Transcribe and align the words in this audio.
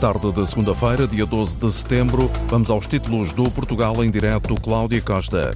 Tarde 0.00 0.30
da 0.30 0.46
segunda-feira, 0.46 1.08
dia 1.08 1.26
12 1.26 1.56
de 1.56 1.72
setembro, 1.72 2.30
vamos 2.48 2.70
aos 2.70 2.86
títulos 2.86 3.32
do 3.32 3.50
Portugal 3.50 4.04
em 4.04 4.10
direto. 4.10 4.54
Cláudia 4.60 5.00
Costa. 5.00 5.52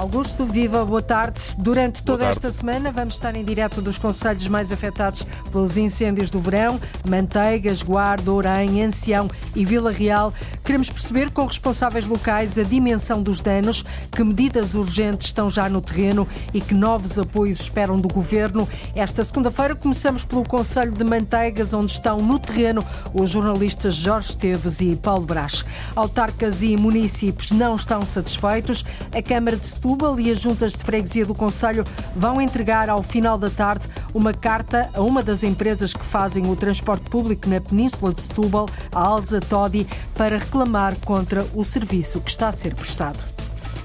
Augusto, 0.00 0.46
viva, 0.46 0.82
boa 0.82 1.02
tarde. 1.02 1.38
Durante 1.58 2.02
toda 2.02 2.24
tarde. 2.24 2.38
esta 2.38 2.58
semana 2.58 2.90
vamos 2.90 3.16
estar 3.16 3.36
em 3.36 3.44
direto 3.44 3.82
dos 3.82 3.98
conselhos 3.98 4.48
mais 4.48 4.72
afetados 4.72 5.22
pelos 5.52 5.76
incêndios 5.76 6.30
do 6.30 6.40
verão, 6.40 6.80
Manteigas, 7.06 7.82
Guarda, 7.82 8.32
Orem, 8.32 8.82
Ancião 8.82 9.30
e 9.54 9.62
Vila 9.62 9.90
Real. 9.90 10.32
Queremos 10.64 10.88
perceber 10.88 11.30
com 11.30 11.44
responsáveis 11.44 12.06
locais 12.06 12.58
a 12.58 12.62
dimensão 12.62 13.22
dos 13.22 13.42
danos, 13.42 13.84
que 14.10 14.24
medidas 14.24 14.72
urgentes 14.72 15.26
estão 15.26 15.50
já 15.50 15.68
no 15.68 15.82
terreno 15.82 16.26
e 16.54 16.62
que 16.62 16.72
novos 16.72 17.18
apoios 17.18 17.60
esperam 17.60 18.00
do 18.00 18.08
Governo. 18.08 18.66
Esta 18.94 19.22
segunda-feira 19.22 19.74
começamos 19.74 20.24
pelo 20.24 20.48
Conselho 20.48 20.92
de 20.92 21.04
Manteigas, 21.04 21.74
onde 21.74 21.92
estão 21.92 22.16
no 22.20 22.38
terreno 22.38 22.82
os 23.12 23.28
jornalistas 23.28 23.96
Jorge 23.96 24.30
Esteves 24.30 24.80
e 24.80 24.96
Paulo 24.96 25.26
Brás. 25.26 25.62
Autarcas 25.94 26.62
e 26.62 26.74
municípios 26.74 27.50
não 27.50 27.74
estão 27.74 28.00
satisfeitos. 28.06 28.82
A 29.14 29.20
Câmara 29.20 29.58
de 29.58 29.66
Setúbal 29.66 29.89
Setúbal 29.90 30.20
e 30.20 30.30
as 30.30 30.40
juntas 30.40 30.72
de 30.74 30.84
freguesia 30.84 31.26
do 31.26 31.34
Conselho 31.34 31.82
vão 32.14 32.40
entregar 32.40 32.88
ao 32.88 33.02
final 33.02 33.36
da 33.36 33.50
tarde 33.50 33.88
uma 34.14 34.32
carta 34.32 34.88
a 34.94 35.02
uma 35.02 35.20
das 35.20 35.42
empresas 35.42 35.92
que 35.92 36.04
fazem 36.06 36.48
o 36.48 36.54
transporte 36.54 37.10
público 37.10 37.50
na 37.50 37.60
Península 37.60 38.14
de 38.14 38.22
Setúbal, 38.22 38.66
a 38.94 39.00
Alza 39.00 39.40
Todi, 39.40 39.88
para 40.14 40.38
reclamar 40.38 40.94
contra 41.04 41.44
o 41.54 41.64
serviço 41.64 42.20
que 42.20 42.30
está 42.30 42.48
a 42.48 42.52
ser 42.52 42.76
prestado. 42.76 43.18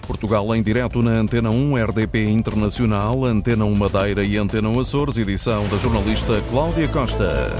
Portugal 0.05 0.55
em 0.55 0.61
direto 0.61 1.01
na 1.01 1.13
Antena 1.13 1.49
1 1.49 1.75
RDP 1.75 2.29
Internacional, 2.29 3.25
Antena 3.25 3.65
1 3.65 3.73
Madeira 3.73 4.23
e 4.23 4.37
Antena 4.37 4.69
1 4.69 4.79
Açores, 4.79 5.17
edição 5.17 5.67
da 5.69 5.77
jornalista 5.77 6.39
Cláudia 6.51 6.87
Costa. 6.87 7.51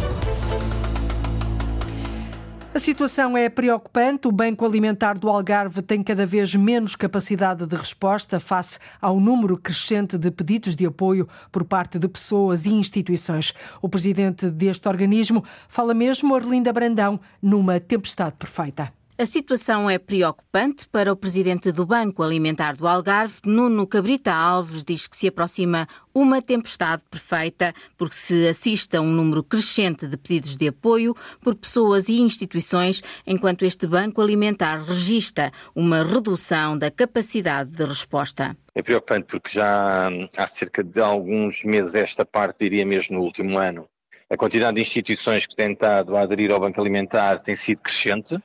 A 2.76 2.80
situação 2.80 3.38
é 3.38 3.48
preocupante. 3.48 4.28
O 4.28 4.34
Banco 4.34 4.66
Alimentar 4.66 5.18
do 5.18 5.30
Algarve 5.30 5.81
tem 5.81 6.04
cada 6.04 6.26
vez 6.26 6.54
menos 6.54 6.94
capacidade 6.94 7.66
de 7.66 7.73
resposta 7.73 8.38
face 8.38 8.78
ao 9.00 9.18
número 9.18 9.58
crescente 9.58 10.18
de 10.18 10.30
pedidos 10.30 10.76
de 10.76 10.86
apoio 10.86 11.26
por 11.53 11.64
parte 11.64 11.98
de 11.98 12.09
pessoas 12.09 12.66
e 12.66 12.70
instituições. 12.70 13.53
O 13.81 13.88
presidente 13.88 14.50
deste 14.50 14.90
organismo 14.90 15.42
fala 15.70 15.94
mesmo, 15.94 16.36
Arlinda 16.36 16.73
Brandão, 16.73 17.18
numa 17.42 17.80
tempestade 17.80 18.36
perfeita. 18.38 18.92
A 19.17 19.25
situação 19.25 19.89
é 19.89 19.97
preocupante 19.97 20.89
para 20.89 21.13
o 21.13 21.16
presidente 21.16 21.71
do 21.71 21.85
Banco 21.85 22.21
Alimentar 22.21 22.75
do 22.75 22.85
Algarve, 22.85 23.35
Nuno 23.45 23.88
Cabrita 23.88 24.33
Alves, 24.33 24.83
diz 24.83 25.07
que 25.07 25.16
se 25.16 25.30
aproxima 25.30 25.88
uma 26.13 26.41
tempestade 26.41 27.02
perfeita, 27.09 27.73
porque 27.97 28.13
se 28.13 28.45
assiste 28.45 28.97
a 28.97 29.02
um 29.02 29.09
número 29.09 29.41
crescente 29.41 30.05
de 30.05 30.17
pedidos 30.17 30.57
de 30.57 30.67
apoio 30.67 31.16
por 31.39 31.55
pessoas 31.55 32.09
e 32.09 32.19
instituições, 32.19 33.02
enquanto 33.25 33.63
este 33.63 33.88
Banco 33.88 34.22
Alimentar 34.22 34.83
registra 34.83 35.50
uma 35.73 36.03
redução 36.03 36.77
da 36.77 36.91
capacidade 36.91 37.69
de 37.72 37.85
resposta. 37.85 38.57
É 38.75 38.83
preocupante 38.83 39.27
porque 39.27 39.57
já 39.57 40.09
há 40.38 40.47
cerca 40.50 40.83
de 40.83 41.00
alguns 41.00 41.63
meses 41.63 41.95
esta 41.95 42.25
parte, 42.25 42.66
diria 42.66 42.85
mesmo 42.85 43.16
no 43.16 43.23
último 43.23 43.57
ano, 43.57 43.88
a 44.29 44.35
quantidade 44.35 44.75
de 44.75 44.81
instituições 44.81 45.45
que 45.45 45.55
têm 45.55 45.69
tentado 45.69 46.17
aderir 46.17 46.52
ao 46.52 46.59
Banco 46.59 46.81
Alimentar 46.81 47.39
tem 47.39 47.55
sido 47.55 47.79
crescente 47.79 48.38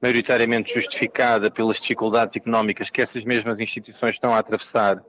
maioritariamente 0.00 0.74
justificada 0.74 1.50
pelas 1.50 1.80
dificuldades 1.80 2.36
económicas 2.36 2.90
que 2.90 3.02
essas 3.02 3.24
mesmas 3.24 3.60
instituições 3.60 4.12
estão 4.12 4.34
a 4.34 4.38
atravessar 4.38 5.02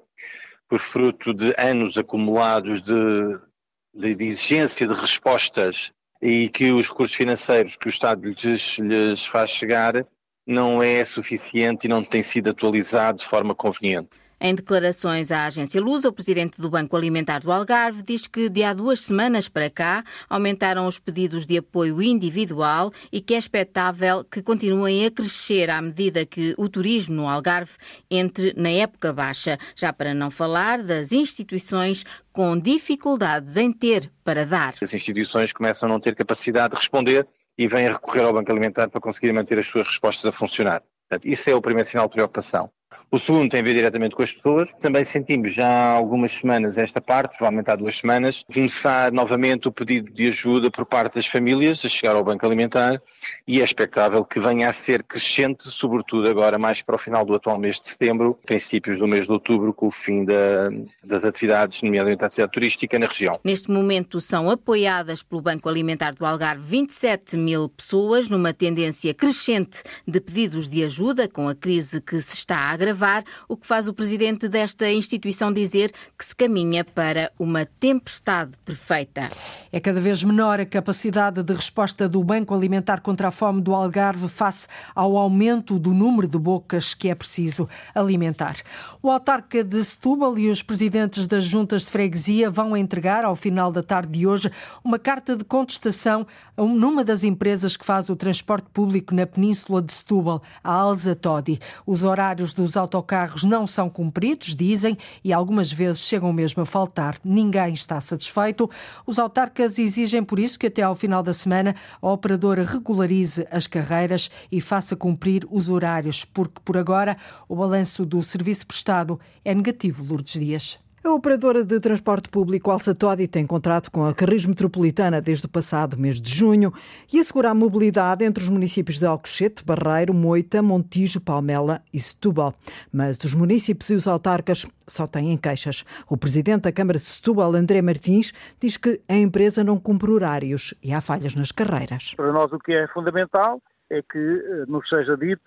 por 0.67 0.79
fruto 0.79 1.33
de 1.33 1.53
anos 1.57 1.97
acumulados 1.97 2.81
de, 2.81 4.15
de, 4.15 4.25
exigência 4.25 4.87
de 4.87 4.93
respostas 4.93 5.91
e 6.21 6.49
que 6.49 6.71
os 6.71 6.87
recursos 6.87 7.15
financeiros 7.15 7.75
que 7.75 7.87
o 7.87 7.89
Estado 7.89 8.27
lhes, 8.27 8.77
lhes 8.79 9.25
faz 9.25 9.49
chegar 9.51 10.05
não 10.45 10.81
é 10.81 11.03
suficiente 11.05 11.85
e 11.85 11.89
não 11.89 12.03
tem 12.03 12.23
sido 12.23 12.49
atualizado 12.49 13.19
de 13.19 13.25
forma 13.25 13.55
conveniente. 13.55 14.24
Em 14.45 14.53
declarações 14.53 15.31
à 15.31 15.47
agência 15.47 15.81
Lusa, 15.81 16.09
o 16.09 16.13
presidente 16.13 16.61
do 16.61 16.69
Banco 16.69 16.95
Alimentar 16.95 17.39
do 17.39 17.51
Algarve 17.51 18.03
diz 18.03 18.27
que 18.27 18.47
de 18.47 18.61
há 18.63 18.73
duas 18.73 19.03
semanas 19.03 19.49
para 19.49 19.71
cá 19.71 20.03
aumentaram 20.29 20.85
os 20.85 20.99
pedidos 20.99 21.47
de 21.47 21.57
apoio 21.57 21.99
individual 21.99 22.93
e 23.11 23.21
que 23.21 23.33
é 23.33 23.39
expectável 23.39 24.23
que 24.23 24.43
continuem 24.43 25.03
a 25.03 25.09
crescer 25.09 25.71
à 25.71 25.81
medida 25.81 26.27
que 26.27 26.53
o 26.59 26.69
turismo 26.69 27.15
no 27.15 27.27
Algarve 27.27 27.71
entre 28.07 28.53
na 28.55 28.69
época 28.69 29.11
baixa, 29.11 29.57
já 29.75 29.91
para 29.91 30.13
não 30.13 30.29
falar 30.29 30.83
das 30.83 31.11
instituições 31.11 32.05
com 32.31 32.55
dificuldades 32.55 33.57
em 33.57 33.71
ter 33.71 34.11
para 34.23 34.45
dar. 34.45 34.75
As 34.79 34.93
instituições 34.93 35.51
começam 35.51 35.89
a 35.89 35.91
não 35.91 35.99
ter 35.99 36.13
capacidade 36.13 36.75
de 36.75 36.77
responder 36.77 37.27
e 37.57 37.67
vêm 37.67 37.87
a 37.87 37.93
recorrer 37.93 38.21
ao 38.21 38.33
Banco 38.33 38.51
Alimentar 38.51 38.89
para 38.89 39.01
conseguir 39.01 39.33
manter 39.33 39.57
as 39.57 39.65
suas 39.65 39.87
respostas 39.87 40.23
a 40.23 40.31
funcionar. 40.31 40.83
Portanto, 41.09 41.27
isso 41.27 41.49
é 41.49 41.55
o 41.55 41.61
primeiro 41.63 41.89
sinal 41.89 42.07
de 42.07 42.13
preocupação. 42.13 42.69
O 43.15 43.19
segundo 43.19 43.49
tem 43.49 43.61
a 43.61 43.63
ver 43.63 43.75
diretamente 43.75 44.13
com 44.13 44.23
as 44.23 44.31
pessoas. 44.33 44.67
Também 44.81 45.05
sentimos 45.05 45.53
já 45.53 45.65
há 45.65 45.91
algumas 45.91 46.33
semanas 46.33 46.77
esta 46.77 46.99
parte, 46.99 47.37
provavelmente 47.37 47.71
há 47.71 47.75
duas 47.77 47.97
semanas, 47.97 48.43
começar 48.53 49.09
novamente 49.09 49.69
o 49.69 49.71
pedido 49.71 50.11
de 50.11 50.27
ajuda 50.27 50.69
por 50.69 50.85
parte 50.85 51.15
das 51.15 51.25
famílias 51.25 51.85
a 51.85 51.87
chegar 51.87 52.17
ao 52.17 52.25
Banco 52.25 52.45
Alimentar 52.45 53.01
e 53.47 53.61
é 53.61 53.63
expectável 53.63 54.25
que 54.25 54.37
venha 54.37 54.69
a 54.69 54.73
ser 54.73 55.01
crescente, 55.01 55.63
sobretudo 55.69 56.27
agora 56.27 56.59
mais 56.59 56.81
para 56.81 56.95
o 56.95 56.97
final 56.97 57.23
do 57.23 57.33
atual 57.33 57.57
mês 57.57 57.79
de 57.79 57.87
setembro, 57.87 58.37
princípios 58.45 58.99
do 58.99 59.07
mês 59.07 59.27
de 59.27 59.31
outubro, 59.31 59.73
com 59.73 59.87
o 59.87 59.91
fim 59.91 60.25
da, 60.25 60.69
das 61.01 61.23
atividades, 61.23 61.81
nomeadamente 61.83 62.21
a 62.21 62.27
atividade 62.27 62.51
turística 62.51 62.99
na 62.99 63.07
região. 63.07 63.39
Neste 63.45 63.71
momento 63.71 64.19
são 64.19 64.49
apoiadas 64.49 65.23
pelo 65.23 65.41
Banco 65.41 65.69
Alimentar 65.69 66.13
do 66.15 66.25
Algarve 66.25 66.63
27 66.63 67.37
mil 67.37 67.69
pessoas, 67.69 68.27
numa 68.27 68.53
tendência 68.53 69.13
crescente 69.13 69.81
de 70.05 70.19
pedidos 70.19 70.69
de 70.69 70.83
ajuda 70.83 71.29
com 71.29 71.47
a 71.47 71.55
crise 71.55 72.01
que 72.01 72.19
se 72.21 72.33
está 72.33 72.57
a 72.57 72.71
agravar 72.71 73.04
o 73.47 73.55
que 73.55 73.67
faz 73.67 73.87
o 73.87 73.93
presidente 73.93 74.47
desta 74.47 74.89
instituição 74.89 75.51
dizer 75.51 75.91
que 76.17 76.25
se 76.25 76.35
caminha 76.35 76.83
para 76.83 77.31
uma 77.37 77.65
tempestade 77.65 78.51
perfeita. 78.63 79.29
É 79.71 79.79
cada 79.79 80.01
vez 80.01 80.23
menor 80.23 80.59
a 80.59 80.65
capacidade 80.65 81.43
de 81.43 81.53
resposta 81.53 82.09
do 82.09 82.23
Banco 82.23 82.53
Alimentar 82.53 83.01
contra 83.01 83.27
a 83.27 83.31
Fome 83.31 83.61
do 83.61 83.73
Algarve 83.73 84.27
face 84.27 84.67
ao 84.93 85.17
aumento 85.17 85.77
do 85.77 85.93
número 85.93 86.27
de 86.27 86.37
bocas 86.37 86.93
que 86.93 87.09
é 87.09 87.15
preciso 87.15 87.69
alimentar. 87.93 88.57
O 89.01 89.11
autarca 89.11 89.63
de 89.63 89.83
Setúbal 89.83 90.37
e 90.37 90.49
os 90.49 90.61
presidentes 90.61 91.27
das 91.27 91.43
juntas 91.43 91.83
de 91.85 91.91
freguesia 91.91 92.49
vão 92.49 92.75
entregar, 92.75 93.23
ao 93.23 93.35
final 93.35 93.71
da 93.71 93.83
tarde 93.83 94.19
de 94.19 94.27
hoje, 94.27 94.51
uma 94.83 94.97
carta 94.97 95.35
de 95.35 95.43
contestação 95.43 96.25
numa 96.57 97.03
das 97.03 97.23
empresas 97.23 97.75
que 97.75 97.85
faz 97.85 98.09
o 98.09 98.15
transporte 98.15 98.67
público 98.71 99.13
na 99.13 99.25
Península 99.27 99.81
de 99.81 99.93
Setúbal, 99.93 100.41
a 100.63 100.71
Alza 100.73 101.15
Todi. 101.15 101.59
Os 101.85 102.03
horários 102.03 102.53
dos 102.53 102.77
autocarros 102.85 103.43
não 103.43 103.65
são 103.65 103.89
cumpridos, 103.89 104.55
dizem, 104.55 104.97
e 105.23 105.33
algumas 105.33 105.71
vezes 105.71 106.03
chegam 106.03 106.31
mesmo 106.31 106.61
a 106.61 106.65
faltar. 106.65 107.17
Ninguém 107.23 107.73
está 107.73 107.99
satisfeito. 107.99 108.69
Os 109.05 109.17
autarcas 109.17 109.79
exigem, 109.79 110.23
por 110.23 110.39
isso, 110.39 110.59
que 110.59 110.67
até 110.67 110.83
ao 110.83 110.95
final 110.95 111.23
da 111.23 111.33
semana 111.33 111.75
a 112.01 112.11
operadora 112.11 112.63
regularize 112.63 113.45
as 113.49 113.67
carreiras 113.67 114.29
e 114.51 114.61
faça 114.61 114.95
cumprir 114.95 115.47
os 115.49 115.69
horários, 115.69 116.23
porque 116.23 116.61
por 116.63 116.77
agora 116.77 117.17
o 117.49 117.55
balanço 117.55 118.05
do 118.05 118.21
serviço 118.21 118.65
prestado 118.65 119.19
é 119.43 119.53
negativo, 119.53 120.03
Lourdes 120.03 120.39
Dias. 120.39 120.84
A 121.05 121.13
operadora 121.13 121.63
de 121.63 121.79
transporte 121.79 122.27
público 122.29 122.71
Alça 122.71 122.95
Todi 122.95 123.27
tem 123.27 123.45
contrato 123.45 123.91
com 123.91 124.07
a 124.07 124.13
Carris 124.15 124.43
Metropolitana 124.43 125.21
desde 125.21 125.45
o 125.45 125.49
passado 125.49 125.99
mês 125.99 126.19
de 126.19 126.33
junho 126.33 126.73
e 127.13 127.19
assegura 127.19 127.51
a 127.51 127.53
mobilidade 127.53 128.25
entre 128.25 128.43
os 128.43 128.49
municípios 128.49 128.97
de 128.97 129.05
Alcochete, 129.05 129.63
Barreiro, 129.63 130.15
Moita, 130.15 130.63
Montijo, 130.63 131.21
Palmela 131.21 131.83
e 131.93 131.99
Setúbal. 131.99 132.55
Mas 132.91 133.17
os 133.23 133.35
municípios 133.35 133.91
e 133.91 133.93
os 133.93 134.07
autarcas 134.07 134.65
só 134.87 135.05
têm 135.05 135.37
queixas. 135.37 135.83
O 136.09 136.17
presidente 136.17 136.63
da 136.63 136.71
Câmara 136.71 136.97
de 136.97 137.05
Setúbal, 137.05 137.53
André 137.53 137.83
Martins, 137.83 138.33
diz 138.59 138.75
que 138.75 138.99
a 139.07 139.13
empresa 139.13 139.63
não 139.63 139.79
cumpre 139.79 140.09
horários 140.09 140.73
e 140.81 140.91
há 140.91 141.01
falhas 141.01 141.35
nas 141.35 141.51
carreiras. 141.51 142.15
Para 142.15 142.33
nós 142.33 142.51
o 142.51 142.57
que 142.57 142.73
é 142.73 142.87
fundamental 142.87 143.61
é 143.91 144.01
que 144.01 144.17
eh, 144.17 144.65
nos 144.67 144.89
seja 144.89 145.15
dito 145.15 145.43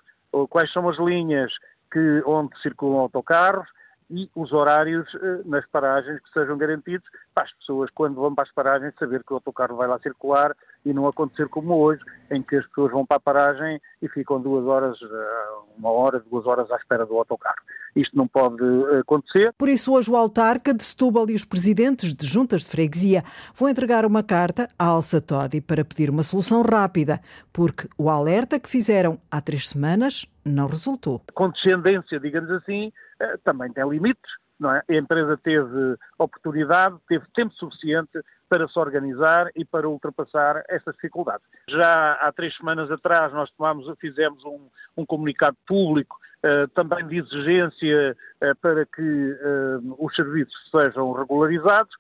quais 0.50 0.73
são 0.73 0.88
as 0.88 0.99
linhas 1.00 1.50
que, 1.91 2.23
onde 2.25 2.56
circulam 2.62 3.00
autocarros, 3.00 3.67
e 4.10 4.31
os 4.34 4.52
horários 4.52 5.06
eh, 5.14 5.43
nas 5.44 5.66
paragens 5.66 6.20
que 6.20 6.32
sejam 6.32 6.56
garantidos 6.56 7.06
para 7.34 7.44
as 7.44 7.52
pessoas, 7.52 7.90
quando 7.94 8.14
vão 8.14 8.34
para 8.34 8.44
as 8.44 8.52
paragens, 8.52 8.94
saber 8.99 9.22
que 9.22 9.32
o 9.32 9.37
autocarro 9.37 9.76
vai 9.76 9.87
lá 9.87 9.99
circular 9.99 10.56
e 10.84 10.93
não 10.93 11.06
acontecer 11.06 11.49
como 11.49 11.75
hoje, 11.76 12.00
em 12.31 12.43
que 12.43 12.56
as 12.56 12.66
pessoas 12.69 12.93
vão 12.93 13.05
para 13.05 13.19
a 13.19 13.20
paragem 13.20 13.81
e 14.00 14.08
ficam 14.08 14.40
duas 14.40 14.64
horas, 14.64 14.96
eh, 15.02 15.49
uma 15.76 15.90
hora, 15.90 16.20
duas 16.31 16.46
horas 16.46 16.70
à 16.70 16.76
espera 16.76 17.05
do 17.05 17.16
autocarro. 17.19 17.58
Isto 17.94 18.16
não 18.16 18.26
pode 18.26 18.62
eh, 18.64 19.00
acontecer. 19.00 19.52
Por 19.58 19.69
isso, 19.69 19.93
hoje 19.93 20.10
o 20.10 20.16
autarca 20.16 20.72
de 20.72 20.82
Setúbal 20.82 21.28
e 21.28 21.34
os 21.34 21.44
presidentes 21.44 22.14
de 22.14 22.26
juntas 22.26 22.62
de 22.62 22.70
freguesia 22.70 23.22
vão 23.55 23.69
entregar 23.69 24.06
uma 24.06 24.22
carta 24.22 24.69
à 24.78 24.87
Alça 24.87 25.20
Todi 25.20 25.60
para 25.60 25.84
pedir 25.84 26.08
uma 26.08 26.22
solução 26.22 26.62
rápida, 26.62 27.20
porque 27.52 27.88
o 27.99 28.08
alerta 28.08 28.58
que 28.58 28.69
fizeram 28.69 29.19
há 29.31 29.40
três 29.40 29.69
semanas 29.69 30.26
não 30.44 30.66
resultou. 30.66 31.22
A 31.28 31.32
condescendência, 31.32 32.19
digamos 32.19 32.50
assim, 32.50 32.90
também 33.44 33.73
tem 33.73 33.88
limites 33.88 34.31
é? 34.67 34.94
A 34.94 34.99
empresa 34.99 35.37
teve 35.37 35.97
oportunidade, 36.19 36.97
teve 37.06 37.25
tempo 37.32 37.55
suficiente 37.55 38.20
para 38.49 38.67
se 38.67 38.79
organizar 38.79 39.50
e 39.55 39.65
para 39.65 39.88
ultrapassar 39.88 40.65
essas 40.69 40.94
dificuldades. 40.97 41.47
Já 41.69 42.15
há 42.15 42.32
três 42.32 42.56
semanas 42.56 42.91
atrás 42.91 43.32
nós 43.32 43.50
tomamos, 43.53 43.87
fizemos 44.00 44.44
um, 44.44 44.69
um 44.97 45.06
comunicado 45.06 45.56
público 45.67 46.19
uh, 46.44 46.67
também 46.69 47.06
de 47.06 47.19
exigência 47.19 48.17
uh, 48.43 48.56
para 48.61 48.85
que 48.85 49.37
os 49.99 50.15
serviços 50.17 50.56
sejam 50.70 51.12
regularizados. 51.12 51.94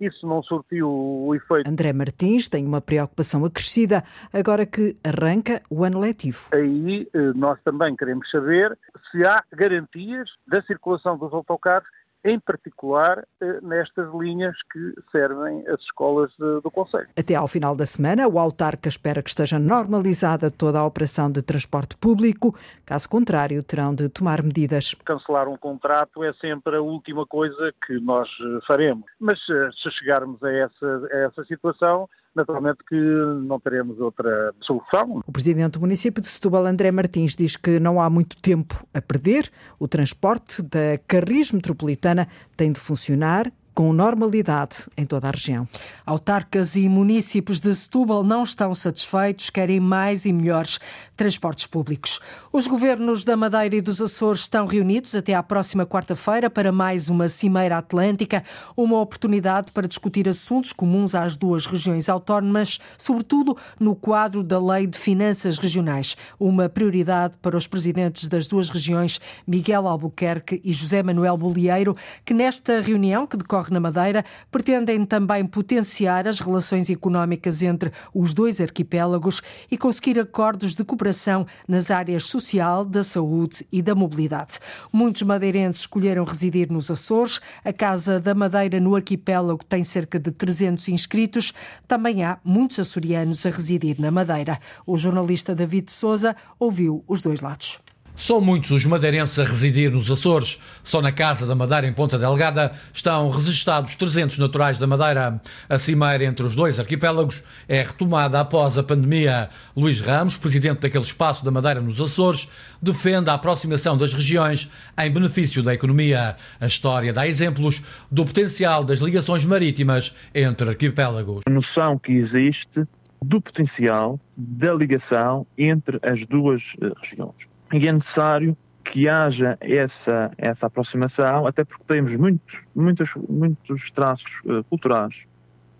Isso 0.00 0.26
não 0.26 0.42
surtiu 0.42 0.88
o 0.88 1.34
efeito. 1.34 1.68
André 1.68 1.92
Martins 1.92 2.48
tem 2.48 2.64
uma 2.64 2.80
preocupação 2.80 3.44
acrescida 3.44 4.02
agora 4.32 4.64
que 4.64 4.96
arranca 5.04 5.62
o 5.68 5.84
ano 5.84 6.00
letivo. 6.00 6.48
Aí 6.52 7.08
nós 7.34 7.58
também 7.62 7.94
queremos 7.94 8.30
saber 8.30 8.76
se 9.10 9.26
há 9.26 9.42
garantias 9.52 10.30
da 10.46 10.62
circulação 10.62 11.18
dos 11.18 11.32
autocarros 11.32 11.88
em 12.26 12.40
particular 12.40 13.24
eh, 13.40 13.60
nestas 13.62 14.12
linhas 14.12 14.56
que 14.72 14.94
servem 15.12 15.66
as 15.68 15.80
escolas 15.80 16.30
do 16.38 16.70
Conselho. 16.70 17.08
Até 17.16 17.34
ao 17.34 17.46
final 17.46 17.76
da 17.76 17.86
semana, 17.86 18.26
o 18.26 18.38
autarca 18.38 18.88
espera 18.88 19.22
que 19.22 19.30
esteja 19.30 19.58
normalizada 19.58 20.50
toda 20.50 20.80
a 20.80 20.84
operação 20.84 21.30
de 21.30 21.40
transporte 21.40 21.96
público. 21.96 22.54
Caso 22.84 23.08
contrário, 23.08 23.62
terão 23.62 23.94
de 23.94 24.08
tomar 24.08 24.42
medidas. 24.42 24.94
Cancelar 25.04 25.48
um 25.48 25.56
contrato 25.56 26.24
é 26.24 26.32
sempre 26.34 26.76
a 26.76 26.82
última 26.82 27.24
coisa 27.26 27.72
que 27.86 27.98
nós 28.00 28.28
eh, 28.28 28.58
faremos. 28.66 29.06
Mas 29.20 29.38
eh, 29.48 29.70
se 29.82 29.90
chegarmos 29.92 30.42
a 30.42 30.50
essa, 30.50 31.08
a 31.12 31.16
essa 31.18 31.44
situação, 31.44 32.08
naturalmente 32.36 32.78
que 32.88 32.94
não 32.94 33.58
teremos 33.58 33.98
outra 33.98 34.54
solução. 34.60 35.22
O 35.26 35.32
presidente 35.32 35.72
do 35.72 35.80
município 35.80 36.22
de 36.22 36.28
Setúbal, 36.28 36.66
André 36.66 36.90
Martins, 36.92 37.34
diz 37.34 37.56
que 37.56 37.80
não 37.80 38.00
há 38.00 38.08
muito 38.08 38.36
tempo 38.36 38.86
a 38.92 39.00
perder. 39.00 39.50
O 39.78 39.88
transporte 39.88 40.62
da 40.62 40.98
Carris 41.08 41.50
Metropolitana 41.50 42.28
tem 42.56 42.70
de 42.70 42.78
funcionar 42.78 43.50
com 43.76 43.92
normalidade 43.92 44.88
em 44.96 45.04
toda 45.04 45.28
a 45.28 45.30
região. 45.30 45.68
Autarcas 46.06 46.76
e 46.76 46.88
municípios 46.88 47.60
de 47.60 47.76
Setúbal 47.76 48.24
não 48.24 48.42
estão 48.42 48.74
satisfeitos, 48.74 49.50
querem 49.50 49.78
mais 49.78 50.24
e 50.24 50.32
melhores 50.32 50.80
transportes 51.14 51.66
públicos. 51.66 52.18
Os 52.50 52.66
governos 52.66 53.22
da 53.22 53.36
Madeira 53.36 53.76
e 53.76 53.82
dos 53.82 54.00
Açores 54.00 54.40
estão 54.40 54.64
reunidos 54.64 55.14
até 55.14 55.34
à 55.34 55.42
próxima 55.42 55.84
quarta-feira 55.84 56.48
para 56.48 56.72
mais 56.72 57.10
uma 57.10 57.28
Cimeira 57.28 57.76
Atlântica, 57.76 58.42
uma 58.74 58.98
oportunidade 58.98 59.70
para 59.72 59.86
discutir 59.86 60.26
assuntos 60.26 60.72
comuns 60.72 61.14
às 61.14 61.36
duas 61.36 61.66
regiões 61.66 62.08
autónomas, 62.08 62.78
sobretudo 62.96 63.58
no 63.78 63.94
quadro 63.94 64.42
da 64.42 64.58
Lei 64.58 64.86
de 64.86 64.98
Finanças 64.98 65.58
Regionais, 65.58 66.16
uma 66.40 66.66
prioridade 66.66 67.34
para 67.42 67.58
os 67.58 67.66
presidentes 67.66 68.26
das 68.26 68.48
duas 68.48 68.70
regiões, 68.70 69.20
Miguel 69.46 69.86
Albuquerque 69.86 70.62
e 70.64 70.72
José 70.72 71.02
Manuel 71.02 71.36
Bolieiro, 71.36 71.94
que 72.24 72.32
nesta 72.32 72.80
reunião 72.80 73.26
que 73.26 73.36
decorre 73.36 73.65
na 73.70 73.80
Madeira, 73.80 74.24
pretendem 74.50 75.04
também 75.04 75.44
potenciar 75.46 76.26
as 76.26 76.40
relações 76.40 76.90
económicas 76.90 77.62
entre 77.62 77.92
os 78.14 78.34
dois 78.34 78.60
arquipélagos 78.60 79.42
e 79.70 79.76
conseguir 79.76 80.18
acordos 80.18 80.74
de 80.74 80.84
cooperação 80.84 81.46
nas 81.66 81.90
áreas 81.90 82.24
social, 82.24 82.84
da 82.84 83.02
saúde 83.02 83.66
e 83.70 83.82
da 83.82 83.94
mobilidade. 83.94 84.58
Muitos 84.92 85.22
madeirenses 85.22 85.82
escolheram 85.82 86.24
residir 86.24 86.70
nos 86.70 86.90
Açores. 86.90 87.40
A 87.64 87.72
Casa 87.72 88.20
da 88.20 88.34
Madeira 88.34 88.80
no 88.80 88.94
arquipélago 88.94 89.64
tem 89.64 89.84
cerca 89.84 90.18
de 90.18 90.30
300 90.30 90.88
inscritos. 90.88 91.52
Também 91.86 92.24
há 92.24 92.38
muitos 92.44 92.78
açorianos 92.78 93.44
a 93.46 93.50
residir 93.50 94.00
na 94.00 94.10
Madeira. 94.10 94.58
O 94.86 94.96
jornalista 94.96 95.54
David 95.54 95.90
Souza 95.90 96.36
ouviu 96.58 97.04
os 97.06 97.22
dois 97.22 97.40
lados. 97.40 97.80
São 98.16 98.40
muitos 98.40 98.70
os 98.70 98.86
madeirenses 98.86 99.38
a 99.38 99.44
residir 99.44 99.90
nos 99.92 100.10
Açores. 100.10 100.58
Só 100.82 101.02
na 101.02 101.12
Casa 101.12 101.46
da 101.46 101.54
Madeira, 101.54 101.86
em 101.86 101.92
Ponta 101.92 102.18
Delgada, 102.18 102.72
estão 102.90 103.28
registados 103.28 103.94
300 103.94 104.38
naturais 104.38 104.78
da 104.78 104.86
Madeira. 104.86 105.38
A 105.68 105.78
cimeira 105.78 106.24
entre 106.24 106.46
os 106.46 106.56
dois 106.56 106.80
arquipélagos 106.80 107.44
é 107.68 107.82
retomada 107.82 108.40
após 108.40 108.78
a 108.78 108.82
pandemia. 108.82 109.50
Luís 109.76 110.00
Ramos, 110.00 110.38
presidente 110.38 110.80
daquele 110.80 111.04
espaço 111.04 111.44
da 111.44 111.50
Madeira 111.50 111.78
nos 111.78 112.00
Açores, 112.00 112.48
defende 112.80 113.28
a 113.28 113.34
aproximação 113.34 113.98
das 113.98 114.14
regiões 114.14 114.70
em 114.98 115.10
benefício 115.10 115.62
da 115.62 115.74
economia. 115.74 116.36
A 116.58 116.66
história 116.66 117.12
dá 117.12 117.28
exemplos 117.28 117.82
do 118.10 118.24
potencial 118.24 118.82
das 118.82 119.00
ligações 119.00 119.44
marítimas 119.44 120.14
entre 120.34 120.70
arquipélagos. 120.70 121.42
A 121.46 121.50
noção 121.50 121.98
que 121.98 122.12
existe 122.12 122.86
do 123.22 123.42
potencial 123.42 124.18
da 124.34 124.72
ligação 124.72 125.46
entre 125.58 125.98
as 126.02 126.24
duas 126.26 126.62
eh, 126.80 126.90
regiões 127.02 127.55
e 127.78 127.88
é 127.88 127.92
necessário 127.92 128.56
que 128.84 129.08
haja 129.08 129.58
essa, 129.60 130.30
essa 130.38 130.66
aproximação, 130.66 131.46
até 131.46 131.64
porque 131.64 131.82
temos 131.86 132.14
muitos, 132.14 132.60
muitos, 132.74 133.10
muitos 133.28 133.90
traços 133.90 134.30
uh, 134.44 134.62
culturais, 134.64 135.14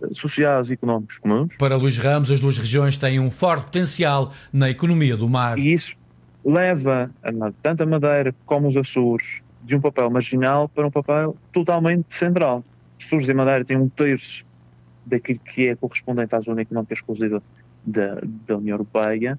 uh, 0.01 0.15
sociais 0.15 0.69
e 0.69 0.73
económicos 0.73 1.19
comuns. 1.19 1.55
Para 1.59 1.77
Luís 1.77 1.97
Ramos, 1.99 2.31
as 2.31 2.41
duas 2.41 2.59
regiões 2.59 2.97
têm 2.97 3.21
um 3.21 3.31
forte 3.31 3.67
potencial 3.67 4.33
na 4.53 4.69
economia 4.71 5.17
do 5.17 5.29
mar. 5.29 5.59
E 5.59 5.75
isso 5.75 5.95
leva 6.45 7.11
a, 7.23 7.53
tanto 7.63 7.83
a 7.83 7.87
Madeira 7.87 8.35
como 8.45 8.69
os 8.69 8.77
Açores 8.77 9.27
de 9.63 9.75
um 9.75 9.81
papel 9.81 10.11
marginal 10.11 10.69
para 10.69 10.87
um 10.87 10.91
papel 10.91 11.37
totalmente 11.53 12.07
central. 12.19 12.65
Açores 13.05 13.29
e 13.29 13.31
a 13.31 13.35
Madeira 13.35 13.65
têm 13.65 13.77
um 13.77 13.89
terço 13.89 14.45
daquilo 15.05 15.39
que 15.39 15.69
é 15.69 15.77
correspondente 15.77 16.35
à 16.35 16.41
zona 16.41 16.63
económica 16.63 16.95
exclusiva 16.95 17.43
da, 17.85 18.19
da 18.47 18.57
União 18.57 18.75
Europeia 18.75 19.39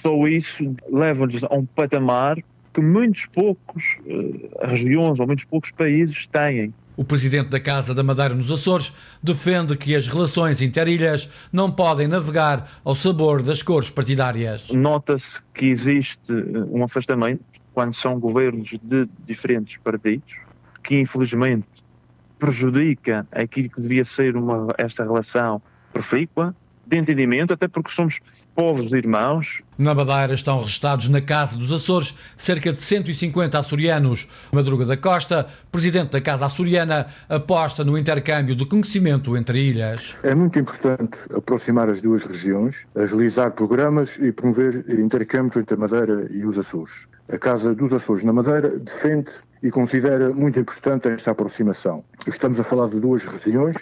só 0.00 0.26
isso 0.26 0.76
leva-nos 0.90 1.42
a 1.44 1.54
um 1.54 1.66
patamar 1.66 2.36
que 2.72 2.80
muitos 2.80 3.26
poucos 3.34 3.82
uh, 4.06 4.66
regiões 4.66 5.20
ou 5.20 5.26
muitos 5.26 5.44
poucos 5.44 5.70
países 5.72 6.26
têm. 6.28 6.72
O 6.96 7.04
presidente 7.04 7.48
da 7.48 7.60
Casa 7.60 7.94
da 7.94 8.02
Madeira 8.02 8.34
nos 8.34 8.50
Açores 8.50 8.92
defende 9.22 9.76
que 9.76 9.96
as 9.96 10.06
relações 10.06 10.60
interilhas 10.60 11.28
não 11.52 11.70
podem 11.70 12.06
navegar 12.06 12.80
ao 12.84 12.94
sabor 12.94 13.42
das 13.42 13.62
cores 13.62 13.88
partidárias. 13.88 14.70
Nota-se 14.70 15.40
que 15.54 15.66
existe 15.66 16.30
eh, 16.30 16.58
um 16.70 16.84
afastamento 16.84 17.42
quando 17.72 17.94
são 17.96 18.20
governos 18.20 18.68
de 18.82 19.08
diferentes 19.26 19.78
partidos, 19.78 20.34
que 20.84 21.00
infelizmente 21.00 21.66
prejudica 22.38 23.26
aquilo 23.32 23.70
que 23.70 23.80
devia 23.80 24.04
ser 24.04 24.36
uma, 24.36 24.74
esta 24.76 25.02
relação 25.02 25.62
profícua, 25.92 26.54
de 26.92 26.98
entendimento, 26.98 27.54
até 27.54 27.66
porque 27.66 27.90
somos 27.90 28.20
povos 28.54 28.92
irmãos. 28.92 29.62
Na 29.78 29.94
Madeira 29.94 30.34
estão 30.34 30.60
registados 30.60 31.08
na 31.08 31.22
Casa 31.22 31.56
dos 31.56 31.72
Açores 31.72 32.14
cerca 32.36 32.70
de 32.70 32.82
150 32.82 33.58
açorianos. 33.58 34.28
Madruga 34.52 34.84
da 34.84 34.96
Costa, 34.96 35.48
presidente 35.70 36.10
da 36.10 36.20
Casa 36.20 36.44
Açoriana, 36.44 37.06
aposta 37.30 37.82
no 37.82 37.96
intercâmbio 37.96 38.54
de 38.54 38.66
conhecimento 38.66 39.34
entre 39.36 39.58
ilhas. 39.58 40.14
É 40.22 40.34
muito 40.34 40.58
importante 40.58 41.16
aproximar 41.34 41.88
as 41.88 42.02
duas 42.02 42.22
regiões, 42.24 42.76
agilizar 42.94 43.52
programas 43.52 44.10
e 44.20 44.30
promover 44.30 44.84
intercâmbios 44.90 45.56
entre 45.56 45.74
a 45.74 45.78
Madeira 45.78 46.28
e 46.30 46.44
os 46.44 46.58
Açores. 46.58 46.92
A 47.32 47.38
Casa 47.38 47.74
dos 47.74 47.90
Açores 47.90 48.22
na 48.22 48.34
Madeira 48.34 48.68
defende 48.68 49.30
e 49.62 49.70
considera 49.70 50.30
muito 50.30 50.60
importante 50.60 51.08
esta 51.08 51.30
aproximação. 51.30 52.04
Estamos 52.26 52.60
a 52.60 52.64
falar 52.64 52.88
de 52.88 53.00
duas 53.00 53.22
regiões 53.24 53.76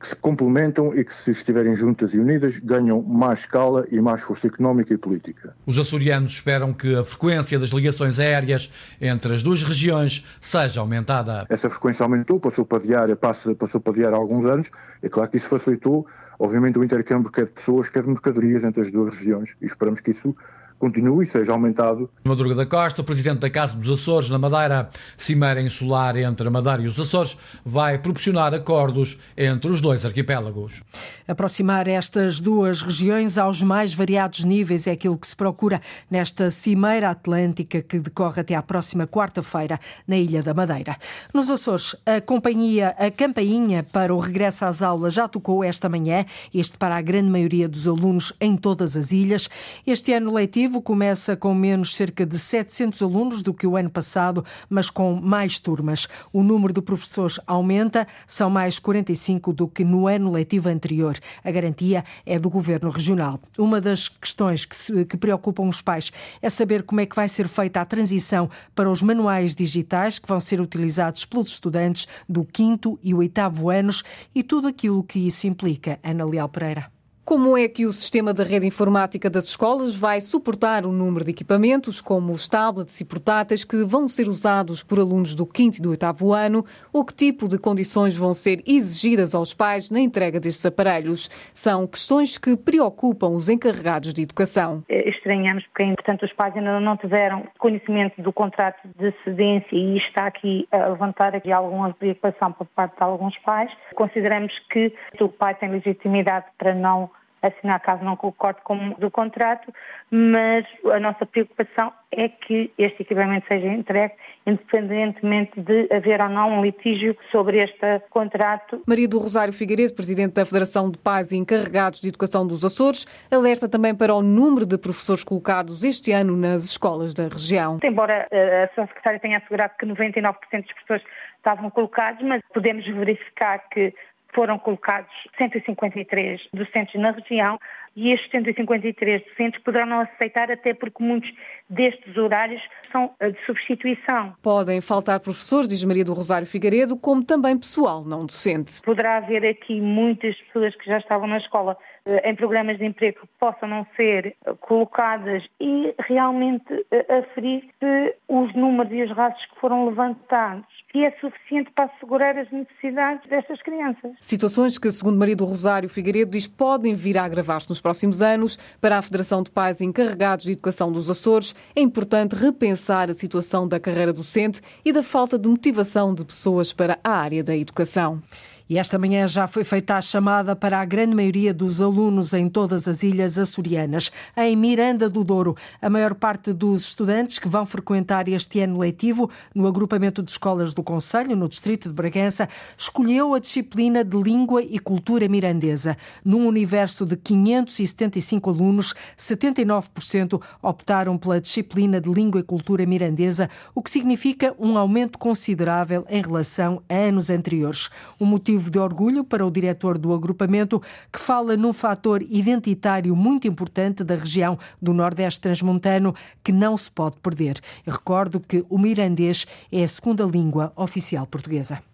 que 0.00 0.08
se 0.08 0.16
complementam 0.16 0.94
e 0.94 1.04
que, 1.04 1.14
se 1.22 1.32
estiverem 1.32 1.76
juntas 1.76 2.14
e 2.14 2.18
unidas, 2.18 2.58
ganham 2.60 3.02
mais 3.02 3.40
escala 3.40 3.86
e 3.90 4.00
mais 4.00 4.22
força 4.22 4.46
económica 4.46 4.94
e 4.94 4.96
política. 4.96 5.54
Os 5.66 5.78
açorianos 5.78 6.32
esperam 6.32 6.72
que 6.72 6.94
a 6.96 7.04
frequência 7.04 7.58
das 7.58 7.68
ligações 7.70 8.18
aéreas 8.18 8.72
entre 9.00 9.34
as 9.34 9.42
duas 9.42 9.62
regiões 9.62 10.26
seja 10.40 10.80
aumentada. 10.80 11.46
Essa 11.50 11.68
frequência 11.68 12.02
aumentou, 12.02 12.40
passou 12.40 12.64
para 12.64 12.82
diária, 12.82 13.14
passou 13.14 13.80
para 13.80 13.92
diária 13.92 14.16
há 14.16 14.18
alguns 14.18 14.46
anos. 14.46 14.68
É 15.02 15.08
claro 15.08 15.30
que 15.30 15.36
isso 15.36 15.48
facilitou, 15.48 16.06
obviamente, 16.38 16.78
o 16.78 16.84
intercâmbio 16.84 17.30
quer 17.30 17.44
de 17.44 17.52
pessoas, 17.52 17.88
quer 17.90 18.02
de 18.02 18.08
mercadorias 18.08 18.64
entre 18.64 18.82
as 18.82 18.90
duas 18.90 19.14
regiões 19.14 19.50
e 19.60 19.66
esperamos 19.66 20.00
que 20.00 20.12
isso 20.12 20.34
continue 20.80 21.26
e 21.26 21.30
seja 21.30 21.52
aumentado. 21.52 22.10
Madruga 22.24 22.54
da 22.54 22.66
Costa, 22.66 23.04
presidente 23.04 23.40
da 23.40 23.50
Casa 23.50 23.76
dos 23.76 24.00
Açores, 24.00 24.30
na 24.30 24.38
Madeira, 24.38 24.88
Cimeira 25.16 25.60
Insular 25.60 26.16
entre 26.16 26.48
a 26.48 26.50
Madeira 26.50 26.82
e 26.82 26.86
os 26.86 26.98
Açores, 26.98 27.36
vai 27.64 27.98
proporcionar 27.98 28.54
acordos 28.54 29.18
entre 29.36 29.70
os 29.70 29.80
dois 29.80 30.04
arquipélagos. 30.06 30.82
Aproximar 31.28 31.86
estas 31.86 32.40
duas 32.40 32.80
regiões 32.80 33.36
aos 33.36 33.62
mais 33.62 33.92
variados 33.92 34.42
níveis 34.42 34.86
é 34.86 34.92
aquilo 34.92 35.18
que 35.18 35.26
se 35.26 35.36
procura 35.36 35.80
nesta 36.10 36.50
Cimeira 36.50 37.10
Atlântica 37.10 37.82
que 37.82 37.98
decorre 37.98 38.40
até 38.40 38.54
à 38.54 38.62
próxima 38.62 39.06
quarta-feira 39.06 39.78
na 40.08 40.16
Ilha 40.16 40.42
da 40.42 40.54
Madeira. 40.54 40.96
Nos 41.34 41.50
Açores, 41.50 41.94
a 42.06 42.20
companhia, 42.20 42.96
a 42.98 43.10
campainha 43.10 43.82
para 43.82 44.14
o 44.14 44.18
regresso 44.18 44.64
às 44.64 44.80
aulas 44.80 45.12
já 45.12 45.28
tocou 45.28 45.62
esta 45.62 45.88
manhã, 45.88 46.24
este 46.54 46.78
para 46.78 46.96
a 46.96 47.02
grande 47.02 47.28
maioria 47.28 47.68
dos 47.68 47.86
alunos 47.86 48.32
em 48.40 48.56
todas 48.56 48.96
as 48.96 49.12
ilhas. 49.12 49.50
Este 49.86 50.12
ano 50.12 50.32
letivo 50.32 50.69
começa 50.78 51.34
com 51.34 51.54
menos 51.54 51.94
cerca 51.94 52.26
de 52.26 52.38
700 52.38 53.00
alunos 53.00 53.42
do 53.42 53.54
que 53.54 53.66
o 53.66 53.78
ano 53.78 53.88
passado, 53.88 54.44
mas 54.68 54.90
com 54.90 55.14
mais 55.14 55.58
turmas. 55.58 56.06
O 56.30 56.42
número 56.42 56.74
de 56.74 56.82
professores 56.82 57.40
aumenta, 57.46 58.06
são 58.26 58.50
mais 58.50 58.78
45 58.78 59.54
do 59.54 59.66
que 59.66 59.82
no 59.82 60.06
ano 60.06 60.30
letivo 60.30 60.68
anterior. 60.68 61.18
A 61.42 61.50
garantia 61.50 62.04
é 62.26 62.38
do 62.38 62.50
Governo 62.50 62.90
Regional. 62.90 63.40
Uma 63.56 63.80
das 63.80 64.10
questões 64.10 64.66
que, 64.66 64.76
se, 64.76 65.06
que 65.06 65.16
preocupam 65.16 65.66
os 65.66 65.80
pais 65.80 66.12
é 66.42 66.50
saber 66.50 66.82
como 66.82 67.00
é 67.00 67.06
que 67.06 67.16
vai 67.16 67.26
ser 67.26 67.48
feita 67.48 67.80
a 67.80 67.86
transição 67.86 68.50
para 68.74 68.90
os 68.90 69.00
manuais 69.00 69.54
digitais 69.54 70.18
que 70.18 70.28
vão 70.28 70.40
ser 70.40 70.60
utilizados 70.60 71.24
pelos 71.24 71.52
estudantes 71.52 72.06
do 72.28 72.44
quinto 72.44 72.98
e 73.02 73.14
oitavo 73.14 73.70
anos 73.70 74.02
e 74.34 74.42
tudo 74.42 74.68
aquilo 74.68 75.02
que 75.02 75.26
isso 75.26 75.46
implica. 75.46 75.98
Ana 76.02 76.26
Leal 76.26 76.50
Pereira. 76.50 76.99
Como 77.30 77.56
é 77.56 77.68
que 77.68 77.86
o 77.86 77.92
sistema 77.92 78.34
da 78.34 78.42
rede 78.42 78.66
informática 78.66 79.30
das 79.30 79.44
escolas 79.44 79.94
vai 79.94 80.20
suportar 80.20 80.84
o 80.84 80.90
número 80.90 81.24
de 81.24 81.30
equipamentos, 81.30 82.00
como 82.00 82.32
os 82.32 82.48
tablets 82.48 83.00
e 83.00 83.04
portáteis, 83.04 83.64
que 83.64 83.84
vão 83.84 84.08
ser 84.08 84.26
usados 84.26 84.82
por 84.82 84.98
alunos 84.98 85.36
do 85.36 85.44
5 85.44 85.76
e 85.76 85.80
do 85.80 85.90
8 85.90 86.32
ano? 86.32 86.64
Ou 86.92 87.04
que 87.04 87.14
tipo 87.14 87.46
de 87.46 87.56
condições 87.56 88.16
vão 88.16 88.34
ser 88.34 88.64
exigidas 88.66 89.32
aos 89.32 89.54
pais 89.54 89.92
na 89.92 90.00
entrega 90.00 90.40
destes 90.40 90.66
aparelhos? 90.66 91.30
São 91.54 91.86
questões 91.86 92.36
que 92.36 92.56
preocupam 92.56 93.28
os 93.28 93.48
encarregados 93.48 94.12
de 94.12 94.22
educação. 94.22 94.82
É, 94.88 95.08
estranhamos 95.08 95.64
porque, 95.68 95.84
portanto, 95.84 96.24
os 96.24 96.32
pais 96.32 96.56
ainda 96.56 96.80
não 96.80 96.96
tiveram 96.96 97.46
conhecimento 97.60 98.20
do 98.20 98.32
contrato 98.32 98.80
de 98.98 99.14
cedência 99.22 99.76
e 99.76 99.98
está 99.98 100.26
aqui 100.26 100.66
a 100.72 100.88
levantar 100.88 101.36
aqui 101.36 101.52
alguma 101.52 101.94
preocupação 101.94 102.50
por 102.50 102.66
parte 102.66 102.96
de 102.96 103.04
alguns 103.04 103.38
pais. 103.38 103.70
Consideramos 103.94 104.52
que 104.68 104.92
o 105.20 105.28
pai 105.28 105.54
tem 105.54 105.70
legitimidade 105.70 106.46
para 106.58 106.74
não 106.74 107.08
assinar 107.42 107.80
caso 107.80 108.04
não 108.04 108.16
concorde 108.16 108.60
com 108.62 108.90
do 108.98 109.10
contrato, 109.10 109.72
mas 110.10 110.66
a 110.92 111.00
nossa 111.00 111.24
preocupação 111.24 111.92
é 112.12 112.28
que 112.28 112.72
este 112.76 113.02
equipamento 113.02 113.46
seja 113.46 113.66
entregue, 113.66 114.14
independentemente 114.46 115.60
de 115.60 115.88
haver 115.92 116.20
ou 116.20 116.28
não 116.28 116.58
um 116.58 116.62
litígio 116.62 117.16
sobre 117.30 117.62
este 117.62 118.00
contrato. 118.10 118.82
Maria 118.86 119.08
do 119.08 119.18
Rosário 119.18 119.52
Figueiredo, 119.52 119.94
Presidente 119.94 120.34
da 120.34 120.44
Federação 120.44 120.90
de 120.90 120.98
Pais 120.98 121.30
e 121.30 121.36
Encarregados 121.36 122.00
de 122.00 122.08
Educação 122.08 122.46
dos 122.46 122.64
Açores, 122.64 123.06
alerta 123.30 123.68
também 123.68 123.94
para 123.94 124.14
o 124.14 124.22
número 124.22 124.66
de 124.66 124.76
professores 124.76 125.22
colocados 125.22 125.84
este 125.84 126.12
ano 126.12 126.36
nas 126.36 126.64
escolas 126.64 127.14
da 127.14 127.28
região. 127.28 127.78
Embora 127.82 128.26
eh, 128.30 128.64
a 128.64 128.72
Sra. 128.72 128.86
Secretária 128.88 129.20
tenha 129.20 129.38
assegurado 129.38 129.74
que 129.78 129.86
99% 129.86 130.34
dos 130.62 130.72
professores 130.72 131.04
estavam 131.40 131.70
colocados, 131.70 132.22
mas 132.22 132.42
podemos 132.52 132.86
verificar 132.86 133.58
que 133.70 133.94
foram 134.34 134.58
colocados 134.58 135.10
153 135.38 136.40
docentes 136.52 137.00
na 137.00 137.10
região 137.12 137.58
e 137.96 138.12
estes 138.12 138.30
153 138.30 139.22
docentes 139.24 139.60
poderão 139.62 139.86
não 139.86 140.00
aceitar, 140.00 140.50
até 140.50 140.72
porque 140.72 141.02
muitos 141.02 141.30
destes 141.68 142.16
horários 142.16 142.62
são 142.92 143.10
eh, 143.18 143.30
de 143.30 143.44
substituição. 143.44 144.34
Podem 144.42 144.80
faltar 144.80 145.18
professores, 145.20 145.66
diz 145.66 145.82
Maria 145.84 146.04
do 146.04 146.14
Rosário 146.14 146.46
Figueiredo, 146.46 146.96
como 146.96 147.24
também 147.24 147.58
pessoal 147.58 148.04
não 148.04 148.24
docente. 148.24 148.80
Poderá 148.82 149.16
haver 149.16 149.44
aqui 149.44 149.80
muitas 149.80 150.36
pessoas 150.42 150.74
que 150.76 150.86
já 150.86 150.98
estavam 150.98 151.26
na 151.26 151.38
escola 151.38 151.76
em 152.24 152.34
programas 152.34 152.78
de 152.78 152.84
emprego 152.84 153.20
possam 153.38 153.68
não 153.68 153.86
ser 153.96 154.26
eh, 154.26 154.54
colocadas 154.60 155.44
e 155.60 155.94
realmente 155.98 156.86
aferir 157.08 157.64
se 157.78 158.16
os 158.28 158.54
números 158.54 158.92
e 158.92 159.02
os 159.02 159.10
rastros 159.10 159.46
que 159.46 159.60
foram 159.60 159.86
levantados 159.86 160.66
que 160.90 161.04
é 161.04 161.12
suficiente 161.20 161.70
para 161.72 161.84
assegurar 161.84 162.36
as 162.36 162.50
necessidades 162.50 163.28
destas 163.28 163.62
crianças. 163.62 164.12
Situações 164.20 164.76
que, 164.76 164.90
segundo 164.90 165.18
Maria 165.18 165.36
do 165.36 165.44
Rosário 165.44 165.88
Figueiredo, 165.88 166.32
diz 166.32 166.48
podem 166.48 166.94
vir 166.94 167.16
a 167.16 167.24
agravar-se 167.24 167.68
nos 167.68 167.80
próximos 167.80 168.20
anos. 168.20 168.58
Para 168.80 168.98
a 168.98 169.02
Federação 169.02 169.42
de 169.42 169.50
Pais 169.52 169.80
Encarregados 169.80 170.44
de 170.44 170.52
Educação 170.52 170.90
dos 170.90 171.08
Açores, 171.08 171.54
é 171.76 171.80
importante 171.80 172.34
repensar 172.34 173.08
a 173.08 173.14
situação 173.14 173.68
da 173.68 173.78
carreira 173.78 174.12
docente 174.12 174.60
e 174.84 174.92
da 174.92 175.02
falta 175.02 175.38
de 175.38 175.48
motivação 175.48 176.12
de 176.12 176.24
pessoas 176.24 176.72
para 176.72 176.98
a 177.04 177.10
área 177.10 177.44
da 177.44 177.56
educação. 177.56 178.20
E 178.70 178.78
esta 178.78 178.96
manhã 179.00 179.26
já 179.26 179.48
foi 179.48 179.64
feita 179.64 179.96
a 179.96 180.00
chamada 180.00 180.54
para 180.54 180.80
a 180.80 180.84
grande 180.84 181.12
maioria 181.12 181.52
dos 181.52 181.82
alunos 181.82 182.32
em 182.32 182.48
todas 182.48 182.86
as 182.86 183.02
ilhas 183.02 183.36
açorianas. 183.36 184.12
Em 184.36 184.54
Miranda 184.54 185.10
do 185.10 185.24
Douro, 185.24 185.56
a 185.82 185.90
maior 185.90 186.14
parte 186.14 186.52
dos 186.52 186.84
estudantes 186.84 187.40
que 187.40 187.48
vão 187.48 187.66
frequentar 187.66 188.28
este 188.28 188.60
ano 188.60 188.78
letivo 188.78 189.28
no 189.52 189.66
agrupamento 189.66 190.22
de 190.22 190.30
escolas 190.30 190.72
do 190.72 190.84
Conselho, 190.84 191.34
no 191.34 191.48
distrito 191.48 191.88
de 191.88 191.94
Bragança, 191.96 192.48
escolheu 192.78 193.34
a 193.34 193.40
disciplina 193.40 194.04
de 194.04 194.16
Língua 194.16 194.62
e 194.62 194.78
Cultura 194.78 195.26
Mirandesa. 195.26 195.96
Num 196.24 196.46
universo 196.46 197.04
de 197.04 197.16
575 197.16 198.50
alunos, 198.50 198.94
79% 199.18 200.40
optaram 200.62 201.18
pela 201.18 201.40
disciplina 201.40 202.00
de 202.00 202.08
Língua 202.08 202.38
e 202.38 202.44
Cultura 202.44 202.86
Mirandesa, 202.86 203.50
o 203.74 203.82
que 203.82 203.90
significa 203.90 204.54
um 204.60 204.78
aumento 204.78 205.18
considerável 205.18 206.06
em 206.08 206.22
relação 206.22 206.80
a 206.88 206.94
anos 206.94 207.30
anteriores. 207.30 207.90
O 208.16 208.24
motivo 208.24 208.59
motivo 208.60 208.70
de 208.70 208.78
orgulho 208.78 209.24
para 209.24 209.46
o 209.46 209.50
diretor 209.50 209.96
do 209.96 210.12
agrupamento, 210.12 210.82
que 211.10 211.18
fala 211.18 211.56
num 211.56 211.72
fator 211.72 212.22
identitário 212.22 213.16
muito 213.16 213.48
importante 213.48 214.04
da 214.04 214.14
região 214.14 214.58
do 214.80 214.92
Nordeste 214.92 215.40
Transmontano 215.40 216.14
que 216.44 216.52
não 216.52 216.76
se 216.76 216.90
pode 216.90 217.16
perder. 217.16 217.60
Eu 217.86 217.94
recordo 217.94 218.38
que 218.38 218.64
o 218.68 218.78
mirandês 218.78 219.46
é 219.72 219.82
a 219.82 219.88
segunda 219.88 220.24
língua 220.24 220.72
oficial 220.76 221.26
portuguesa. 221.26 221.89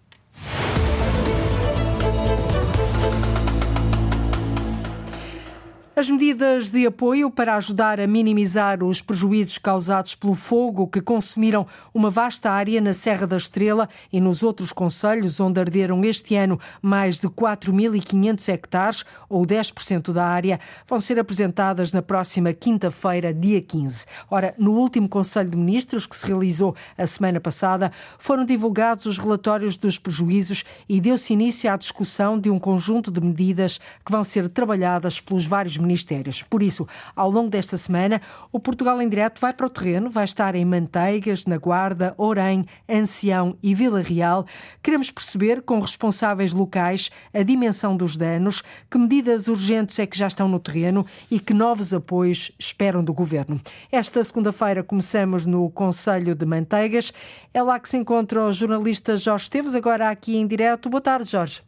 As 5.99 6.11
medidas 6.11 6.69
de 6.69 6.87
apoio 6.87 7.31
para 7.31 7.57
ajudar 7.57 7.99
a 7.99 8.07
minimizar 8.07 8.85
os 8.85 9.01
prejuízos 9.01 9.57
causados 9.57 10.15
pelo 10.15 10.35
fogo 10.35 10.87
que 10.87 11.01
consumiram 11.01 11.67
uma 11.95 12.11
vasta 12.11 12.51
área 12.51 12.83
na 12.83 12.93
Serra 12.93 13.27
da 13.27 13.39
Estrela 13.39 13.89
e 14.13 14.21
nos 14.21 14.43
outros 14.43 14.75
concelhos, 14.75 15.41
onde 15.41 15.59
arderam 15.59 16.05
este 16.05 16.37
ano 16.37 16.61
mais 16.83 17.19
de 17.19 17.29
4.500 17.29 18.47
hectares, 18.51 19.05
ou 19.27 19.47
10% 19.47 20.13
da 20.13 20.27
área, 20.27 20.61
vão 20.87 21.01
ser 21.01 21.19
apresentadas 21.19 21.95
na 21.95 22.03
próxima 22.03 22.53
quinta-feira, 22.53 23.33
dia 23.33 23.63
15. 23.63 24.05
Ora, 24.31 24.55
no 24.59 24.73
último 24.73 25.09
Conselho 25.09 25.49
de 25.49 25.57
Ministros, 25.57 26.07
que 26.07 26.21
se 26.21 26.27
realizou 26.27 26.77
a 26.99 27.07
semana 27.07 27.41
passada, 27.41 27.91
foram 28.19 28.45
divulgados 28.45 29.07
os 29.07 29.17
relatórios 29.17 29.79
dos 29.79 29.99
prejuízos 29.99 30.63
e 30.87 31.01
deu-se 31.01 31.33
início 31.33 31.73
à 31.73 31.77
discussão 31.79 32.39
de 32.39 32.51
um 32.51 32.59
conjunto 32.59 33.11
de 33.11 33.19
medidas 33.19 33.79
que 34.05 34.13
vão 34.13 34.23
ser 34.23 34.47
trabalhadas 34.51 35.19
pelos 35.23 35.47
vários 35.47 35.86
ministérios. 35.87 36.43
Por 36.43 36.63
isso, 36.63 36.87
ao 37.15 37.31
longo 37.31 37.49
desta 37.49 37.77
semana, 37.77 38.21
o 38.53 38.59
Portugal 38.59 39.01
em 39.01 39.09
Direto 39.09 39.41
vai 39.41 39.53
para 39.53 39.67
o 39.67 39.71
terreno, 39.71 40.11
vai 40.11 40.25
estar 40.25 40.55
em 40.55 40.65
Manteigas, 40.65 41.47
na 41.47 41.57
Guarda, 41.57 42.15
Orem, 42.19 42.67
Ancião 42.89 43.57
e 43.63 43.75
Vila 43.75 44.03
Real. 44.03 44.45
Queremos 44.83 45.11
perceber 45.11 45.63
com 45.63 45.79
responsáveis 45.79 46.53
locais 46.53 47.11
a 47.33 47.43
dimensão 47.43 47.97
dos 47.97 48.17
danos, 48.17 48.63
que 48.91 48.99
medidas 48.99 49.49
urgentes 49.49 49.99
é 49.99 50.07
que 50.07 50.19
já 50.19 50.27
estão 50.27 50.49
no 50.49 50.59
terreno 50.59 51.07
e 51.31 51.39
que 51.39 51.55
novos 51.55 51.95
apoios 51.95 52.53
esperam 52.59 53.05
do 53.05 53.15
Governo. 53.15 53.61
Esta 53.91 54.23
segunda-feira 54.25 54.83
começamos 54.83 55.47
no 55.47 55.71
Conselho 55.71 56.35
de 56.35 56.45
Manteigas. 56.45 57.13
É 57.55 57.63
lá 57.63 57.79
que 57.79 57.89
se 57.89 57.97
encontra 57.97 58.45
o 58.45 58.53
jornalista 58.53 59.17
Jorge 59.17 59.45
Esteves, 59.45 59.75
agora 59.75 60.11
aqui 60.11 60.37
em 60.37 60.47
direto. 60.47 60.91
Boa 60.91 61.01
tarde, 61.01 61.31
Jorge. 61.31 61.63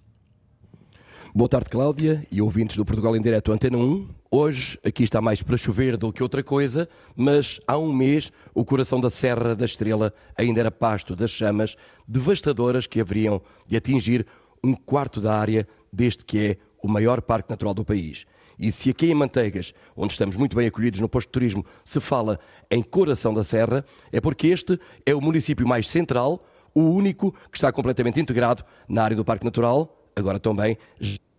Boa 1.35 1.49
tarde, 1.49 1.68
Cláudia 1.68 2.26
e 2.32 2.40
ouvintes 2.40 2.75
do 2.75 2.87
Portugal 2.87 3.14
em 3.14 3.20
Direto 3.20 3.52
Antena 3.52 3.76
1. 3.76 4.08
Hoje 4.30 4.78
aqui 4.82 5.04
está 5.04 5.20
mais 5.20 5.42
para 5.42 5.58
chover 5.58 5.97
do 5.99 6.11
que 6.11 6.23
outra 6.23 6.42
coisa, 6.42 6.88
mas 7.14 7.61
há 7.66 7.76
um 7.76 7.92
mês 7.92 8.32
o 8.54 8.64
coração 8.64 8.99
da 8.99 9.11
Serra 9.11 9.54
da 9.54 9.66
Estrela 9.66 10.12
ainda 10.35 10.61
era 10.61 10.70
pasto 10.70 11.14
das 11.14 11.30
chamas 11.30 11.76
devastadoras 12.08 12.87
que 12.87 12.99
haveriam 12.99 13.42
de 13.66 13.76
atingir 13.76 14.26
um 14.64 14.75
quarto 14.75 15.20
da 15.20 15.38
área 15.38 15.68
deste 15.92 16.25
que 16.25 16.38
é 16.38 16.56
o 16.82 16.88
maior 16.88 17.20
parque 17.20 17.50
natural 17.50 17.75
do 17.75 17.85
país. 17.85 18.25
E 18.58 18.73
se 18.73 18.88
aqui 18.88 19.11
em 19.11 19.14
Manteigas, 19.14 19.75
onde 19.94 20.14
estamos 20.14 20.35
muito 20.35 20.56
bem 20.56 20.66
acolhidos 20.66 20.99
no 20.99 21.11
posto 21.11 21.28
de 21.28 21.32
turismo, 21.32 21.64
se 21.85 22.00
fala 22.00 22.40
em 22.70 22.82
coração 22.82 23.35
da 23.35 23.44
Serra, 23.44 23.85
é 24.11 24.20
porque 24.20 24.47
este 24.49 24.80
é 25.04 25.14
o 25.14 25.20
município 25.20 25.68
mais 25.68 25.88
central, 25.88 26.42
o 26.75 26.85
único 26.90 27.32
que 27.52 27.58
está 27.58 27.70
completamente 27.70 28.18
integrado 28.18 28.64
na 28.88 29.04
área 29.04 29.16
do 29.16 29.25
Parque 29.25 29.44
Natural, 29.44 29.98
agora 30.18 30.38
também 30.38 30.76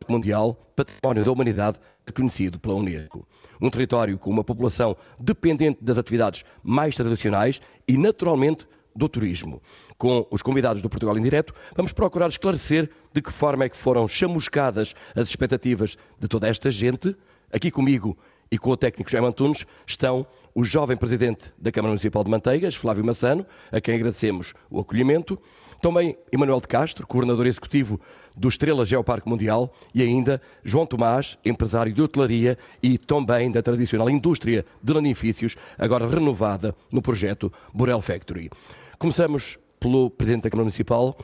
Mundial 0.07 0.57
Património 0.75 1.24
da 1.24 1.31
Humanidade 1.31 1.79
reconhecido 2.05 2.59
pela 2.59 2.75
Unesco. 2.75 3.27
Um 3.62 3.69
território 3.69 4.17
com 4.17 4.29
uma 4.29 4.43
população 4.43 4.95
dependente 5.19 5.83
das 5.83 5.98
atividades 5.98 6.43
mais 6.63 6.95
tradicionais 6.95 7.62
e, 7.88 7.98
naturalmente, 7.98 8.67
do 8.95 9.07
turismo. 9.07 9.62
Com 9.98 10.25
os 10.31 10.41
convidados 10.41 10.81
do 10.81 10.89
Portugal 10.89 11.17
em 11.17 11.21
Direto, 11.21 11.53
vamos 11.75 11.93
procurar 11.93 12.27
esclarecer 12.27 12.89
de 13.13 13.21
que 13.21 13.31
forma 13.31 13.65
é 13.65 13.69
que 13.69 13.77
foram 13.77 14.07
chamuscadas 14.07 14.95
as 15.15 15.27
expectativas 15.27 15.98
de 16.19 16.27
toda 16.27 16.48
esta 16.48 16.71
gente. 16.71 17.15
Aqui 17.51 17.69
comigo 17.69 18.17
E 18.51 18.57
com 18.57 18.71
o 18.71 18.77
técnico 18.77 19.12
Jaime 19.12 19.27
Antunes 19.27 19.63
estão 19.86 20.25
o 20.55 20.63
jovem 20.63 20.98
presidente 20.98 21.53
da 21.55 21.71
Câmara 21.71 21.91
Municipal 21.91 22.24
de 22.24 22.31
Manteigas, 22.31 22.74
Flávio 22.74 23.05
Massano, 23.05 23.45
a 23.71 23.79
quem 23.79 23.93
agradecemos 23.93 24.53
o 24.71 24.79
acolhimento, 24.79 25.39
também 25.81 26.17
Emanuel 26.31 26.62
de 26.62 26.67
Castro, 26.67 27.07
coordenador 27.07 27.48
executivo 27.48 28.00
do 28.36 28.48
Estrela 28.48 28.86
Geoparque 28.86 29.27
Mundial, 29.27 29.74
e 29.93 30.01
ainda 30.01 30.41
João 30.63 30.86
Tomás, 30.86 31.38
empresário 31.43 31.93
de 31.93 32.01
hotelaria 32.01 32.57
e 32.81 32.98
também 32.98 33.51
da 33.51 33.62
tradicional 33.62 34.09
indústria 34.09 34.65
de 34.81 34.93
lanifícios, 34.93 35.55
agora 35.77 36.07
renovada 36.07 36.74
no 36.91 37.01
projeto 37.01 37.51
Borel 37.74 38.01
Factory. 38.01 38.50
Começamos 38.98 39.57
pelo 39.79 40.09
Presidente 40.09 40.43
da 40.43 40.50
Câmara 40.50 40.65
Municipal. 40.65 41.17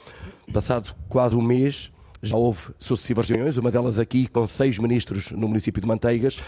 Passado 0.51 0.95
quase 1.09 1.35
um 1.35 1.41
mês, 1.41 1.91
já 2.21 2.35
houve 2.35 2.74
sucessivas 2.79 3.29
reuniões, 3.29 3.57
uma 3.57 3.71
delas 3.71 4.00
aqui 4.00 4.27
com 4.27 4.47
seis 4.47 4.77
ministros 4.77 5.31
no 5.31 5.47
município 5.47 5.81
de 5.81 5.88
Manteigas. 5.88 6.39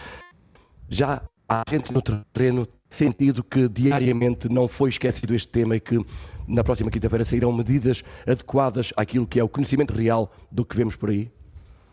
Já 0.89 1.21
há 1.47 1.63
gente 1.69 1.93
no 1.93 2.01
terreno 2.01 2.67
sentido 2.89 3.43
que 3.43 3.67
diariamente 3.67 4.49
não 4.49 4.67
foi 4.67 4.89
esquecido 4.89 5.35
este 5.35 5.49
tema 5.49 5.75
e 5.75 5.79
que 5.79 5.99
na 6.47 6.63
próxima 6.63 6.89
quinta-feira 6.89 7.25
sairão 7.25 7.51
medidas 7.51 8.03
adequadas 8.25 8.93
àquilo 8.95 9.27
que 9.27 9.39
é 9.39 9.43
o 9.43 9.49
conhecimento 9.49 9.93
real 9.93 10.31
do 10.51 10.63
que 10.63 10.77
vemos 10.77 10.95
por 10.95 11.09
aí? 11.09 11.29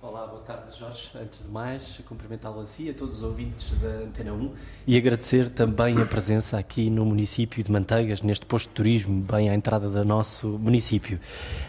Olá, 0.07 0.27
boa 0.27 0.43
tarde, 0.43 0.79
Jorge. 0.79 1.11
Antes 1.19 1.43
de 1.43 1.51
mais, 1.51 1.99
cumprimentá-lo 2.07 2.61
a 2.61 2.67
si, 2.67 2.91
a 2.91 2.93
todos 2.93 3.17
os 3.17 3.23
ouvintes 3.23 3.71
da 3.81 3.89
Antena 4.05 4.35
1 4.35 4.51
e 4.87 4.99
agradecer 4.99 5.49
também 5.49 5.99
a 5.99 6.05
presença 6.05 6.59
aqui 6.59 6.91
no 6.91 7.07
município 7.07 7.65
de 7.65 7.73
Manteigas, 7.73 8.21
neste 8.21 8.45
posto 8.45 8.69
de 8.69 8.75
turismo, 8.75 9.23
bem 9.23 9.49
à 9.49 9.55
entrada 9.55 9.89
do 9.89 10.05
nosso 10.05 10.47
município. 10.47 11.19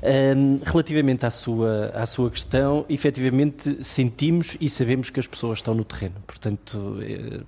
Um, 0.03 0.59
relativamente 0.65 1.25
à 1.25 1.29
sua, 1.29 1.91
à 1.95 2.05
sua 2.05 2.29
questão, 2.29 2.85
efetivamente 2.89 3.81
sentimos 3.81 4.57
e 4.59 4.69
sabemos 4.69 5.09
que 5.09 5.21
as 5.21 5.27
pessoas 5.27 5.59
estão 5.59 5.73
no 5.73 5.85
terreno. 5.85 6.15
Portanto, 6.27 6.97
eh, 7.01 7.39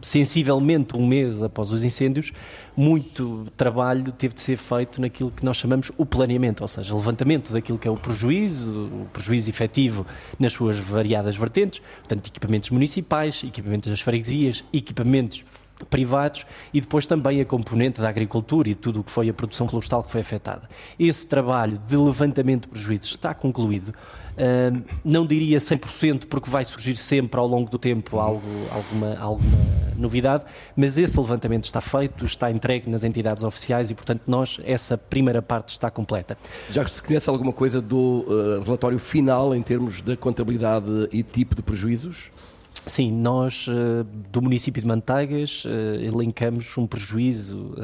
sensivelmente 0.00 0.96
um 0.96 1.06
mês 1.06 1.42
após 1.42 1.70
os 1.70 1.82
incêndios, 1.82 2.32
muito 2.76 3.46
trabalho 3.56 4.12
teve 4.12 4.34
de 4.34 4.40
ser 4.40 4.56
feito 4.56 5.00
naquilo 5.00 5.30
que 5.30 5.44
nós 5.44 5.56
chamamos 5.56 5.90
o 5.96 6.06
planeamento, 6.06 6.62
ou 6.62 6.68
seja, 6.68 6.94
levantamento 6.94 7.52
daquilo 7.52 7.78
que 7.78 7.88
é 7.88 7.90
o 7.90 7.96
prejuízo, 7.96 8.86
o 8.86 9.06
prejuízo 9.12 9.50
efetivo 9.50 10.06
nas 10.38 10.52
suas 10.52 10.78
variadas 10.78 11.36
vertentes, 11.36 11.80
portanto, 11.98 12.26
equipamentos 12.28 12.70
municipais, 12.70 13.42
equipamentos 13.44 13.90
das 13.90 14.00
freguesias, 14.00 14.64
equipamentos 14.72 15.44
privados 15.86 16.46
e 16.72 16.80
depois 16.80 17.06
também 17.06 17.40
a 17.40 17.44
componente 17.44 18.00
da 18.00 18.08
agricultura 18.08 18.68
e 18.68 18.74
tudo 18.74 19.00
o 19.00 19.04
que 19.04 19.10
foi 19.10 19.28
a 19.28 19.34
produção 19.34 19.68
florestal 19.68 20.02
que 20.02 20.10
foi 20.10 20.20
afetada. 20.20 20.68
Esse 20.98 21.26
trabalho 21.26 21.78
de 21.86 21.96
levantamento 21.96 22.62
de 22.62 22.68
prejuízos 22.68 23.10
está 23.10 23.34
concluído. 23.34 23.88
Uh, 23.88 24.84
não 25.04 25.26
diria 25.26 25.58
100% 25.58 26.26
porque 26.26 26.48
vai 26.48 26.64
surgir 26.64 26.94
sempre 26.94 27.40
ao 27.40 27.46
longo 27.46 27.68
do 27.68 27.76
tempo 27.76 28.20
algo, 28.20 28.46
alguma, 28.70 29.18
alguma 29.18 29.58
novidade, 29.96 30.44
mas 30.76 30.96
esse 30.96 31.18
levantamento 31.18 31.64
está 31.64 31.80
feito, 31.80 32.24
está 32.24 32.48
entregue 32.48 32.88
nas 32.88 33.02
entidades 33.02 33.42
oficiais 33.42 33.90
e, 33.90 33.94
portanto, 33.94 34.22
nós, 34.28 34.60
essa 34.64 34.96
primeira 34.96 35.42
parte 35.42 35.70
está 35.70 35.90
completa. 35.90 36.38
Já 36.70 36.86
se 36.86 37.02
conhece 37.02 37.28
alguma 37.28 37.52
coisa 37.52 37.80
do 37.80 38.24
uh, 38.28 38.62
relatório 38.62 39.00
final 39.00 39.54
em 39.56 39.62
termos 39.62 40.00
de 40.00 40.16
contabilidade 40.16 41.08
e 41.10 41.24
tipo 41.24 41.56
de 41.56 41.62
prejuízos? 41.62 42.30
Sim, 42.86 43.12
nós 43.12 43.66
uh, 43.68 44.04
do 44.30 44.40
município 44.40 44.80
de 44.80 44.88
Manteigas 44.88 45.64
elencamos 46.02 46.76
um 46.78 46.86
prejuízo 46.86 47.74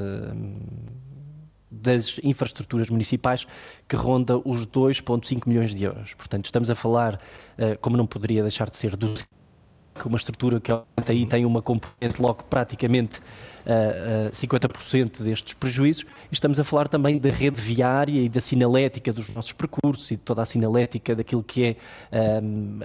das 1.82 2.18
infraestruturas 2.22 2.88
municipais 2.88 3.46
que 3.88 3.96
ronda 3.96 4.38
os 4.38 4.66
2,5 4.66 5.46
milhões 5.46 5.74
de 5.74 5.84
euros. 5.84 6.14
Portanto, 6.14 6.44
estamos 6.44 6.70
a 6.70 6.74
falar, 6.74 7.20
eh, 7.58 7.76
como 7.76 7.96
não 7.96 8.06
poderia 8.06 8.42
deixar 8.42 8.70
de 8.70 8.76
ser, 8.76 8.96
do 8.96 9.14
uma 10.04 10.16
estrutura 10.16 10.60
que 10.60 10.72
aí 11.08 11.24
tem 11.24 11.44
uma 11.44 11.62
componente 11.62 12.20
logo 12.20 12.42
praticamente 12.44 13.20
uh, 13.66 14.28
uh, 14.28 14.30
50% 14.30 15.22
destes 15.22 15.54
prejuízos. 15.54 16.04
Estamos 16.30 16.58
a 16.58 16.64
falar 16.64 16.88
também 16.88 17.18
da 17.18 17.30
rede 17.30 17.60
viária 17.60 18.20
e 18.20 18.28
da 18.28 18.40
sinalética 18.40 19.12
dos 19.12 19.28
nossos 19.30 19.52
percursos 19.52 20.10
e 20.10 20.16
de 20.16 20.22
toda 20.22 20.42
a 20.42 20.44
sinalética 20.44 21.14
daquilo 21.14 21.42
que 21.42 21.64
é 22.12 22.40
um, 22.42 22.80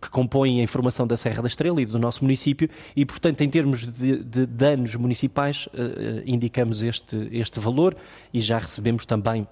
que 0.00 0.10
compõe 0.10 0.60
a 0.60 0.62
informação 0.62 1.06
da 1.06 1.16
Serra 1.16 1.42
da 1.42 1.48
Estrela 1.48 1.80
e 1.80 1.86
do 1.86 1.98
nosso 1.98 2.24
município 2.24 2.68
e, 2.94 3.04
portanto, 3.04 3.40
em 3.40 3.48
termos 3.48 3.86
de, 3.86 4.22
de 4.22 4.46
danos 4.46 4.94
municipais, 4.96 5.66
uh, 5.68 6.22
indicamos 6.24 6.82
este, 6.82 7.28
este 7.32 7.60
valor 7.60 7.96
e 8.32 8.40
já 8.40 8.58
recebemos 8.58 9.06
também 9.06 9.46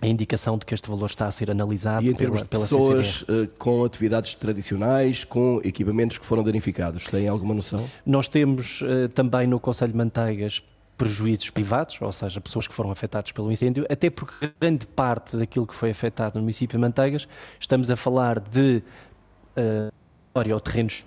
a 0.00 0.06
indicação 0.06 0.58
de 0.58 0.66
que 0.66 0.74
este 0.74 0.88
valor 0.88 1.06
está 1.06 1.26
a 1.26 1.30
ser 1.30 1.50
analisado 1.50 2.04
e 2.04 2.10
em 2.10 2.14
termos 2.14 2.42
pela, 2.42 2.64
de 2.64 2.70
pessoas 2.70 3.22
uh, 3.22 3.48
com 3.58 3.84
atividades 3.84 4.34
tradicionais, 4.34 5.24
com 5.24 5.60
equipamentos 5.64 6.18
que 6.18 6.26
foram 6.26 6.42
danificados, 6.42 7.06
têm 7.06 7.28
alguma 7.28 7.54
noção? 7.54 7.88
Nós 8.04 8.28
temos 8.28 8.82
uh, 8.82 9.08
também 9.14 9.46
no 9.46 9.58
Conselho 9.58 9.92
de 9.92 9.98
Manteigas 9.98 10.62
prejuízos 10.96 11.50
privados, 11.50 12.00
ou 12.00 12.12
seja, 12.12 12.40
pessoas 12.40 12.66
que 12.66 12.74
foram 12.74 12.90
afetadas 12.90 13.30
pelo 13.32 13.52
incêndio, 13.52 13.86
até 13.90 14.08
porque 14.08 14.50
grande 14.58 14.86
parte 14.86 15.36
daquilo 15.36 15.66
que 15.66 15.74
foi 15.74 15.90
afetado 15.90 16.36
no 16.36 16.42
município 16.42 16.78
de 16.78 16.80
Manteigas, 16.80 17.28
estamos 17.60 17.90
a 17.90 17.96
falar 17.96 18.40
de 18.40 18.82
uh, 19.56 19.92
ou 20.34 20.60
terrenos 20.60 21.02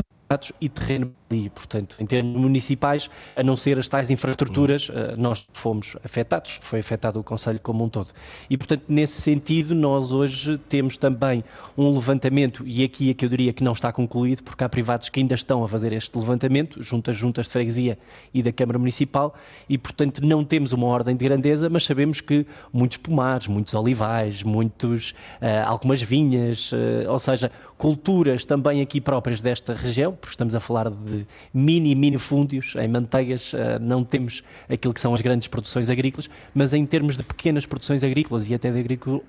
e 0.61 0.69
terreno 0.69 1.11
ali. 1.29 1.49
Portanto, 1.49 1.95
em 1.99 2.05
termos 2.05 2.39
municipais, 2.39 3.09
a 3.35 3.41
não 3.41 3.55
ser 3.55 3.79
as 3.79 3.87
tais 3.87 4.11
infraestruturas, 4.11 4.89
eh, 4.93 5.15
nós 5.17 5.47
fomos 5.53 5.95
afetados, 6.03 6.59
foi 6.61 6.79
afetado 6.79 7.19
o 7.19 7.23
Conselho 7.23 7.59
como 7.59 7.83
um 7.83 7.89
todo. 7.89 8.09
E, 8.49 8.57
portanto, 8.57 8.83
nesse 8.87 9.21
sentido, 9.21 9.73
nós 9.73 10.11
hoje 10.11 10.57
temos 10.69 10.97
também 10.97 11.43
um 11.77 11.93
levantamento, 11.93 12.63
e 12.65 12.83
aqui 12.83 13.09
é 13.09 13.13
que 13.13 13.25
eu 13.25 13.29
diria 13.29 13.53
que 13.53 13.63
não 13.63 13.71
está 13.71 13.91
concluído, 13.91 14.43
porque 14.43 14.63
há 14.63 14.69
privados 14.69 15.09
que 15.09 15.19
ainda 15.19 15.33
estão 15.33 15.63
a 15.63 15.67
fazer 15.67 15.93
este 15.93 16.15
levantamento, 16.17 16.81
junto 16.83 17.09
às 17.09 17.17
juntas 17.17 17.47
de 17.47 17.53
freguesia 17.53 17.97
e 18.33 18.43
da 18.43 18.51
Câmara 18.51 18.77
Municipal, 18.77 19.35
e, 19.67 19.77
portanto, 19.77 20.23
não 20.23 20.43
temos 20.43 20.73
uma 20.73 20.85
ordem 20.85 21.15
de 21.15 21.25
grandeza, 21.25 21.69
mas 21.69 21.85
sabemos 21.85 22.21
que 22.21 22.45
muitos 22.71 22.97
pomares, 22.97 23.47
muitos 23.47 23.73
olivais, 23.73 24.43
muitos, 24.43 25.11
uh, 25.41 25.65
algumas 25.65 26.01
vinhas, 26.01 26.71
uh, 26.71 27.09
ou 27.09 27.19
seja, 27.19 27.51
culturas 27.79 28.43
também 28.43 28.81
aqui 28.81 28.99
próprias 28.99 29.41
desta 29.41 29.73
região, 29.73 30.11
porque 30.11 30.33
estamos 30.33 30.53
a 30.53 30.59
falar 30.59 30.89
de 30.89 31.25
mini, 31.53 31.95
mini 31.95 32.17
fúndios, 32.17 32.75
em 32.75 32.89
manteigas 32.89 33.53
eh, 33.53 33.79
não 33.79 34.03
temos 34.03 34.43
aquilo 34.67 34.93
que 34.93 34.99
são 34.99 35.13
as 35.13 35.21
grandes 35.21 35.47
produções 35.47 35.89
agrícolas, 35.89 36.29
mas 36.53 36.73
em 36.73 36.85
termos 36.85 37.15
de 37.15 37.23
pequenas 37.23 37.65
produções 37.65 38.03
agrícolas 38.03 38.49
e 38.49 38.53
até 38.53 38.69
de 38.69 38.77
agricultura 38.77 39.23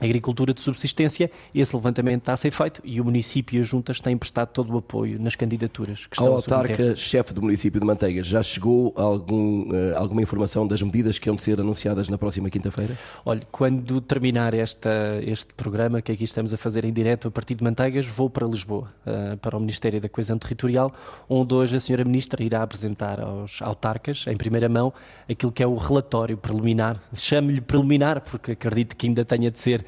de 0.00 0.60
subsistência, 0.60 1.30
esse 1.54 1.74
levantamento 1.74 2.22
está 2.22 2.32
a 2.32 2.36
ser 2.36 2.50
feito 2.50 2.80
e 2.84 3.00
o 3.00 3.04
município 3.04 3.58
e 3.58 3.60
as 3.60 3.66
juntas 3.66 4.00
têm 4.00 4.16
prestado 4.16 4.48
todo 4.48 4.72
o 4.72 4.78
apoio 4.78 5.20
nas 5.20 5.36
candidaturas 5.36 6.06
que 6.06 6.16
estão 6.16 6.28
Ao 6.28 6.34
autarca, 6.34 6.96
chefe 6.96 7.32
do 7.32 7.42
município 7.42 7.80
de 7.80 7.86
Manteigas, 7.86 8.26
já 8.26 8.42
chegou 8.42 8.92
algum, 8.96 9.70
uh, 9.70 9.96
alguma 9.96 10.22
informação 10.22 10.66
das 10.66 10.82
medidas 10.82 11.18
que 11.18 11.28
vão 11.28 11.38
ser 11.38 11.60
anunciadas 11.60 12.08
na 12.08 12.18
próxima 12.18 12.50
quinta-feira? 12.50 12.98
Olha, 13.24 13.42
quando 13.50 14.00
terminar 14.00 14.54
esta, 14.54 15.20
este 15.22 15.52
programa 15.54 16.02
que 16.02 16.10
aqui 16.10 16.24
estamos 16.24 16.52
a 16.52 16.56
fazer 16.56 16.84
em 16.84 16.92
direto 16.92 17.28
a 17.28 17.30
partir 17.30 17.54
de 17.54 17.62
Manteigas, 17.62 18.06
vou 18.06 18.28
para 18.28 18.46
Lisboa, 18.46 18.92
uh, 19.06 19.36
para 19.36 19.56
o 19.56 19.60
Ministério 19.60 20.00
da 20.00 20.08
Coesão 20.08 20.38
Territorial, 20.38 20.92
onde 21.28 21.54
hoje 21.54 21.76
a 21.76 21.80
senhora 21.80 22.04
Ministra 22.04 22.42
irá 22.42 22.62
apresentar 22.62 23.20
aos 23.20 23.62
autarcas, 23.62 24.24
em 24.26 24.36
primeira 24.36 24.68
mão, 24.68 24.92
aquilo 25.28 25.52
que 25.52 25.62
é 25.62 25.66
o 25.66 25.76
relatório 25.76 26.36
preliminar. 26.36 27.00
Chamo-lhe 27.14 27.60
preliminar 27.60 28.20
porque 28.22 28.52
acredito 28.52 28.96
que 28.96 29.06
ainda 29.06 29.24
tenha 29.24 29.50
de 29.50 29.58
ser 29.58 29.81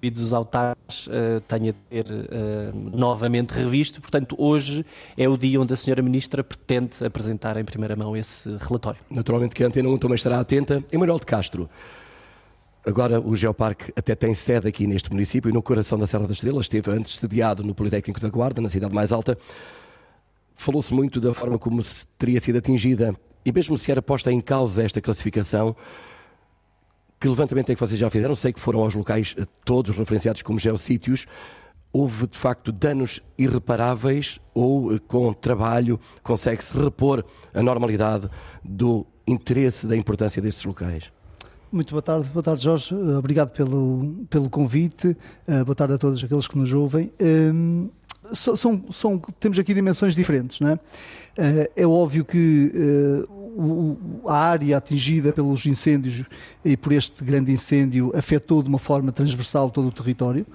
devido 0.00 0.18
os 0.18 0.32
altares 0.32 1.06
uh, 1.08 1.40
tenha 1.46 1.72
de 1.72 1.78
ser 1.90 2.06
uh, 2.10 2.96
novamente 2.96 3.50
revisto. 3.50 4.00
Portanto, 4.00 4.36
hoje 4.38 4.86
é 5.16 5.28
o 5.28 5.36
dia 5.36 5.60
onde 5.60 5.74
a 5.74 5.76
senhora 5.76 6.02
Ministra 6.02 6.44
pretende 6.44 7.04
apresentar 7.04 7.56
em 7.56 7.64
primeira 7.64 7.96
mão 7.96 8.16
esse 8.16 8.48
relatório. 8.58 9.00
Naturalmente 9.10 9.54
que 9.54 9.64
a 9.64 9.66
Antena 9.66 9.88
1 9.88 9.98
também 9.98 10.14
estará 10.14 10.38
atenta. 10.38 10.84
Emanuel 10.92 11.18
de 11.18 11.26
Castro, 11.26 11.68
agora 12.86 13.20
o 13.20 13.34
Geoparque 13.34 13.92
até 13.96 14.14
tem 14.14 14.34
sede 14.34 14.68
aqui 14.68 14.86
neste 14.86 15.10
município 15.10 15.52
no 15.52 15.62
coração 15.62 15.98
da 15.98 16.06
Serra 16.06 16.26
da 16.26 16.32
Estrela. 16.32 16.60
Esteve 16.60 16.90
antes 16.92 17.18
sediado 17.18 17.64
no 17.64 17.74
Politécnico 17.74 18.20
da 18.20 18.28
Guarda, 18.28 18.60
na 18.60 18.68
cidade 18.68 18.94
mais 18.94 19.12
alta. 19.12 19.36
Falou-se 20.54 20.92
muito 20.92 21.20
da 21.20 21.34
forma 21.34 21.58
como 21.58 21.82
teria 22.16 22.40
sido 22.40 22.58
atingida 22.58 23.14
e 23.44 23.52
mesmo 23.52 23.78
se 23.78 23.90
era 23.90 24.02
posta 24.02 24.30
em 24.30 24.40
causa 24.40 24.82
esta 24.82 25.00
classificação, 25.00 25.74
que 27.20 27.28
levantamento 27.28 27.70
é 27.70 27.74
que 27.74 27.80
vocês 27.80 27.98
já 27.98 28.08
fizeram? 28.08 28.36
Sei 28.36 28.52
que 28.52 28.60
foram 28.60 28.80
aos 28.80 28.94
locais 28.94 29.34
eh, 29.36 29.44
todos 29.64 29.96
referenciados 29.96 30.42
como 30.42 30.58
geossítios. 30.58 31.26
Houve, 31.92 32.26
de 32.26 32.38
facto, 32.38 32.70
danos 32.70 33.20
irreparáveis 33.36 34.38
ou, 34.54 34.94
eh, 34.94 35.00
com 35.06 35.32
trabalho, 35.32 35.98
consegue-se 36.22 36.76
repor 36.76 37.24
a 37.52 37.62
normalidade 37.62 38.28
do 38.64 39.06
interesse 39.26 39.86
da 39.86 39.96
importância 39.96 40.40
desses 40.40 40.64
locais? 40.64 41.10
Muito 41.72 41.90
boa 41.90 42.00
tarde, 42.00 42.28
boa 42.30 42.42
tarde 42.42 42.62
Jorge, 42.62 42.94
eh, 42.94 43.18
obrigado 43.18 43.50
pelo, 43.50 44.26
pelo 44.30 44.48
convite, 44.48 45.16
boa 45.66 45.74
tarde 45.74 45.94
a 45.94 45.98
todos 45.98 46.22
aqueles 46.22 46.46
que 46.46 46.56
nos 46.56 46.72
ouvem. 46.72 47.12
Um, 47.20 47.90
são, 48.32 48.56
são, 48.90 49.18
temos 49.40 49.58
aqui 49.58 49.74
dimensões 49.74 50.14
diferentes, 50.14 50.60
não 50.60 50.70
é? 50.70 50.78
É 51.74 51.86
óbvio 51.86 52.24
que 52.24 52.72
a 54.26 54.36
área 54.36 54.76
atingida 54.76 55.32
pelos 55.32 55.64
incêndios 55.66 56.24
e 56.64 56.76
por 56.76 56.92
este 56.92 57.24
grande 57.24 57.52
incêndio 57.52 58.12
afetou 58.14 58.62
de 58.62 58.68
uma 58.68 58.78
forma 58.78 59.12
transversal 59.12 59.70
todo 59.70 59.88
o 59.88 59.92
território. 59.92 60.46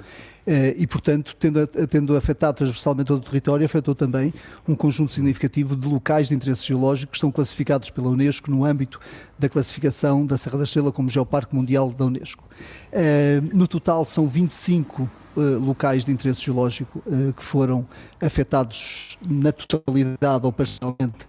Eh, 0.45 0.75
e, 0.77 0.88
portanto, 0.88 1.36
tendo, 1.39 1.65
tendo 1.67 2.17
afetado 2.17 2.58
transversalmente 2.58 3.08
todo 3.08 3.21
o 3.21 3.25
território, 3.25 3.65
afetou 3.65 3.95
também 3.95 4.34
um 4.67 4.75
conjunto 4.75 5.12
significativo 5.12 5.75
de 5.75 5.88
locais 5.88 6.27
de 6.27 6.36
interesse 6.36 6.65
geológico 6.67 7.12
que 7.12 7.17
estão 7.17 7.32
classificados 7.32 7.89
pela 7.89 8.10
Unesco 8.10 8.51
no 8.51 8.65
âmbito 8.65 8.99
da 9.39 9.47
classificação 9.47 10.25
da 10.25 10.38
Serra 10.38 10.58
da 10.58 10.63
Estrela 10.65 10.91
como 10.91 11.10
Geoparque 11.10 11.56
Mundial 11.56 11.91
da 11.93 12.06
Unesco. 12.06 12.47
Eh, 12.91 13.41
no 13.53 13.67
total, 13.67 14.03
são 14.03 14.27
25 14.27 15.03
eh, 15.03 15.23
locais 15.36 16.06
de 16.06 16.12
interesse 16.12 16.41
geológico 16.41 17.02
que 17.36 17.43
foram 17.43 17.88
afetados 18.22 19.17
na 19.22 19.52
totalidade 19.52 20.46
ou 20.46 20.52
parcialmente 20.52 21.28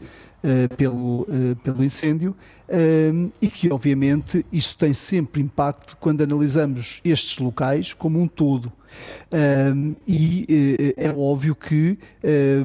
pelo, 0.77 1.27
pelo 1.63 1.83
incêndio 1.83 2.37
e 3.41 3.49
que, 3.49 3.73
obviamente, 3.73 4.45
isso 4.53 4.77
tem 4.77 4.93
sempre 4.93 5.41
impacto 5.43 5.97
quando 5.99 6.23
analisamos 6.23 7.01
estes 7.05 7.39
locais 7.39 7.93
como 7.95 8.21
um 8.21 8.29
todo. 8.29 8.73
E 10.07 10.95
é 10.97 11.11
óbvio 11.11 11.55
que, 11.55 11.99
eh, 12.23 12.63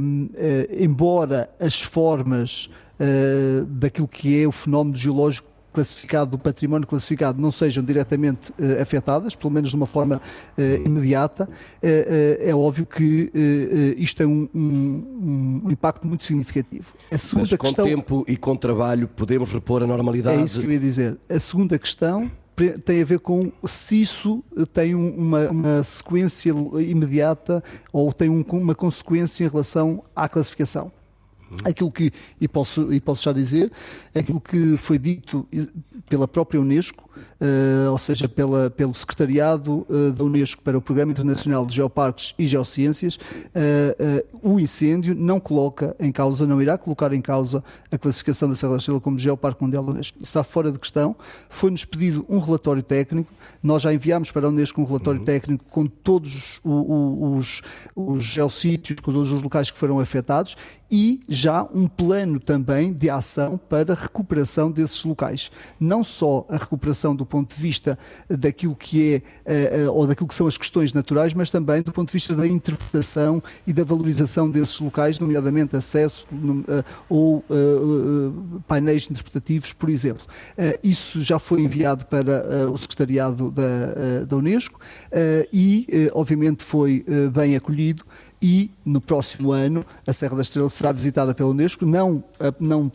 embora 0.80 1.50
as 1.60 1.82
formas 1.82 2.70
daquilo 3.68 4.08
que 4.08 4.42
é 4.42 4.48
o 4.48 4.52
fenómeno 4.52 4.98
geológico 4.98 5.49
classificado, 5.72 6.32
do 6.32 6.38
património 6.38 6.88
classificado, 6.88 7.42
não 7.42 7.52
sejam 7.52 7.84
diretamente 7.84 8.52
uh, 8.52 8.82
afetadas, 8.82 9.36
pelo 9.36 9.52
menos 9.52 9.70
de 9.70 9.76
uma 9.76 9.86
forma 9.86 10.22
uh, 10.58 10.62
imediata, 10.86 11.46
uh, 11.46 11.50
é 12.40 12.54
óbvio 12.54 12.86
que 12.86 13.32
isto 13.98 14.18
tem 14.18 14.28
um, 14.28 14.50
um, 14.54 15.62
um, 15.66 15.72
impacto 15.72 16.08
muito 16.08 16.24
significativo. 16.24 16.94
A 17.12 17.18
segunda 17.18 17.48
Mas 17.50 17.58
com 17.58 17.68
questão... 17.68 17.86
tempo 17.86 18.26
e 18.28 18.38
com 18.38 18.56
trabalho 18.56 19.08
podemos 19.08 19.52
repor 19.52 19.84
a 19.84 19.88
normalidade? 19.88 20.42
É 20.42 20.46
isso 20.46 20.60
que 20.60 20.68
eu 20.68 20.72
ia 20.72 20.80
dizer. 20.80 21.18
A 21.30 21.40
segunda 21.40 21.78
questão 21.78 22.30
tem 22.84 23.02
a 23.02 23.06
ver 23.06 23.20
com 23.20 23.52
se 23.66 24.02
isso 24.02 24.44
tem 24.74 24.94
uma, 24.94 25.50
uma 25.50 25.84
sequência 25.84 26.54
imediata 26.80 27.64
ou 27.92 28.12
tem 28.12 28.30
um, 28.30 28.44
uma 28.52 28.76
consequência 28.76 29.46
em 29.46 29.48
relação 29.48 30.04
à 30.16 30.28
classificação. 30.28 30.92
Aquilo 31.64 31.92
que, 31.92 32.12
e 32.40 32.48
posso, 32.48 32.92
e 32.94 33.00
posso 33.00 33.24
já 33.24 33.34
dizer, 33.34 33.72
aquilo 34.16 34.40
que 34.40 34.78
foi 34.78 35.00
dito 35.00 35.48
pela 36.08 36.28
própria 36.28 36.60
Unesco, 36.60 37.10
uh, 37.18 37.92
ou 37.92 37.98
seja, 37.98 38.28
pela, 38.28 38.70
pelo 38.70 38.94
Secretariado 38.94 39.86
uh, 39.90 40.12
da 40.12 40.24
Unesco 40.24 40.62
para 40.62 40.78
o 40.78 40.82
Programa 40.82 41.12
Internacional 41.12 41.66
de 41.66 41.76
Geoparques 41.76 42.34
e 42.38 42.48
Geociências, 42.48 43.16
uh, 43.16 44.40
o 44.42 44.60
incêndio 44.60 45.16
não 45.16 45.40
coloca 45.40 45.96
em 46.00 46.12
causa, 46.12 46.46
não 46.46 46.62
irá 46.62 46.78
colocar 46.78 47.14
em 47.14 47.22
causa 47.22 47.64
a 47.92 47.98
classificação 47.98 48.50
da 48.50 48.56
Serra 48.56 48.74
da 48.74 48.78
Estrela 48.78 49.00
como 49.00 49.18
Geoparque 49.18 49.64
Mundial 49.64 49.84
da 49.84 49.92
Unesco. 49.92 50.18
Isso 50.18 50.30
está 50.30 50.44
fora 50.44 50.72
de 50.72 50.80
questão. 50.80 51.16
Foi-nos 51.50 51.86
pedido 51.86 52.26
um 52.30 52.40
relatório 52.40 52.84
técnico, 52.84 53.32
nós 53.62 53.82
já 53.82 53.94
enviámos 53.94 54.32
para 54.32 54.48
a 54.48 54.50
Unesco 54.50 54.82
um 54.82 54.86
relatório 54.86 55.20
uhum. 55.20 55.26
técnico 55.26 55.66
com 55.70 55.86
todos 55.86 56.34
os, 56.34 56.62
os, 56.64 57.62
os 57.96 58.24
geossítios, 58.24 59.00
com 59.00 59.12
todos 59.12 59.32
os 59.32 59.42
locais 59.42 59.70
que 59.72 59.78
foram 59.78 60.00
afetados 60.00 60.56
e 60.92 61.22
já 61.28 61.64
um 61.74 61.88
plano 61.88 62.40
também 62.40 62.92
de 62.92 63.10
ação 63.10 63.60
para 63.70 63.94
recuperação 63.94 64.72
desses 64.72 65.04
locais. 65.04 65.52
Não 65.80 66.04
só 66.04 66.46
a 66.50 66.58
recuperação 66.58 67.16
do 67.16 67.26
ponto 67.26 67.56
de 67.56 67.62
vista 67.62 67.98
daquilo 68.28 68.76
que 68.76 69.14
é, 69.14 69.22
eh, 69.46 69.82
eh, 69.82 69.90
ou 69.90 70.08
daquilo 70.08 70.28
que 70.28 70.34
são 70.34 70.48
as 70.48 70.58
questões 70.58 70.92
naturais, 70.94 71.34
mas 71.34 71.52
também 71.52 71.82
do 71.82 71.92
ponto 71.92 72.08
de 72.08 72.14
vista 72.14 72.36
da 72.36 72.48
interpretação 72.48 73.42
e 73.68 73.74
da 73.74 73.84
valorização 73.84 74.50
desses 74.50 74.80
locais, 74.80 75.20
nomeadamente 75.20 75.76
acesso 75.76 76.28
eh, 76.68 76.84
ou 77.08 77.44
painéis 78.68 79.08
interpretativos, 79.10 79.74
por 79.74 79.90
exemplo. 79.90 80.26
Isso 80.84 81.22
já 81.22 81.40
foi 81.40 81.62
enviado 81.62 82.06
para 82.06 82.70
o 82.72 82.78
secretariado 82.78 83.52
da, 83.52 84.26
da 84.28 84.36
Unesco 84.36 84.80
e, 85.52 86.10
obviamente, 86.14 86.64
foi 86.64 87.06
bem 87.32 87.56
acolhido 87.56 88.06
e 88.42 88.72
no 88.86 89.02
próximo 89.02 89.52
ano 89.52 89.86
a 90.06 90.14
Serra 90.14 90.36
da 90.36 90.42
Estrela 90.42 90.70
será 90.70 90.92
visitada 90.92 91.34
pela 91.34 91.50
Unesco, 91.50 91.86
não, 91.86 92.24
não 92.60 92.92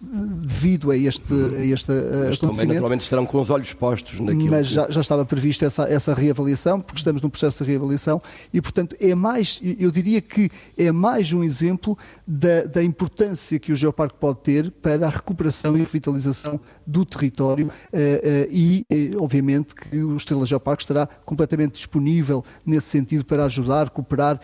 devido 0.00 0.90
a 0.90 0.96
este, 0.96 1.32
a 1.32 1.64
este 1.64 1.90
Mas 1.90 2.38
também 2.38 2.66
naturalmente 2.66 3.02
estarão 3.02 3.24
com 3.24 3.40
os 3.40 3.50
olhos 3.50 3.72
postos 3.72 4.20
naquilo. 4.20 4.50
Mas 4.50 4.68
que... 4.68 4.74
já, 4.74 4.90
já, 4.90 5.00
estava 5.00 5.24
prevista 5.24 5.66
essa, 5.66 5.84
essa 5.84 6.14
reavaliação, 6.14 6.80
porque 6.80 6.98
estamos 6.98 7.22
num 7.22 7.30
processo 7.30 7.64
de 7.64 7.70
reavaliação 7.70 8.20
e, 8.52 8.60
portanto, 8.60 8.96
é 9.00 9.14
mais, 9.14 9.60
eu 9.62 9.90
diria 9.90 10.20
que 10.20 10.50
é 10.76 10.92
mais 10.92 11.32
um 11.32 11.42
exemplo 11.42 11.96
da, 12.26 12.64
da 12.64 12.82
importância 12.82 13.58
que 13.58 13.72
o 13.72 13.76
Geoparque 13.76 14.16
pode 14.18 14.40
ter 14.40 14.70
para 14.70 15.06
a 15.06 15.10
recuperação 15.10 15.76
e 15.76 15.80
revitalização 15.80 16.60
do 16.86 17.04
território 17.04 17.66
uh, 17.66 17.70
uh, 17.70 18.48
e, 18.50 18.86
uh, 18.90 19.22
obviamente, 19.22 19.74
que 19.74 20.02
o 20.02 20.16
Estrela 20.16 20.44
Geoparque 20.44 20.82
estará 20.82 21.06
completamente 21.24 21.74
disponível 21.74 22.44
nesse 22.64 22.88
sentido 22.88 23.24
para 23.24 23.44
ajudar, 23.44 23.90
cooperar 23.90 24.40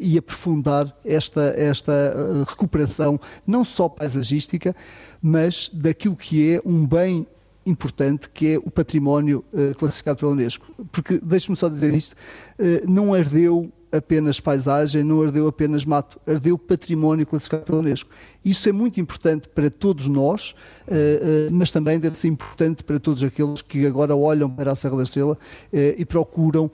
e 0.00 0.16
aprofundar 0.16 0.94
esta, 1.04 1.42
esta 1.56 2.44
recuperação, 2.48 3.20
não 3.46 3.64
só 3.64 3.88
paisagística, 3.88 4.74
mas 5.22 5.70
daquilo 5.72 6.16
que 6.16 6.52
é 6.52 6.62
um 6.64 6.84
bem 6.86 7.26
importante 7.64 8.28
que 8.28 8.54
é 8.54 8.58
o 8.58 8.70
património 8.70 9.44
uh, 9.52 9.74
classificado 9.76 10.18
pela 10.18 10.32
Unesco. 10.32 10.66
Porque, 10.90 11.20
deixe-me 11.22 11.56
só 11.56 11.68
dizer 11.68 11.94
isto, 11.94 12.12
uh, 12.12 12.90
não 12.90 13.14
ardeu 13.14 13.72
apenas 13.90 14.40
paisagem, 14.40 15.04
não 15.04 15.22
ardeu 15.22 15.46
apenas 15.46 15.84
mato, 15.84 16.18
ardeu 16.26 16.56
património 16.56 17.26
classificado 17.26 17.64
pela 17.64 17.78
Unesco. 17.78 18.10
Isso 18.44 18.68
é 18.68 18.72
muito 18.72 19.00
importante 19.00 19.48
para 19.48 19.70
todos 19.70 20.08
nós, 20.08 20.54
uh, 20.88 21.52
mas 21.52 21.70
também 21.70 22.00
deve 22.00 22.18
ser 22.18 22.28
importante 22.28 22.82
para 22.82 22.98
todos 22.98 23.22
aqueles 23.22 23.62
que 23.62 23.86
agora 23.86 24.16
olham 24.16 24.50
para 24.50 24.72
a 24.72 24.74
Serra 24.74 24.96
da 24.96 25.02
Estrela 25.04 25.38
e 25.72 26.04
procuram 26.04 26.70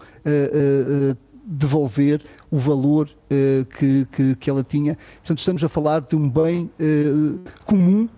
devolver 1.45 2.23
o 2.51 2.59
valor 2.59 3.09
que, 3.79 4.07
que, 4.13 4.35
que, 4.37 4.51
ela 4.51 4.63
tinha. 4.63 4.97
Portanto, 5.19 5.39
estamos 5.39 5.65
a 5.65 5.69
falar 5.69 6.01
de 6.03 6.15
um 6.15 6.29
bem 6.29 6.71
comum 7.65 8.09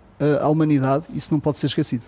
à 0.40 0.48
humanidade, 0.48 1.04
isso 1.14 1.32
não 1.32 1.40
pode 1.40 1.58
ser 1.58 1.66
esquecido. 1.66 2.02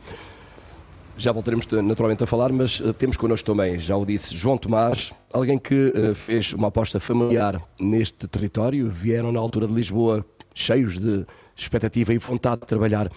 Já 1.17 1.31
voltaremos 1.31 1.67
naturalmente 1.67 2.25
a 2.25 2.27
falar, 2.27 2.51
mas 2.53 2.81
uh, 2.81 2.93
temos 2.93 3.17
connosco 3.17 3.47
também, 3.47 3.79
já 3.79 3.97
o 3.97 4.05
disse, 4.05 4.37
João 4.37 4.57
Tomás, 4.57 5.13
alguém 5.33 5.59
que 5.59 5.93
uh, 5.95 6.15
fez 6.15 6.53
uma 6.53 6.69
aposta 6.69 6.99
familiar 6.99 7.63
neste 7.79 8.27
território. 8.27 8.91
Vieram 8.91 9.31
na 9.31 9.39
altura 9.39 9.67
de 9.67 9.75
Lisboa 9.75 10.25
cheios 10.55 10.99
de 10.99 11.27
expectativa 11.57 12.15
e 12.15 12.19
vontade 12.19 12.63
de 12.63 12.67
trabalhar 12.67 13.11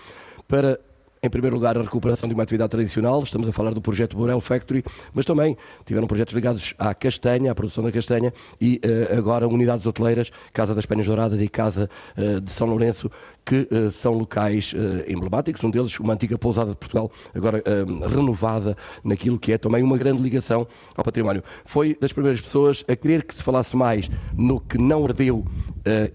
para 0.47 0.79
em 1.25 1.29
primeiro 1.29 1.55
lugar, 1.55 1.77
a 1.77 1.81
recuperação 1.81 2.29
de 2.29 2.35
uma 2.35 2.43
atividade 2.43 2.69
tradicional, 2.69 3.21
estamos 3.23 3.47
a 3.47 3.51
falar 3.51 3.73
do 3.73 3.81
projeto 3.81 4.15
Borel 4.15 4.39
Factory, 4.39 4.83
mas 5.13 5.25
também 5.25 5.57
tiveram 5.85 6.07
projetos 6.07 6.33
ligados 6.33 6.73
à 6.77 6.93
castanha, 6.93 7.51
à 7.51 7.55
produção 7.55 7.83
da 7.83 7.91
castanha 7.91 8.31
e 8.61 8.79
uh, 8.85 9.17
agora 9.17 9.47
unidades 9.47 9.85
hoteleiras, 9.85 10.31
Casa 10.53 10.75
das 10.75 10.85
Penhas 10.85 11.05
Douradas 11.05 11.41
e 11.41 11.47
Casa 11.47 11.89
uh, 12.17 12.39
de 12.39 12.51
São 12.51 12.67
Lourenço, 12.67 13.09
que 13.43 13.67
uh, 13.71 13.91
são 13.91 14.13
locais 14.13 14.73
emblemáticos, 15.07 15.63
um 15.63 15.69
deles 15.69 15.99
uma 15.99 16.13
antiga 16.13 16.38
pousada 16.38 16.71
de 16.71 16.77
Portugal, 16.77 17.11
agora 17.33 17.63
renovada 18.09 18.75
naquilo 19.03 19.39
que 19.39 19.53
é 19.53 19.57
também 19.57 19.83
uma 19.83 19.97
grande 19.97 20.21
ligação 20.21 20.67
ao 20.95 21.03
património. 21.03 21.43
Foi 21.63 21.95
das 21.99 22.11
primeiras 22.11 22.41
pessoas 22.41 22.83
a 22.88 22.95
querer 22.95 23.23
que 23.23 23.35
se 23.35 23.43
falasse 23.43 23.75
mais 23.75 24.09
no 24.35 24.59
que 24.59 24.77
não 24.77 25.05
ardeu 25.05 25.45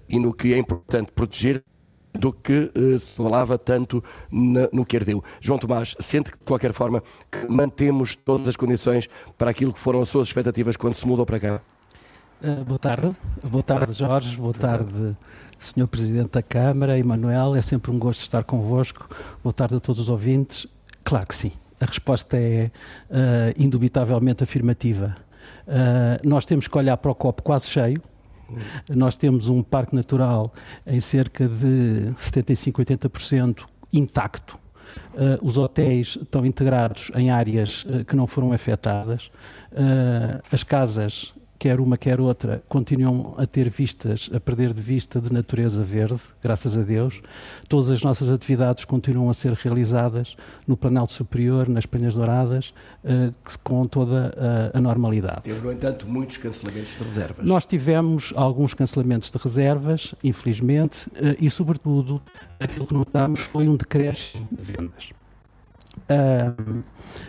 e 0.09 0.19
no 0.19 0.35
que 0.35 0.53
é 0.53 0.59
importante 0.59 1.13
proteger, 1.13 1.63
do 2.13 2.33
que 2.33 2.71
uh, 2.75 2.99
se 2.99 3.17
falava 3.17 3.59
tanto 3.59 4.03
no 4.31 4.85
que 4.85 4.97
ardeu. 4.97 5.23
João 5.41 5.59
Tomás, 5.59 5.95
sente 6.01 6.31
que, 6.31 6.39
de 6.39 6.45
qualquer 6.45 6.73
forma, 6.73 7.03
mantemos 7.49 8.17
todas 8.17 8.49
as 8.49 8.57
condições 8.57 9.09
para 9.39 9.51
aquilo 9.51 9.73
que 9.73 9.79
foram 9.79 10.01
as 10.01 10.09
suas 10.09 10.29
expectativas 10.29 10.77
quando 10.77 10.95
se 10.95 11.07
mudou 11.07 11.25
para 11.25 11.41
cá? 11.41 11.61
Uh, 12.43 12.65
boa 12.65 12.79
tarde. 12.79 13.15
Boa 13.43 13.63
tarde, 13.63 13.93
Jorge. 13.93 14.37
Boa 14.37 14.55
tarde, 14.55 15.17
Sr. 15.59 15.87
Presidente 15.87 16.33
da 16.33 16.43
Câmara, 16.43 16.99
Emanuel. 16.99 17.55
É 17.55 17.63
sempre 17.63 17.91
um 17.91 17.99
gosto 17.99 18.23
estar 18.23 18.45
convosco. 18.45 19.09
Boa 19.43 19.53
tarde 19.53 19.77
a 19.77 19.81
todos 19.81 20.01
os 20.01 20.09
ouvintes. 20.09 20.67
Claro 21.05 21.27
que 21.27 21.35
sim. 21.35 21.53
A 21.81 21.87
resposta 21.87 22.37
é 22.37 22.71
uh, 23.11 23.63
indubitavelmente 23.63 24.43
afirmativa. 24.43 25.17
nós 26.25 26.45
temos 26.45 26.69
que 26.69 26.77
olhar 26.77 26.97
para 26.97 27.11
o 27.11 27.15
copo 27.15 27.43
quase 27.43 27.69
cheio, 27.69 28.03
nós 28.95 29.17
temos 29.17 29.49
um 29.49 29.63
parque 29.63 29.95
natural 29.95 30.53
em 30.87 31.01
cerca 31.01 31.49
de 31.49 32.13
75, 32.17 32.83
80% 32.83 33.67
intacto. 33.93 34.59
Uh, 35.15 35.45
os 35.47 35.57
hotéis 35.57 36.19
estão 36.21 36.45
integrados 36.45 37.11
em 37.15 37.31
áreas 37.31 37.85
uh, 37.85 38.05
que 38.05 38.17
não 38.17 38.27
foram 38.27 38.53
afetadas. 38.53 39.31
Uh, 39.73 40.43
as 40.53 40.63
casas 40.63 41.33
quer 41.61 41.79
uma, 41.79 41.99
quer 41.99 42.19
outra, 42.23 42.63
continuam 42.71 43.35
a 43.37 43.47
ter 43.47 43.69
vistas, 43.69 44.31
a 44.33 44.41
perder 44.41 44.73
de 44.73 44.81
vista 44.81 45.21
de 45.21 45.31
natureza 45.31 45.85
verde, 45.85 46.19
graças 46.43 46.77
a 46.77 46.81
Deus. 46.81 47.21
Todas 47.69 47.91
as 47.91 48.03
nossas 48.03 48.31
atividades 48.31 48.87
continuam 48.87 49.29
a 49.29 49.35
ser 49.35 49.53
realizadas 49.53 50.37
no 50.67 50.75
Planalto 50.75 51.13
Superior, 51.13 51.69
nas 51.69 51.85
Penhas 51.85 52.15
Douradas, 52.15 52.73
uh, 53.05 53.35
com 53.63 53.87
toda 53.87 54.35
a, 54.73 54.79
a 54.79 54.81
normalidade. 54.81 55.43
Teve, 55.43 55.61
no 55.61 55.71
entanto, 55.71 56.09
muitos 56.09 56.39
cancelamentos 56.39 56.97
de 56.97 57.05
reservas. 57.05 57.45
Nós 57.47 57.67
tivemos 57.67 58.33
alguns 58.37 58.73
cancelamentos 58.73 59.31
de 59.31 59.37
reservas, 59.37 60.15
infelizmente, 60.25 61.09
uh, 61.11 61.37
e, 61.39 61.51
sobretudo, 61.51 62.23
aquilo 62.59 62.87
que 62.87 62.95
notamos 62.95 63.41
foi 63.41 63.69
um 63.69 63.77
decréscimo 63.77 64.49
de 64.51 64.63
vendas. 64.63 65.20
Uh, 66.09 66.83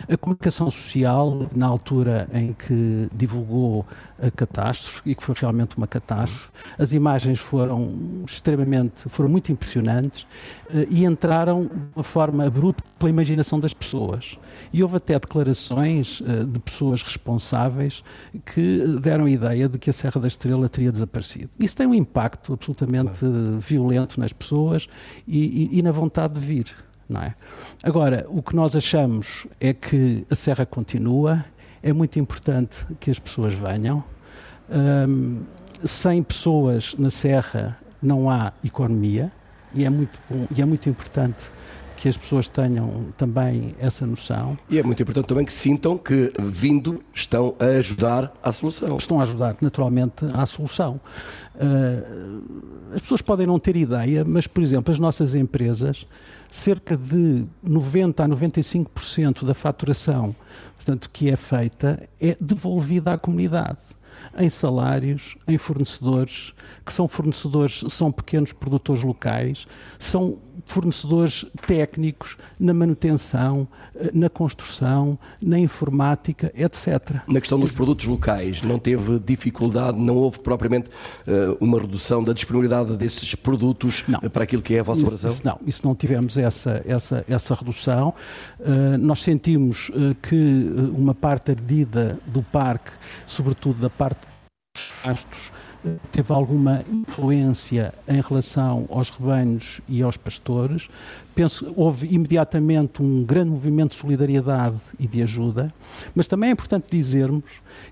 a 0.08 0.16
comunicação 0.16 0.70
social, 0.70 1.48
na 1.54 1.66
altura 1.66 2.28
em 2.32 2.52
que 2.52 3.08
divulgou 3.12 3.86
a 4.20 4.30
catástrofe, 4.30 5.10
e 5.10 5.14
que 5.14 5.22
foi 5.22 5.34
realmente 5.38 5.76
uma 5.76 5.86
catástrofe, 5.86 6.48
as 6.78 6.92
imagens 6.92 7.40
foram 7.40 8.24
extremamente, 8.26 9.08
foram 9.08 9.28
muito 9.28 9.50
impressionantes 9.50 10.22
uh, 10.22 10.86
e 10.88 11.04
entraram 11.04 11.64
de 11.64 11.70
uma 11.94 12.04
forma 12.04 12.44
abrupta 12.44 12.84
pela 12.98 13.10
imaginação 13.10 13.58
das 13.58 13.74
pessoas. 13.74 14.38
E 14.72 14.82
houve 14.82 14.96
até 14.96 15.18
declarações 15.18 16.22
de 16.46 16.60
pessoas 16.60 17.02
responsáveis 17.02 18.04
que 18.46 18.84
deram 19.00 19.24
a 19.24 19.30
ideia 19.30 19.68
de 19.68 19.78
que 19.78 19.90
a 19.90 19.92
Serra 19.92 20.20
da 20.20 20.28
Estrela 20.28 20.68
teria 20.68 20.92
desaparecido. 20.92 21.50
Isso 21.58 21.76
tem 21.76 21.86
um 21.86 21.94
impacto 21.94 22.52
absolutamente 22.52 23.20
violento 23.58 24.20
nas 24.20 24.32
pessoas 24.32 24.88
e, 25.26 25.70
e, 25.72 25.78
e 25.78 25.82
na 25.82 25.90
vontade 25.90 26.34
de 26.34 26.40
vir 26.40 26.66
não 27.12 27.22
é? 27.22 27.34
Agora, 27.82 28.26
o 28.28 28.42
que 28.42 28.56
nós 28.56 28.74
achamos 28.74 29.46
é 29.60 29.72
que 29.72 30.26
a 30.30 30.34
Serra 30.34 30.66
continua, 30.66 31.44
é 31.82 31.92
muito 31.92 32.18
importante 32.18 32.86
que 32.98 33.10
as 33.10 33.18
pessoas 33.18 33.54
venham. 33.54 34.02
Um, 34.70 35.42
sem 35.84 36.22
pessoas 36.22 36.94
na 36.98 37.10
Serra 37.10 37.76
não 38.00 38.30
há 38.30 38.52
economia 38.64 39.30
e 39.74 39.84
é 39.84 39.90
muito, 39.90 40.18
bom, 40.30 40.46
e 40.54 40.62
é 40.62 40.64
muito 40.64 40.88
importante 40.88 41.42
que 42.02 42.08
as 42.08 42.16
pessoas 42.16 42.48
tenham 42.48 43.12
também 43.16 43.76
essa 43.78 44.04
noção. 44.04 44.58
E 44.68 44.76
é 44.76 44.82
muito 44.82 45.00
importante 45.00 45.28
também 45.28 45.44
que 45.44 45.52
sintam 45.52 45.96
que, 45.96 46.32
vindo, 46.36 47.00
estão 47.14 47.54
a 47.60 47.78
ajudar 47.78 48.32
à 48.42 48.50
solução. 48.50 48.96
Estão 48.96 49.20
a 49.20 49.22
ajudar, 49.22 49.56
naturalmente, 49.60 50.24
à 50.34 50.44
solução. 50.44 51.00
Uh, 51.54 52.42
as 52.92 53.02
pessoas 53.02 53.22
podem 53.22 53.46
não 53.46 53.56
ter 53.56 53.76
ideia, 53.76 54.24
mas, 54.24 54.48
por 54.48 54.64
exemplo, 54.64 54.92
as 54.92 54.98
nossas 54.98 55.36
empresas 55.36 56.04
cerca 56.50 56.96
de 56.96 57.44
90 57.62 58.24
a 58.24 58.28
95% 58.28 59.44
da 59.44 59.54
faturação 59.54 60.34
portanto, 60.74 61.08
que 61.12 61.30
é 61.30 61.36
feita 61.36 62.08
é 62.20 62.36
devolvida 62.40 63.12
à 63.12 63.18
comunidade 63.18 63.78
em 64.36 64.48
salários, 64.48 65.36
em 65.46 65.58
fornecedores, 65.58 66.52
que 66.84 66.92
são 66.92 67.06
fornecedores, 67.06 67.84
são 67.88 68.10
pequenos 68.10 68.52
produtores 68.52 69.02
locais, 69.02 69.66
são 69.98 70.38
fornecedores 70.64 71.46
técnicos 71.66 72.36
na 72.58 72.72
manutenção, 72.72 73.66
eh, 73.94 74.10
na 74.12 74.28
construção, 74.28 75.18
na 75.40 75.58
informática, 75.58 76.52
etc. 76.54 77.20
Na 77.26 77.40
questão 77.40 77.58
dos 77.58 77.70
produtos 77.70 78.06
locais, 78.06 78.62
não 78.62 78.78
teve 78.78 79.18
dificuldade, 79.18 79.98
não 79.98 80.16
houve 80.16 80.40
propriamente 80.40 80.88
uh, 80.88 81.56
uma 81.60 81.80
redução 81.80 82.22
da 82.22 82.32
disponibilidade 82.32 82.96
desses 82.96 83.34
produtos 83.34 84.04
não. 84.06 84.20
para 84.20 84.44
aquilo 84.44 84.62
que 84.62 84.74
é 84.74 84.80
a 84.80 84.82
vossa 84.82 85.02
operação? 85.02 85.36
Não, 85.44 85.58
isso 85.66 85.82
não 85.84 85.94
tivemos 85.94 86.36
essa, 86.36 86.82
essa, 86.86 87.24
essa 87.28 87.54
redução. 87.54 88.14
Nós 89.00 89.20
sentimos 89.20 89.90
que 90.22 90.72
uma 90.94 91.14
parte 91.14 91.50
ardida 91.50 92.18
do 92.26 92.42
parque, 92.42 92.90
sobretudo 93.26 93.80
da 93.80 93.90
parte 93.90 94.20
dos 94.74 94.92
pastos, 95.02 95.52
teve 96.10 96.32
alguma 96.32 96.84
influência 96.90 97.92
em 98.06 98.20
relação 98.20 98.86
aos 98.90 99.10
rebanhos 99.10 99.80
e 99.88 100.02
aos 100.02 100.16
pastores. 100.16 100.88
Penso 101.34 101.72
houve 101.76 102.12
imediatamente 102.14 103.02
um 103.02 103.24
grande 103.24 103.50
movimento 103.50 103.92
de 103.92 103.96
solidariedade 103.96 104.76
e 104.98 105.06
de 105.06 105.22
ajuda, 105.22 105.72
mas 106.14 106.28
também 106.28 106.50
é 106.50 106.52
importante 106.52 106.86
dizermos 106.90 107.44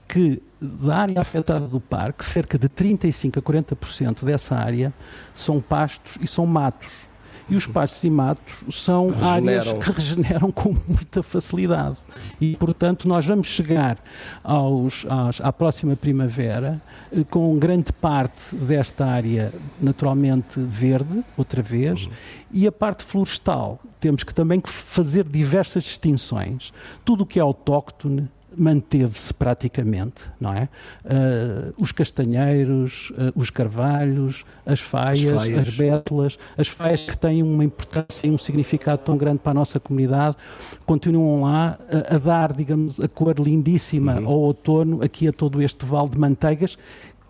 que 0.07 0.43
da 0.61 0.97
área 0.99 1.21
afetada 1.21 1.67
do 1.67 1.81
parque, 1.81 2.25
cerca 2.25 2.59
de 2.59 2.69
35 2.69 3.39
a 3.39 3.43
40% 3.43 4.25
dessa 4.25 4.55
área 4.55 4.93
são 5.35 5.61
pastos 5.61 6.19
e 6.21 6.27
são 6.27 6.47
matos 6.47 7.10
e 7.51 7.57
os 7.57 7.67
pastos 7.67 8.05
e 8.05 8.11
matos 8.11 8.65
são 8.71 9.09
regeneram. 9.09 9.31
áreas 9.31 9.73
que 9.73 9.93
regeneram 9.93 10.53
com 10.53 10.77
muita 10.87 11.23
facilidade. 11.23 11.97
E, 12.41 12.57
portanto, 12.57 13.09
nós 13.09 13.27
vamos 13.27 13.49
chegar 13.49 13.99
aos, 14.43 15.05
aos, 15.09 15.41
à 15.41 15.53
próxima 15.53 15.97
primavera 15.97 16.81
eh, 17.13 17.25
com 17.29 17.59
grande 17.59 17.93
parte 17.93 18.55
desta 18.55 19.05
área 19.05 19.53
naturalmente 19.81 20.61
verde, 20.61 21.25
outra 21.37 21.63
vez, 21.63 22.07
uhum. 22.07 22.13
e 22.53 22.67
a 22.67 22.73
parte 22.73 23.05
florestal. 23.05 23.81
Temos 23.99 24.23
que 24.23 24.33
também 24.33 24.63
fazer 24.65 25.25
diversas 25.25 25.85
distinções. 25.85 26.73
Tudo 27.05 27.25
o 27.25 27.27
que 27.27 27.39
é 27.39 27.43
autóctone, 27.43 28.29
manteve-se 28.57 29.33
praticamente, 29.33 30.23
não 30.41 30.53
é? 30.53 30.69
Uh, 31.05 31.73
os 31.79 31.93
castanheiros, 31.93 33.11
uh, 33.11 33.33
os 33.35 33.51
carvalhos, 33.51 34.45
as 34.67 34.81
faias, 34.81 35.33
as, 35.33 35.43
faias. 35.43 35.69
as 35.69 35.77
bétulas, 35.77 36.39
as 36.57 36.69
faias 36.69 37.05
que 37.05 37.17
têm 37.17 37.43
uma 37.43 37.65
importância 37.65 38.27
e 38.27 38.31
um 38.31 38.39
significado 38.39 39.03
tão 39.03 39.17
grande 39.17 39.39
para 39.39 39.53
a 39.53 39.55
nossa 39.55 39.79
comunidade, 39.79 40.37
continuam 40.85 41.43
lá 41.43 41.79
a, 41.89 42.17
a 42.17 42.19
dar, 42.19 42.53
digamos, 42.53 43.01
a 43.01 43.09
cor 43.09 43.39
lindíssima 43.39 44.21
uhum. 44.21 44.27
ao 44.27 44.39
outono 44.39 45.03
aqui 45.03 45.29
a 45.29 45.33
todo 45.33 45.63
este 45.63 45.85
vale 45.85 46.11
de 46.11 46.19
manteigas 46.19 46.77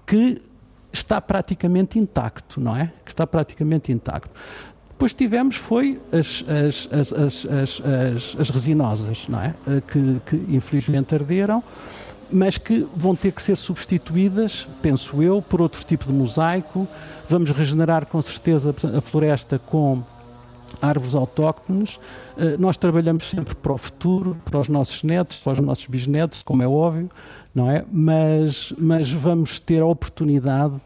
que 0.06 0.42
está 0.92 1.20
praticamente 1.20 1.98
intacto, 1.98 2.60
não 2.60 2.76
é? 2.76 2.92
Que 3.04 3.10
está 3.10 3.26
praticamente 3.26 3.92
intacto. 3.92 4.30
Depois 5.00 5.14
tivemos 5.14 5.56
foi 5.56 5.98
as, 6.12 6.44
as, 6.92 7.46
as, 7.46 8.36
as 8.38 8.50
resinosas, 8.50 9.26
não 9.28 9.40
é? 9.40 9.54
Eh, 9.66 9.80
que, 9.90 10.20
que 10.26 10.54
infelizmente 10.54 11.14
arderam, 11.14 11.64
mas 12.30 12.58
que 12.58 12.86
vão 12.94 13.16
ter 13.16 13.32
que 13.32 13.40
ser 13.40 13.56
substituídas, 13.56 14.68
penso 14.82 15.22
eu, 15.22 15.40
por 15.40 15.62
outro 15.62 15.82
tipo 15.84 16.04
de 16.04 16.12
mosaico. 16.12 16.86
Vamos 17.30 17.48
regenerar 17.48 18.04
com 18.04 18.20
certeza 18.20 18.74
a 18.94 19.00
floresta 19.00 19.58
com 19.58 20.02
árvores 20.82 21.14
autóctones. 21.14 21.98
Eh, 22.36 22.58
nós 22.58 22.76
trabalhamos 22.76 23.26
sempre 23.26 23.54
para 23.54 23.72
o 23.72 23.78
futuro, 23.78 24.36
para 24.44 24.60
os 24.60 24.68
nossos 24.68 25.02
netos, 25.02 25.38
para 25.38 25.54
os 25.54 25.60
nossos 25.60 25.86
bisnetos, 25.86 26.42
como 26.42 26.62
é 26.62 26.68
óbvio, 26.68 27.10
não 27.54 27.70
é? 27.70 27.86
Mas, 27.90 28.70
mas 28.76 29.10
vamos 29.10 29.60
ter 29.60 29.80
a 29.80 29.86
oportunidade 29.86 30.78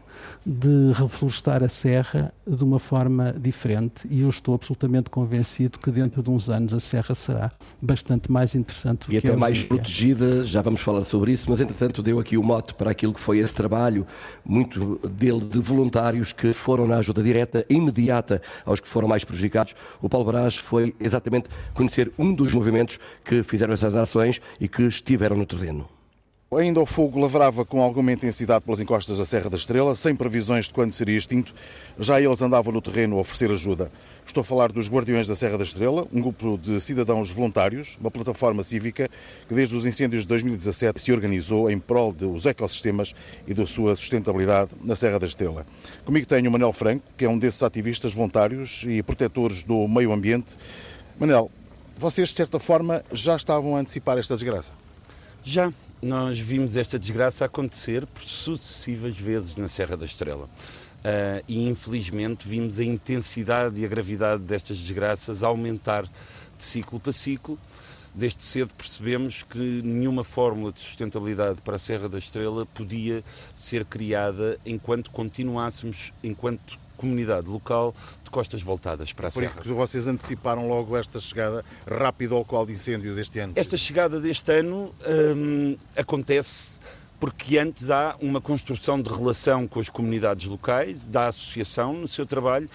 de 0.45 0.91
reflorestar 0.93 1.63
a 1.63 1.67
serra 1.67 2.33
de 2.45 2.63
uma 2.63 2.79
forma 2.79 3.33
diferente 3.33 4.07
e 4.09 4.21
eu 4.21 4.29
estou 4.29 4.55
absolutamente 4.55 5.09
convencido 5.09 5.79
que 5.79 5.89
dentro 5.91 6.21
de 6.21 6.29
uns 6.29 6.49
anos 6.49 6.73
a 6.73 6.79
serra 6.79 7.15
será 7.15 7.51
bastante 7.81 8.31
mais 8.31 8.55
interessante. 8.55 9.11
E 9.11 9.17
até 9.17 9.35
mais 9.35 9.63
protegida, 9.63 10.43
já 10.43 10.61
vamos 10.61 10.81
falar 10.81 11.03
sobre 11.03 11.31
isso, 11.31 11.49
mas 11.49 11.61
entretanto 11.61 12.03
deu 12.03 12.19
aqui 12.19 12.37
o 12.37 12.43
mote 12.43 12.73
para 12.73 12.91
aquilo 12.91 13.13
que 13.13 13.19
foi 13.19 13.39
esse 13.39 13.53
trabalho, 13.53 14.05
muito 14.45 14.99
dele 15.09 15.41
de 15.41 15.59
voluntários 15.59 16.31
que 16.31 16.53
foram 16.53 16.87
na 16.87 16.97
ajuda 16.97 17.23
direta, 17.23 17.65
imediata 17.69 18.41
aos 18.65 18.79
que 18.79 18.87
foram 18.87 19.07
mais 19.07 19.23
prejudicados. 19.23 19.75
O 20.01 20.09
Paulo 20.09 20.25
Brás 20.25 20.55
foi 20.55 20.95
exatamente 20.99 21.49
conhecer 21.73 22.11
um 22.17 22.33
dos 22.33 22.53
movimentos 22.53 22.99
que 23.23 23.43
fizeram 23.43 23.73
essas 23.73 23.95
ações 23.95 24.41
e 24.59 24.67
que 24.67 24.83
estiveram 24.83 25.35
no 25.35 25.45
terreno. 25.45 25.94
Ainda 26.57 26.79
o 26.79 26.85
fogo 26.85 27.19
lavrava 27.19 27.65
com 27.65 27.81
alguma 27.81 28.13
intensidade 28.13 28.63
pelas 28.63 28.79
encostas 28.79 29.17
da 29.17 29.25
Serra 29.25 29.49
da 29.49 29.57
Estrela, 29.57 29.93
sem 29.93 30.15
previsões 30.15 30.65
de 30.65 30.73
quando 30.73 30.93
seria 30.93 31.17
extinto. 31.17 31.53
Já 31.99 32.21
eles 32.21 32.41
andavam 32.41 32.71
no 32.71 32.81
terreno 32.81 33.17
a 33.17 33.21
oferecer 33.21 33.51
ajuda. 33.51 33.91
Estou 34.25 34.39
a 34.39 34.43
falar 34.43 34.71
dos 34.71 34.89
Guardiões 34.89 35.27
da 35.27 35.35
Serra 35.35 35.57
da 35.57 35.65
Estrela, 35.65 36.07
um 36.13 36.21
grupo 36.21 36.57
de 36.57 36.79
cidadãos 36.79 37.29
voluntários, 37.29 37.97
uma 37.99 38.09
plataforma 38.09 38.63
cívica 38.63 39.09
que 39.49 39.53
desde 39.53 39.75
os 39.75 39.85
incêndios 39.85 40.21
de 40.21 40.29
2017 40.29 41.01
se 41.01 41.11
organizou 41.11 41.69
em 41.69 41.77
prol 41.77 42.13
dos 42.13 42.45
ecossistemas 42.45 43.13
e 43.45 43.53
da 43.53 43.67
sua 43.67 43.93
sustentabilidade 43.93 44.71
na 44.81 44.95
Serra 44.95 45.19
da 45.19 45.25
Estrela. 45.25 45.65
Comigo 46.05 46.25
tenho 46.25 46.47
o 46.47 46.51
Manel 46.51 46.71
Franco, 46.71 47.03
que 47.17 47.25
é 47.25 47.29
um 47.29 47.37
desses 47.37 47.63
ativistas 47.63 48.13
voluntários 48.13 48.85
e 48.87 49.03
protetores 49.03 49.61
do 49.61 49.87
meio 49.89 50.13
ambiente. 50.13 50.55
Manel, 51.19 51.51
vocês 51.97 52.29
de 52.29 52.35
certa 52.35 52.59
forma 52.59 53.03
já 53.11 53.35
estavam 53.35 53.75
a 53.75 53.79
antecipar 53.79 54.17
esta 54.17 54.35
desgraça? 54.35 54.71
Já, 55.43 55.71
nós 56.01 56.39
vimos 56.39 56.75
esta 56.75 56.99
desgraça 56.99 57.45
acontecer 57.45 58.05
por 58.05 58.23
sucessivas 58.23 59.17
vezes 59.17 59.55
na 59.55 59.67
Serra 59.67 59.97
da 59.97 60.05
Estrela. 60.05 60.45
Uh, 60.45 61.43
e 61.47 61.67
infelizmente 61.67 62.47
vimos 62.47 62.79
a 62.79 62.83
intensidade 62.83 63.79
e 63.79 63.85
a 63.85 63.87
gravidade 63.87 64.41
destas 64.41 64.79
desgraças 64.79 65.43
aumentar 65.43 66.03
de 66.03 66.63
ciclo 66.63 66.99
para 66.99 67.11
ciclo. 67.11 67.59
Desde 68.13 68.41
cedo 68.41 68.73
percebemos 68.73 69.43
que 69.43 69.81
nenhuma 69.83 70.23
fórmula 70.23 70.71
de 70.71 70.79
sustentabilidade 70.79 71.61
para 71.61 71.75
a 71.75 71.79
Serra 71.79 72.07
da 72.07 72.17
Estrela 72.17 72.65
podia 72.65 73.23
ser 73.53 73.85
criada 73.85 74.57
enquanto 74.65 75.11
continuássemos, 75.11 76.13
enquanto 76.23 76.79
comunidade 76.95 77.47
local 77.47 77.93
de 78.23 78.29
costas 78.29 78.61
voltadas 78.61 79.13
para 79.13 79.27
a 79.27 79.31
Por 79.31 79.39
Serra. 79.39 79.61
Por 79.61 79.73
vocês 79.73 80.07
anteciparam 80.07 80.67
logo 80.67 80.97
esta 80.97 81.19
chegada 81.19 81.63
rápida 81.87 82.35
ao 82.35 82.43
qual 82.43 82.65
de 82.65 82.73
incêndio 82.73 83.15
deste 83.15 83.39
ano? 83.39 83.53
Esta 83.55 83.77
chegada 83.77 84.19
deste 84.19 84.51
ano 84.51 84.93
hum, 85.35 85.77
acontece 85.95 86.79
porque 87.19 87.57
antes 87.57 87.89
há 87.89 88.15
uma 88.19 88.41
construção 88.41 89.01
de 89.01 89.09
relação 89.09 89.67
com 89.67 89.79
as 89.79 89.89
comunidades 89.89 90.45
locais, 90.45 91.05
da 91.05 91.27
associação 91.27 91.93
no 91.93 92.07
seu 92.07 92.25
trabalho. 92.25 92.69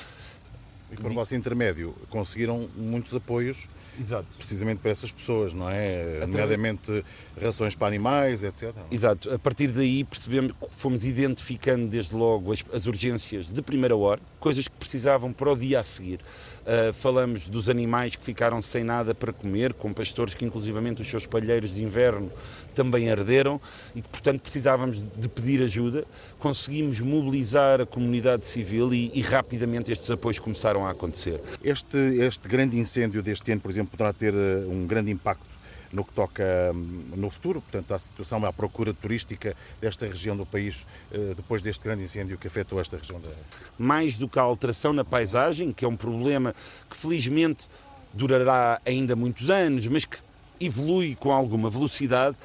E 0.90 0.96
por 0.96 1.12
vosso 1.12 1.34
intermédio 1.34 1.94
conseguiram 2.08 2.68
muitos 2.76 3.14
apoios 3.14 3.68
Exato. 4.00 4.26
precisamente 4.38 4.78
para 4.78 4.90
essas 4.90 5.12
pessoas, 5.12 5.52
não 5.52 5.68
é? 5.68 6.20
Nomeadamente 6.20 7.04
rações 7.40 7.74
para 7.74 7.86
animais, 7.86 8.42
etc. 8.42 8.72
Exato. 8.90 9.32
A 9.32 9.38
partir 9.38 9.68
daí 9.68 10.04
percebemos, 10.04 10.52
fomos 10.70 11.04
identificando 11.04 11.86
desde 11.86 12.14
logo 12.14 12.52
as, 12.52 12.64
as 12.72 12.86
urgências 12.86 13.52
de 13.52 13.60
primeira 13.60 13.94
hora, 13.94 14.20
coisas 14.38 14.66
que 14.66 14.76
precisavam 14.76 15.32
para 15.32 15.52
o 15.52 15.56
dia 15.56 15.80
a 15.80 15.82
seguir. 15.82 16.20
Uh, 16.60 16.92
falamos 16.92 17.48
dos 17.48 17.68
animais 17.68 18.14
que 18.14 18.22
ficaram 18.22 18.60
sem 18.60 18.84
nada 18.84 19.14
para 19.14 19.32
comer, 19.32 19.72
com 19.72 19.92
pastores 19.92 20.34
que 20.34 20.44
inclusivamente 20.44 21.00
os 21.00 21.08
seus 21.08 21.26
palheiros 21.26 21.74
de 21.74 21.82
inverno 21.82 22.30
também 22.74 23.10
arderam 23.10 23.60
e 23.94 24.02
que, 24.02 24.08
portanto, 24.08 24.42
precisávamos 24.42 25.04
de 25.16 25.28
pedir 25.28 25.62
ajuda. 25.62 26.04
Conseguimos 26.38 27.00
mobilizar 27.00 27.80
a 27.80 27.86
comunidade 27.86 28.46
civil 28.46 28.92
e, 28.92 29.10
e 29.14 29.20
rapidamente 29.22 29.90
estes 29.90 30.10
apoios 30.10 30.38
começaram 30.38 30.86
a 30.86 30.90
acontecer. 30.90 31.40
Este, 31.64 31.96
este 31.96 32.48
grande 32.48 32.78
incêndio 32.78 33.22
deste 33.22 33.50
ano, 33.50 33.60
por 33.60 33.70
exemplo, 33.70 33.90
poderá 33.92 34.12
ter 34.12 34.34
eh, 34.34 34.66
um 34.68 34.86
grande 34.86 35.10
impacto 35.10 35.49
no 35.92 36.04
que 36.04 36.12
toca 36.12 36.44
hum, 36.74 37.04
no 37.16 37.30
futuro, 37.30 37.60
portanto, 37.60 37.92
à 37.92 37.98
situação, 37.98 38.44
à 38.44 38.52
procura 38.52 38.94
turística 38.94 39.56
desta 39.80 40.06
região 40.06 40.36
do 40.36 40.46
país 40.46 40.86
eh, 41.12 41.34
depois 41.36 41.60
deste 41.60 41.82
grande 41.82 42.04
incêndio 42.04 42.38
que 42.38 42.46
afetou 42.46 42.80
esta 42.80 42.96
região. 42.96 43.20
Da... 43.20 43.30
Mais 43.78 44.14
do 44.14 44.28
que 44.28 44.38
a 44.38 44.42
alteração 44.42 44.92
na 44.92 45.04
paisagem, 45.04 45.72
que 45.72 45.84
é 45.84 45.88
um 45.88 45.96
problema 45.96 46.54
que 46.88 46.96
felizmente 46.96 47.68
durará 48.12 48.80
ainda 48.84 49.16
muitos 49.16 49.50
anos, 49.50 49.86
mas 49.86 50.04
que 50.04 50.18
evolui 50.60 51.14
com 51.14 51.32
alguma 51.32 51.70
velocidade, 51.70 52.36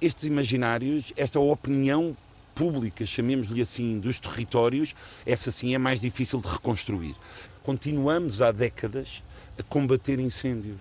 estes 0.00 0.24
imaginários, 0.24 1.12
esta 1.16 1.38
opinião 1.38 2.16
pública, 2.54 3.06
chamemos-lhe 3.06 3.60
assim, 3.62 3.98
dos 3.98 4.18
territórios, 4.18 4.94
essa 5.24 5.50
sim 5.50 5.74
é 5.74 5.78
mais 5.78 6.00
difícil 6.00 6.40
de 6.40 6.48
reconstruir. 6.48 7.14
Continuamos 7.62 8.42
há 8.42 8.50
décadas 8.50 9.22
a 9.58 9.62
combater 9.62 10.18
incêndios, 10.18 10.80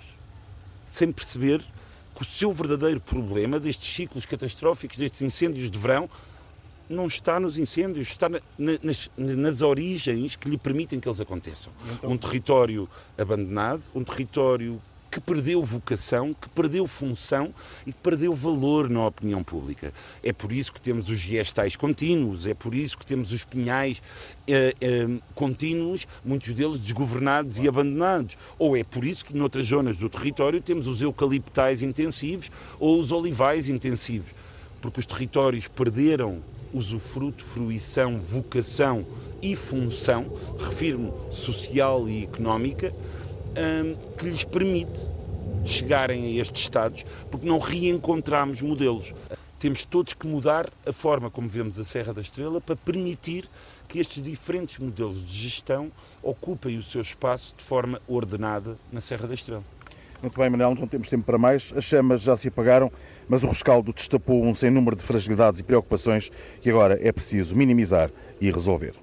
sem 0.87 1.11
perceber 1.11 1.63
que 2.19 2.23
o 2.23 2.25
seu 2.25 2.51
verdadeiro 2.51 2.99
problema 2.99 3.61
destes 3.61 3.95
ciclos 3.95 4.25
catastróficos, 4.25 4.97
destes 4.97 5.21
incêndios 5.21 5.71
de 5.71 5.79
verão, 5.79 6.09
não 6.89 7.07
está 7.07 7.39
nos 7.39 7.57
incêndios, 7.57 8.09
está 8.09 8.27
na, 8.27 8.41
nas, 8.83 9.09
nas, 9.15 9.61
origens 9.61 10.35
que 10.35 10.49
lhe 10.49 10.57
permitem 10.57 10.99
que 10.99 11.07
eles 11.07 11.21
aconteçam. 11.21 11.71
Então... 11.93 12.11
Um 12.11 12.17
território 12.17 12.89
abandonado, 13.17 13.81
um 13.95 14.03
território 14.03 14.81
que 15.09 15.19
perdeu 15.19 15.61
vocação, 15.63 16.33
que 16.33 16.47
perdeu 16.49 16.85
função 16.85 17.53
e 17.85 17.91
que 17.91 17.97
perdeu 17.99 18.33
valor 18.33 18.89
na 18.89 19.07
opinião 19.07 19.43
pública. 19.43 19.93
É 20.23 20.31
por 20.31 20.51
isso 20.51 20.71
que 20.71 20.79
temos 20.79 21.09
os 21.09 21.19
gestais 21.19 21.75
contínuos, 21.75 22.45
é 22.45 22.53
por 22.53 22.75
isso 22.75 22.97
que 22.97 23.05
temos 23.05 23.31
os 23.31 23.43
pinhais 23.43 24.01
eh, 24.47 24.75
eh, 24.79 25.07
contínuos, 25.33 26.07
muitos 26.23 26.53
deles 26.53 26.79
desgovernados 26.79 27.57
e 27.57 27.67
abandonados. 27.67 28.37
Ou 28.57 28.77
é 28.77 28.83
por 28.83 29.03
isso 29.03 29.25
que 29.25 29.35
noutras 29.35 29.67
zonas 29.67 29.97
do 29.97 30.09
território 30.09 30.61
temos 30.61 30.87
os 30.87 31.01
eucaliptais 31.01 31.81
intensivos 31.81 32.51
ou 32.79 32.99
os 32.99 33.11
olivais 33.11 33.67
intensivos. 33.69 34.31
Porque 34.81 34.99
os 34.99 35.05
territórios 35.05 35.67
perderam 35.67 36.41
usufruto, 36.73 37.43
fruição, 37.43 38.19
vocação 38.19 39.05
e 39.41 39.55
função, 39.55 40.25
refiro-me 40.59 41.11
social 41.31 42.07
e 42.07 42.23
económica, 42.23 42.93
um, 43.55 43.95
que 44.17 44.25
lhes 44.25 44.43
permite 44.43 45.09
chegarem 45.65 46.25
a 46.25 46.41
estes 46.41 46.63
estados, 46.63 47.05
porque 47.29 47.47
não 47.47 47.59
reencontramos 47.59 48.61
modelos. 48.61 49.13
Temos 49.59 49.83
todos 49.83 50.13
que 50.13 50.25
mudar 50.25 50.69
a 50.85 50.93
forma 50.93 51.29
como 51.29 51.49
vemos 51.49 51.77
a 51.79 51.83
Serra 51.83 52.13
da 52.13 52.21
Estrela 52.21 52.61
para 52.61 52.77
permitir 52.77 53.49
que 53.89 53.99
estes 53.99 54.23
diferentes 54.23 54.77
modelos 54.77 55.25
de 55.25 55.37
gestão 55.37 55.91
ocupem 56.23 56.77
o 56.77 56.83
seu 56.83 57.01
espaço 57.01 57.53
de 57.57 57.63
forma 57.63 58.01
ordenada 58.07 58.77
na 58.91 59.01
Serra 59.01 59.27
da 59.27 59.33
Estrela. 59.33 59.63
Muito 60.21 60.37
bem, 60.37 60.49
Manuel, 60.49 60.75
não 60.75 60.87
temos 60.87 61.09
tempo 61.09 61.25
para 61.25 61.37
mais. 61.37 61.73
As 61.75 61.83
chamas 61.83 62.21
já 62.21 62.35
se 62.35 62.49
apagaram, 62.49 62.91
mas 63.27 63.41
o 63.41 63.47
rescaldo 63.47 63.93
destapou 63.93 64.43
um 64.43 64.53
sem 64.53 64.69
número 64.69 64.95
de 64.95 65.03
fragilidades 65.03 65.59
e 65.59 65.63
preocupações 65.63 66.31
que 66.61 66.69
agora 66.69 66.97
é 67.01 67.11
preciso 67.11 67.55
minimizar 67.55 68.11
e 68.39 68.51
resolver. 68.51 68.93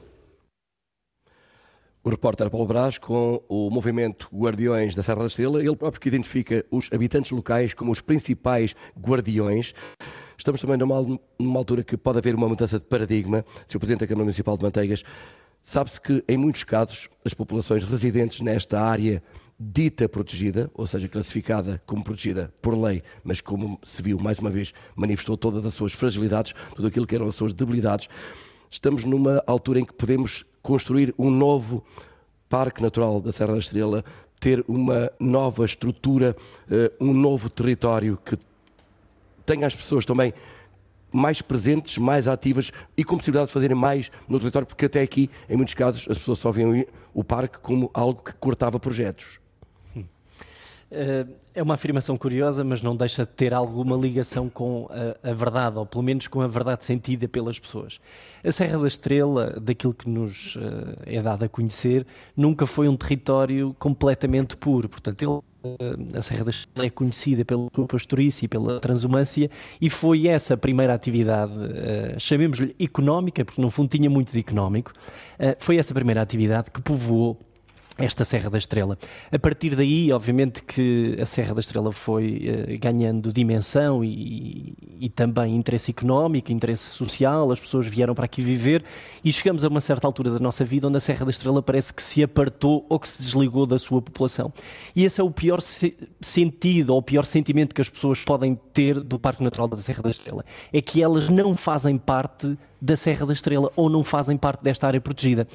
O 2.07 2.09
repórter 2.09 2.49
Paulo 2.49 2.69
Brás 2.69 2.99
com 2.99 3.43
o 3.49 3.69
movimento 3.69 4.29
Guardiões 4.33 4.95
da 4.95 5.03
Serra 5.03 5.23
da 5.23 5.27
Estrela, 5.27 5.61
ele 5.61 5.75
próprio 5.75 6.01
que 6.01 6.07
identifica 6.07 6.65
os 6.71 6.89
habitantes 6.93 7.33
locais 7.33 7.75
como 7.75 7.91
os 7.91 8.01
principais 8.01 8.77
guardiões. 8.97 9.75
Estamos 10.39 10.61
também 10.61 10.77
numa, 10.77 11.05
numa 11.37 11.59
altura 11.59 11.83
que 11.83 11.97
pode 11.97 12.19
haver 12.19 12.37
uma 12.37 12.49
mudança 12.49 12.79
de 12.79 12.85
paradigma. 12.85 13.45
Sr. 13.67 13.81
Presidente 13.81 14.01
da 14.03 14.07
Câmara 14.07 14.23
Municipal 14.23 14.57
de 14.57 14.63
Manteigas, 14.63 15.03
sabe-se 15.65 16.01
que, 16.01 16.23
em 16.29 16.37
muitos 16.37 16.63
casos, 16.63 17.09
as 17.25 17.35
populações 17.35 17.83
residentes 17.83 18.41
nesta 18.41 18.81
área 18.81 19.21
dita 19.59 20.09
protegida, 20.09 20.71
ou 20.75 20.87
seja, 20.87 21.09
classificada 21.09 21.83
como 21.87 22.05
protegida 22.05 22.55
por 22.63 22.81
lei, 22.81 23.03
mas 23.25 23.41
como 23.41 23.81
se 23.83 24.01
viu 24.01 24.17
mais 24.17 24.39
uma 24.39 24.51
vez, 24.51 24.73
manifestou 24.95 25.37
todas 25.37 25.67
as 25.67 25.75
suas 25.75 25.93
fragilidades, 25.93 26.55
tudo 26.77 26.87
aquilo 26.87 27.05
que 27.05 27.17
eram 27.17 27.27
as 27.27 27.35
suas 27.35 27.53
debilidades. 27.53 28.09
Estamos 28.71 29.05
numa 29.05 29.43
altura 29.47 29.81
em 29.81 29.85
que 29.85 29.93
podemos 29.93 30.45
construir 30.63 31.15
um 31.19 31.31
novo 31.31 31.85
Parque 32.49 32.83
Natural 32.83 33.21
da 33.21 33.33
Serra 33.33 33.53
da 33.53 33.59
Estrela, 33.59 34.05
ter 34.41 34.65
uma 34.69 35.11
nova 35.19 35.65
estrutura, 35.65 36.37
eh, 36.71 36.93
um 37.01 37.13
novo 37.13 37.49
território 37.49 38.19
que 38.25 38.37
tenha 39.45 39.67
as 39.67 39.75
pessoas 39.75 40.05
também 40.05 40.35
mais 41.13 41.41
presentes, 41.41 41.97
mais 41.99 42.29
ativas 42.29 42.71
e 42.97 43.05
com 43.05 43.17
possibilidade 43.17 43.49
de 43.49 43.53
fazerem 43.55 43.77
mais 43.77 44.11
no 44.29 44.39
território, 44.39 44.67
porque 44.67 44.87
até 44.87 45.01
aqui, 45.01 45.31
em 45.49 45.57
muitos 45.57 45.75
casos, 45.75 46.07
as 46.11 46.19
pessoas 46.19 46.39
só 46.39 46.51
viam 46.51 46.85
o 47.15 47.25
parque 47.25 47.59
como 47.59 47.91
algo 47.95 48.23
que 48.23 48.35
cortava 48.35 48.79
projetos. 48.79 49.41
Eh, 50.91 51.27
é 51.55 51.63
uma 51.63 51.75
afirmação 51.75 52.19
curiosa, 52.19 52.63
mas 52.63 52.83
não 52.83 52.95
deixa 52.95 53.25
de 53.25 53.31
ter 53.33 53.55
alguma 53.55 53.97
ligação 53.97 54.49
com 54.49 54.89
a, 54.91 55.31
a, 55.31 55.33
verdade, 55.33 55.79
ou 55.79 55.87
pelo 55.87 56.05
menos 56.05 56.29
com 56.29 56.43
a 56.43 56.47
verdade 56.47 56.85
sentida 56.85 57.27
pelas 57.27 57.59
pessoas. 57.59 57.99
A 58.45 58.53
Serra 58.53 58.79
da 58.79 58.87
Estrela, 58.87 59.59
daquilo 59.59 59.95
que 59.95 60.07
nos 60.09 60.55
uh, 60.57 60.61
é 61.07 61.21
dado 61.23 61.45
a 61.45 61.49
conhecer, 61.49 62.07
nunca 62.37 62.67
foi 62.67 62.89
um 62.89 62.97
território 62.97 63.75
completamente 63.79 64.55
puro. 64.55 64.87
Portanto, 64.87 65.23
ele, 65.23 65.33
uh, 65.33 66.19
a 66.19 66.21
Serra 66.21 66.45
da 66.45 66.51
Estrela 66.51 66.87
é 66.87 66.91
conhecida 66.91 67.43
pela 67.43 67.69
sua 67.75 67.87
pastorice 67.87 68.45
e 68.45 68.49
pela 68.49 68.79
transumância, 68.79 69.51
e 69.81 69.89
foi 69.89 70.29
essa 70.29 70.55
a 70.55 70.59
primeira 70.59 70.93
atividade, 70.93 71.53
uh, 71.53 72.21
chamemos-lhe 72.21 72.77
económica, 72.79 73.47
porque 73.47 73.63
no 73.63 73.71
fundo 73.71 73.89
tinha 73.89 74.11
muito 74.11 74.31
de 74.31 74.39
económico, 74.39 74.93
foi 75.59 75.77
essa 75.77 75.93
a 75.93 75.95
primeira 75.95 76.23
atividade 76.23 76.71
que 76.71 76.81
povoou 76.81 77.39
esta 77.99 78.25
Serra 78.25 78.51
da 78.51 78.59
Estrela. 78.59 78.99
A 79.33 79.39
partir 79.39 79.75
daí, 79.75 80.13
obviamente 80.13 80.63
que 80.63 81.17
a 81.21 81.25
Serra 81.25 81.55
da 81.55 81.61
Estrela 81.61 81.93
foi 81.93 82.43
uh, 82.47 82.79
ganhando 82.79 83.33
dimensão 83.33 84.05
e, 84.05 84.75
e, 85.01 85.09
também 85.09 85.57
interesse 85.57 85.91
económico, 85.91 86.53
interesse 86.53 86.91
social, 86.91 87.51
as 87.51 87.59
pessoas 87.59 87.87
vieram 87.87 88.15
para 88.15 88.27
aqui 88.27 88.43
viver 88.43 88.85
e 89.25 89.33
chegamos 89.33 89.65
a 89.65 89.69
uma 89.69 89.81
certa 89.81 90.07
altura 90.07 90.31
da 90.31 90.39
nossa 90.39 90.65
vida 90.65 90.89
onde 90.89 90.99
a 90.99 91.01
Serra 91.01 91.25
da 91.25 91.31
Estrela 91.31 91.63
parece 91.63 91.93
que 91.93 92.03
se 92.03 92.23
apartou 92.23 92.85
ou 92.89 93.01
que 93.01 93.09
se 93.09 93.23
desligou 93.23 93.65
da 93.65 93.79
sua 93.79 94.03
população. 94.03 94.53
E 94.95 95.05
esse 95.05 95.21
é 95.21 95.25
o 95.25 95.31
pior 95.31 95.63
se 95.63 95.97
sentido 96.21 96.91
ou 96.91 96.99
o 96.99 97.03
pior 97.03 97.25
sentimento 97.25 97.75
que 97.75 97.81
as 97.81 97.89
pessoas 97.89 98.23
podem 98.23 98.59
ter 98.75 99.01
do 99.01 99.19
Parque 99.19 99.43
Natural 99.43 99.69
da 99.69 99.77
Serra 99.77 100.03
da 100.03 100.11
Estrela. 100.11 100.45
É 100.73 100.83
que 100.83 101.03
elas 101.03 101.31
não 101.31 101.57
fazem 101.57 101.97
parte 101.97 102.59
da 102.81 102.95
Serra 102.95 103.25
da 103.25 103.33
Estrela 103.33 103.73
ou 103.75 103.89
não 103.89 104.05
fazem 104.05 104.37
parte 104.37 104.63
desta 104.63 104.87
área 104.87 105.01
protegida. 105.01 105.49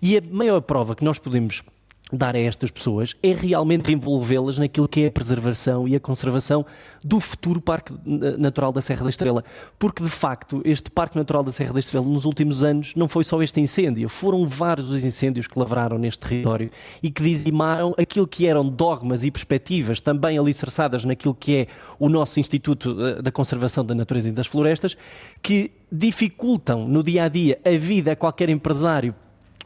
E 0.00 0.16
a 0.16 0.22
maior 0.22 0.60
prova 0.60 0.94
que 0.94 1.04
nós 1.04 1.18
podemos 1.18 1.64
dar 2.12 2.34
a 2.34 2.38
estas 2.38 2.70
pessoas 2.70 3.14
é 3.22 3.32
realmente 3.32 3.92
envolvê-las 3.92 4.58
naquilo 4.58 4.88
que 4.88 5.04
é 5.04 5.06
a 5.08 5.10
preservação 5.10 5.86
e 5.86 5.94
a 5.94 6.00
conservação 6.00 6.64
do 7.04 7.20
futuro 7.20 7.60
Parque 7.60 7.92
Natural 8.04 8.72
da 8.72 8.80
Serra 8.80 9.04
da 9.04 9.10
Estrela. 9.10 9.44
Porque, 9.78 10.02
de 10.02 10.10
facto, 10.10 10.62
este 10.64 10.90
Parque 10.90 11.16
Natural 11.16 11.42
da 11.42 11.52
Serra 11.52 11.72
da 11.72 11.78
Estrela, 11.78 12.06
nos 12.06 12.24
últimos 12.24 12.64
anos, 12.64 12.94
não 12.96 13.08
foi 13.08 13.24
só 13.24 13.40
este 13.42 13.60
incêndio, 13.60 14.08
foram 14.08 14.46
vários 14.46 14.90
os 14.90 15.04
incêndios 15.04 15.46
que 15.46 15.58
lavraram 15.58 15.98
neste 15.98 16.20
território 16.26 16.70
e 17.02 17.10
que 17.10 17.22
dizimaram 17.22 17.94
aquilo 17.98 18.26
que 18.26 18.46
eram 18.46 18.68
dogmas 18.68 19.22
e 19.22 19.30
perspectivas, 19.30 20.00
também 20.00 20.38
alicerçadas 20.38 21.04
naquilo 21.04 21.34
que 21.34 21.56
é 21.56 21.66
o 21.98 22.08
nosso 22.08 22.40
Instituto 22.40 22.96
eh, 23.00 23.22
da 23.22 23.30
Conservação 23.30 23.84
da 23.84 23.94
Natureza 23.94 24.28
e 24.28 24.32
das 24.32 24.46
Florestas, 24.46 24.96
que 25.42 25.70
dificultam 25.90 26.88
no 26.88 27.02
dia 27.02 27.24
a 27.24 27.28
dia 27.28 27.58
a 27.64 27.76
vida 27.78 28.12
a 28.12 28.16
qualquer 28.16 28.48
empresário 28.48 29.14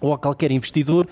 ou 0.01 0.13
a 0.13 0.19
qualquer 0.19 0.51
investidor 0.51 1.07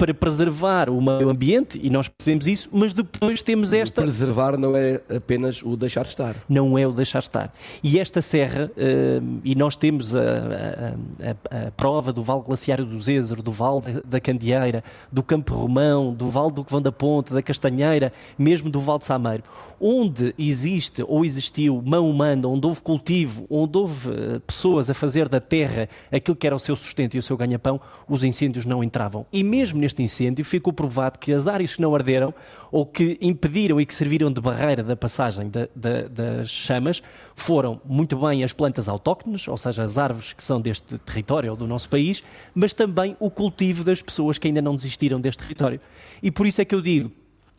para 0.00 0.14
preservar 0.14 0.88
o 0.88 0.98
meio 0.98 1.28
ambiente, 1.28 1.78
e 1.82 1.90
nós 1.90 2.08
percebemos 2.08 2.46
isso, 2.46 2.70
mas 2.72 2.94
depois 2.94 3.42
temos 3.42 3.74
esta. 3.74 4.00
Preservar 4.00 4.56
não 4.56 4.74
é 4.74 4.98
apenas 5.14 5.62
o 5.62 5.76
deixar 5.76 6.06
estar. 6.06 6.36
Não 6.48 6.78
é 6.78 6.86
o 6.86 6.92
deixar 6.92 7.18
estar. 7.18 7.52
E 7.82 7.98
esta 7.98 8.22
serra, 8.22 8.70
uh, 8.74 9.40
e 9.44 9.54
nós 9.54 9.76
temos 9.76 10.16
a, 10.16 10.22
a, 10.22 11.66
a, 11.66 11.70
prova 11.72 12.14
do 12.14 12.22
Vale 12.22 12.40
Glaciário 12.40 12.86
do 12.86 12.98
Zézer, 12.98 13.42
do 13.42 13.52
Vale 13.52 14.00
da 14.02 14.18
Candeeira, 14.18 14.82
do 15.12 15.22
Campo 15.22 15.54
Romão, 15.54 16.14
do 16.14 16.30
Vale 16.30 16.52
do 16.52 16.64
Covão 16.64 16.80
da 16.80 16.90
Ponte, 16.90 17.34
da 17.34 17.42
Castanheira, 17.42 18.10
mesmo 18.38 18.70
do 18.70 18.80
Vale 18.80 19.00
de 19.00 19.04
Sameiro. 19.04 19.44
Onde 19.78 20.34
existe 20.38 21.04
ou 21.06 21.26
existiu 21.26 21.82
mão 21.84 22.08
humana, 22.08 22.48
onde 22.48 22.66
houve 22.66 22.80
cultivo, 22.80 23.46
onde 23.50 23.76
houve 23.76 24.08
uh, 24.08 24.40
pessoas 24.40 24.88
a 24.88 24.94
fazer 24.94 25.28
da 25.28 25.40
terra 25.40 25.90
aquilo 26.10 26.36
que 26.36 26.46
era 26.46 26.56
o 26.56 26.58
seu 26.58 26.74
sustento 26.74 27.16
e 27.16 27.18
o 27.18 27.22
seu 27.22 27.36
ganha-pão, 27.36 27.78
os 28.08 28.24
incêndios 28.24 28.64
não 28.64 28.82
entravam. 28.82 29.26
E 29.30 29.44
mesmo 29.44 29.78
neste 29.78 29.89
incêndio 29.98 30.44
ficou 30.44 30.72
provado 30.72 31.18
que 31.18 31.32
as 31.32 31.48
áreas 31.48 31.74
que 31.74 31.80
não 31.80 31.94
arderam 31.94 32.34
ou 32.70 32.86
que 32.86 33.18
impediram 33.20 33.80
e 33.80 33.86
que 33.86 33.94
serviram 33.94 34.30
de 34.30 34.40
barreira 34.40 34.82
da 34.82 34.94
passagem 34.94 35.50
da, 35.50 35.68
da, 35.74 36.02
das 36.08 36.50
chamas 36.50 37.02
foram 37.34 37.80
muito 37.84 38.16
bem 38.16 38.44
as 38.44 38.52
plantas 38.52 38.88
autóctones, 38.88 39.48
ou 39.48 39.56
seja, 39.56 39.82
as 39.82 39.98
árvores 39.98 40.32
que 40.32 40.42
são 40.42 40.60
deste 40.60 40.98
território 40.98 41.50
ou 41.50 41.56
do 41.56 41.66
nosso 41.66 41.88
país, 41.88 42.22
mas 42.54 42.74
também 42.74 43.16
o 43.18 43.30
cultivo 43.30 43.82
das 43.82 44.02
pessoas 44.02 44.38
que 44.38 44.48
ainda 44.48 44.62
não 44.62 44.76
desistiram 44.76 45.20
deste 45.20 45.42
território. 45.42 45.80
E 46.22 46.30
por 46.30 46.46
isso 46.46 46.60
é 46.60 46.64
que 46.64 46.74
eu 46.74 46.80
digo, 46.80 47.10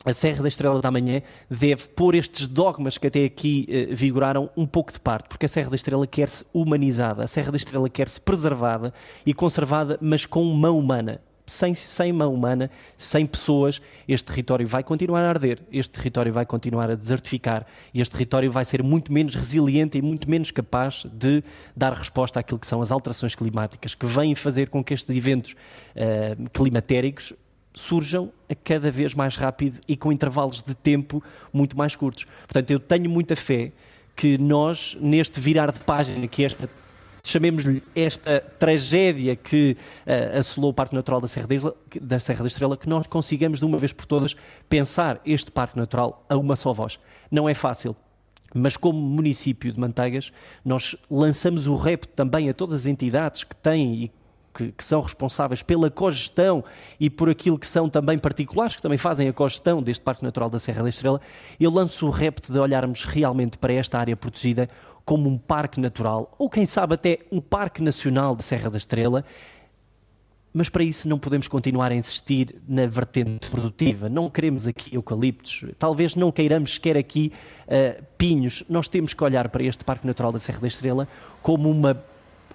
a 0.03 0.14
Serra 0.14 0.41
da 0.41 0.47
Estrela 0.47 0.82
da 0.82 0.89
Manhã 0.89 1.22
deve 1.49 1.88
pôr 1.89 2.16
estes 2.16 2.47
dogmas 2.47 2.97
que 2.97 3.08
até 3.08 3.24
aqui 3.24 3.68
eh, 3.70 3.93
vigoraram 3.93 4.49
um 4.58 4.66
pouco 4.66 4.91
de 4.91 4.99
parte, 4.99 5.30
porque 5.30 5.45
a 5.45 5.49
Serra 5.49 5.70
da 5.70 5.76
Estrela 5.76 6.08
quer-se 6.08 6.43
humanizada, 6.53 7.24
a 7.24 7.28
Serra 7.28 7.51
da 7.51 7.58
Estrela 7.58 7.89
quer-se 7.89 8.20
preservada 8.20 8.93
e 9.26 9.34
conservada, 9.34 9.99
mas 10.01 10.26
com 10.26 10.43
mão 10.43 10.78
humana. 10.80 11.22
Sem, 11.52 11.74
sem 11.74 12.14
mão 12.14 12.34
humana, 12.34 12.72
sem 12.95 13.26
pessoas, 13.26 13.82
este 14.08 14.26
território 14.26 14.66
vai 14.66 14.84
continuar 14.84 15.26
a 15.26 15.30
arder, 15.30 15.60
este 15.70 15.91
território 15.91 16.32
vai 16.32 16.45
continuar 16.45 16.89
a 16.89 16.95
desertificar 16.95 17.68
e 17.93 17.99
este 17.99 18.14
território 18.14 18.49
vai 18.49 18.64
ser 18.64 18.82
muito 18.82 19.12
menos 19.12 19.36
resiliente 19.36 19.97
e 19.97 20.02
muito 20.02 20.30
menos 20.30 20.49
capaz 20.49 21.06
de 21.12 21.43
dar 21.76 21.91
resposta 21.91 22.39
àquilo 22.39 22.58
que 22.58 22.66
são 22.66 22.82
as 22.82 22.89
alterações 22.89 23.36
climáticas, 23.36 23.93
que 23.93 24.06
vêm 24.06 24.34
fazer 24.34 24.70
com 24.70 24.82
que 24.82 24.93
estes 24.93 25.14
eventos 25.14 25.52
uh, 25.52 26.49
climatéricos 26.52 27.34
surjam 27.74 28.32
a 28.49 28.56
cada 28.56 28.89
vez 28.89 29.14
mais 29.14 29.36
rápido 29.36 29.82
e 29.86 29.97
com 29.97 30.10
intervalos 30.10 30.64
de 30.64 30.74
tempo 30.74 31.22
muito 31.52 31.78
mais 31.78 31.97
curtos. 31.97 32.26
Portanto, 32.47 32.72
eu 32.72 32.80
tenho 32.80 33.10
muita 33.10 33.36
fé 33.36 33.74
que 34.16 34.38
nós, 34.38 34.97
neste 35.02 35.41
virar 35.41 35.70
de 35.74 35.80
página, 35.82 36.26
que 36.30 36.45
esta 36.45 36.70
chamemos-lhe 37.24 37.84
esta 37.95 38.41
tragédia 38.59 39.36
que 39.36 39.78
uh, 40.05 40.39
assolou 40.39 40.72
o 40.72 40.74
Parque 40.74 40.95
Natural 40.95 41.22
da 41.22 41.28
Serra, 41.28 41.47
da, 41.47 41.55
Isla, 41.55 41.76
da 42.01 42.19
Serra 42.19 42.41
da 42.41 42.47
Estrela, 42.47 42.78
que 42.78 42.89
nós 42.89 43.07
consigamos 43.07 43.59
de 43.59 43.65
uma 43.65 43.78
vez 43.78 43.93
por 43.93 44.05
todas 44.05 44.36
pensar 44.69 45.22
este 45.26 45.51
Parque 45.51 45.78
Natural 45.78 46.26
a 46.30 46.38
uma 46.38 46.55
só 46.55 46.74
voz. 46.74 46.99
Não 47.30 47.47
é 47.47 47.53
fácil. 47.53 47.95
Mas 48.53 48.76
como 48.76 48.99
município 48.99 49.72
de 49.72 49.80
Manteigas, 49.80 50.32
nós 50.63 50.95
lançamos 51.09 51.67
o 51.67 51.76
repto 51.76 52.09
também 52.09 52.49
a 52.49 52.53
todas 52.53 52.82
as 52.82 52.86
entidades 52.86 53.45
que 53.45 53.55
têm 53.55 53.93
e 54.03 54.11
que, 54.53 54.72
que, 54.74 54.84
são 54.84 55.01
responsáveis 55.01 55.63
pela 55.63 55.89
cogestão 55.89 56.63
e 56.99 57.09
por 57.09 57.30
aquilo 57.30 57.57
que 57.57 57.67
são 57.67 57.89
também 57.89 58.17
particulares, 58.17 58.76
que 58.76 58.82
também 58.82 58.97
fazem 58.97 59.28
a 59.30 59.34
cogestão 59.34 59.82
deste 59.82 60.03
Parque 60.03 60.24
Natural 60.24 60.49
da 60.49 60.59
Serra 60.59 60.84
da 60.84 60.89
Estrela, 60.89 61.22
eu 61.59 61.72
lanço 61.72 62.05
o 62.05 62.09
repto 62.09 62.51
de 62.51 62.59
olharmos 62.59 63.05
realmente 63.05 63.57
para 63.57 63.74
esta 63.74 63.97
área 63.97 64.17
protegida 64.17 64.69
como 65.06 65.30
um 65.30 65.38
parque 65.38 65.80
natural, 65.80 66.34
ou 66.38 66.49
quem 66.49 66.66
sabe 66.66 66.93
até 66.93 67.20
um 67.32 67.41
parque 67.41 67.82
nacional 67.82 68.36
da 68.36 68.41
Serra 68.41 68.70
da 68.70 68.78
Estrela, 68.78 69.26
mas 70.54 70.68
para 70.68 70.84
isso 70.84 71.08
não 71.08 71.18
podemos 71.18 71.47
continuar 71.47 71.91
a 71.91 71.95
insistir 71.95 72.56
na 72.68 72.86
vertente 72.86 73.49
produtiva. 73.49 74.10
Não 74.10 74.30
queremos 74.30 74.68
aqui 74.68 74.93
eucaliptos, 74.95 75.66
talvez 75.80 76.16
não 76.16 76.32
queiramos 76.32 76.74
sequer 76.74 76.97
aqui 76.97 77.32
uh, 77.68 78.04
pinhos. 78.18 78.64
Nós 78.68 78.89
temos 78.89 79.14
que 79.14 79.24
olhar 79.24 79.47
para 79.49 79.64
este 79.64 79.84
Parque 79.86 80.06
Natural 80.06 80.32
da 80.32 80.39
Serra 80.39 80.60
da 80.60 80.68
Estrela 80.68 81.08
como 81.41 81.70
uma 81.70 82.04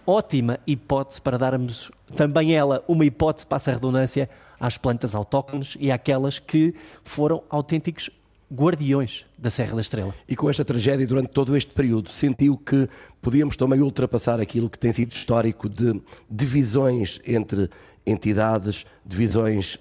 ótima 0.06 0.60
hipótese 0.66 1.20
para 1.20 1.38
darmos 1.38 1.90
também 2.14 2.54
ela 2.54 2.84
uma 2.86 3.04
hipótese, 3.04 3.46
passa 3.46 3.70
a 3.70 3.74
redundância, 3.74 4.28
às 4.60 4.76
plantas 4.76 5.14
autóctones 5.14 5.76
e 5.80 5.90
àquelas 5.90 6.38
que 6.38 6.74
foram 7.02 7.42
autênticos 7.50 8.10
guardiões 8.52 9.26
da 9.36 9.50
Serra 9.50 9.74
da 9.74 9.80
Estrela. 9.80 10.14
E 10.28 10.36
com 10.36 10.48
esta 10.48 10.64
tragédia, 10.64 11.06
durante 11.06 11.28
todo 11.28 11.56
este 11.56 11.72
período, 11.72 12.10
sentiu 12.10 12.56
que 12.56 12.88
podíamos 13.20 13.56
também 13.56 13.80
ultrapassar 13.80 14.40
aquilo 14.40 14.70
que 14.70 14.78
tem 14.78 14.92
sido 14.92 15.12
histórico 15.12 15.68
de 15.68 16.00
divisões 16.30 17.20
entre 17.26 17.68
entidades, 18.06 18.84
divisões 19.04 19.78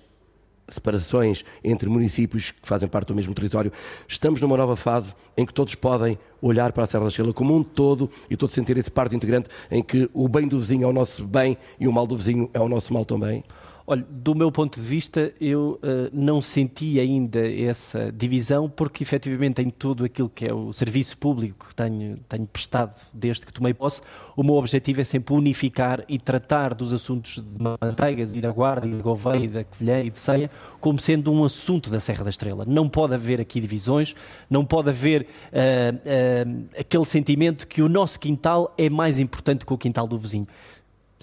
separações 0.68 1.46
entre 1.64 1.88
municípios 1.88 2.52
que 2.52 2.68
fazem 2.68 2.90
parte 2.90 3.10
do 3.10 3.16
mesmo 3.16 3.34
território. 3.34 3.72
Estamos 4.08 4.42
numa 4.42 4.58
nova 4.58 4.76
fase 4.76 5.16
em 5.38 5.46
que 5.46 5.54
todos 5.54 5.76
podem 5.76 6.18
olhar 6.42 6.72
para 6.72 6.84
a 6.84 6.88
Serra 6.88 7.04
da 7.04 7.10
Estrela 7.10 7.34
como 7.34 7.56
um 7.56 7.64
todo 7.64 8.10
e 8.30 8.36
todos 8.36 8.56
sentir 8.56 8.78
esse 8.78 8.90
parte 8.90 9.16
integrante 9.16 9.50
em 9.70 9.84
que 9.84 10.10
o 10.14 10.28
bem 10.28 10.48
do 10.48 10.60
vizinho 10.60 10.86
é 10.86 10.88
o 10.88 10.94
nosso 10.94 11.24
bem 11.26 11.58
e 11.80 11.88
o 11.88 11.94
mal 11.94 12.08
do 12.08 12.18
vizinho 12.18 12.50
é 12.54 12.60
o 12.60 12.68
nosso 12.68 12.94
mal 12.94 13.06
também. 13.06 13.44
Olha, 13.88 14.04
do 14.10 14.34
meu 14.34 14.52
ponto 14.52 14.82
de 14.82 14.86
vista, 14.86 15.32
eu 15.40 15.80
uh, 15.84 16.10
não 16.12 16.42
senti 16.42 17.00
ainda 17.00 17.48
essa 17.48 18.12
divisão, 18.12 18.68
porque 18.68 19.04
efetivamente 19.04 19.62
em 19.62 19.70
tudo 19.70 20.06
aquilo 20.06 20.28
que 20.28 20.48
é 20.48 20.52
o 20.52 20.74
serviço 20.74 21.16
público 21.16 21.68
que 21.68 21.76
tenho, 21.76 22.18
tenho 22.28 22.48
prestado 22.48 23.00
desde 23.14 23.46
que 23.46 23.54
tomei 23.54 23.76
posse, 23.76 24.02
o 24.36 24.42
meu 24.42 24.56
objetivo 24.56 25.02
é 25.02 25.04
sempre 25.04 25.36
unificar 25.36 26.04
e 26.10 26.18
tratar 26.18 26.74
dos 26.74 26.94
assuntos 26.94 27.36
de 27.36 27.62
manteigas 27.62 28.36
e 28.36 28.42
da 28.42 28.52
Guarda 28.52 28.88
e 28.88 28.92
da 28.92 29.04
Gouveia 29.04 29.44
e 29.44 29.48
da 29.48 29.64
Covilhã 29.64 30.02
e 30.02 30.10
de 30.10 30.20
Ceia 30.20 30.50
como 30.82 31.00
sendo 31.00 31.32
um 31.32 31.44
assunto 31.44 31.90
da 31.90 32.00
Serra 32.00 32.24
da 32.24 32.30
Estrela. 32.30 32.64
Não 32.66 32.90
pode 32.90 33.14
haver 33.14 33.40
aqui 33.40 33.60
divisões, 33.60 34.16
não 34.50 34.66
pode 34.66 34.90
haver 34.90 35.24
uh, 35.24 35.96
uh, 35.96 36.66
aquele 36.80 37.06
sentimento 37.06 37.68
que 37.68 37.82
o 37.84 37.90
nosso 37.90 38.20
quintal 38.20 38.74
é 38.78 38.90
mais 38.90 39.20
importante 39.20 39.66
que 39.66 39.74
o 39.74 39.78
quintal 39.78 40.08
do 40.08 40.18
vizinho 40.18 40.48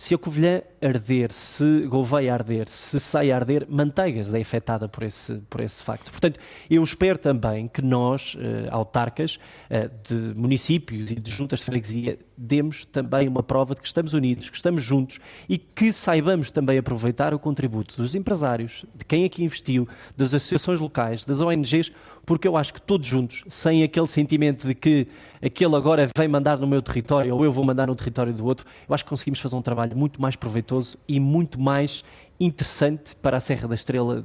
se 0.03 0.17
a 0.17 0.19
Covilhã 0.19 0.63
arder, 0.83 1.31
se 1.31 1.87
Gouveia 1.87 2.35
arder, 2.35 2.69
se 2.69 2.99
Ceia 2.99 3.37
arder, 3.37 3.65
Manteigas 3.69 4.35
é 4.35 4.41
afetada 4.41 4.89
por 4.89 5.05
esse, 5.05 5.35
por 5.49 5.61
esse 5.61 5.81
facto. 5.81 6.11
Portanto, 6.11 6.41
eu 6.69 6.83
espero 6.83 7.17
também 7.17 7.69
que 7.69 7.81
nós, 7.81 8.37
eh, 8.37 8.67
autarcas 8.69 9.39
eh, 9.71 9.89
de 10.03 10.15
municípios 10.35 11.13
e 11.13 11.15
de 11.15 11.31
juntas 11.31 11.61
de 11.61 11.67
freguesia, 11.67 12.19
demos 12.37 12.85
também 12.85 13.29
uma 13.29 13.45
prova 13.45 13.77
de 13.77 13.81
que 13.81 13.87
estamos 13.87 14.13
unidos, 14.13 14.51
que 14.51 14.57
estamos 14.57 14.83
juntos 14.83 15.21
e 15.49 15.57
que 15.57 15.93
saibamos 15.93 16.51
também 16.51 16.79
aproveitar 16.79 17.33
o 17.33 17.39
contributo 17.39 17.97
dos 17.97 18.17
empresários, 18.17 18.85
de 18.93 19.05
quem 19.05 19.25
aqui 19.25 19.45
investiu, 19.45 19.87
das 20.17 20.35
associações 20.35 20.81
locais, 20.81 21.25
das 21.25 21.41
ONGs, 21.41 21.93
porque 22.25 22.47
eu 22.47 22.57
acho 22.57 22.73
que 22.73 22.81
todos 22.81 23.07
juntos, 23.07 23.45
sem 23.49 23.83
aquele 23.83 24.07
sentimento 24.07 24.67
de 24.67 24.75
que 24.75 25.09
aquele 25.43 25.75
agora 25.75 26.09
vem 26.17 26.29
mandar 26.29 26.59
no 26.59 26.67
meu 26.67 26.81
território 26.81 27.35
ou 27.35 27.45
eu 27.45 27.53
vou 27.53 27.65
mandar 27.65 27.87
no 27.87 27.95
território 27.95 28.33
do 28.33 28.45
outro, 28.45 28.67
eu 28.89 28.95
acho 28.95 29.05
que 29.05 29.11
conseguimos 29.11 29.41
fazer 29.41 29.57
um 29.57 29.63
trabalho 29.63 29.97
muito 29.97 30.21
mais 30.21 30.37
proveitoso 30.37 30.97
e 31.09 31.19
muito 31.19 31.61
mais 31.61 32.05
interessante 32.39 33.17
para 33.17 33.37
a 33.37 33.41
Serra 33.41 33.69
da 33.69 33.75
Estrela 33.75 34.25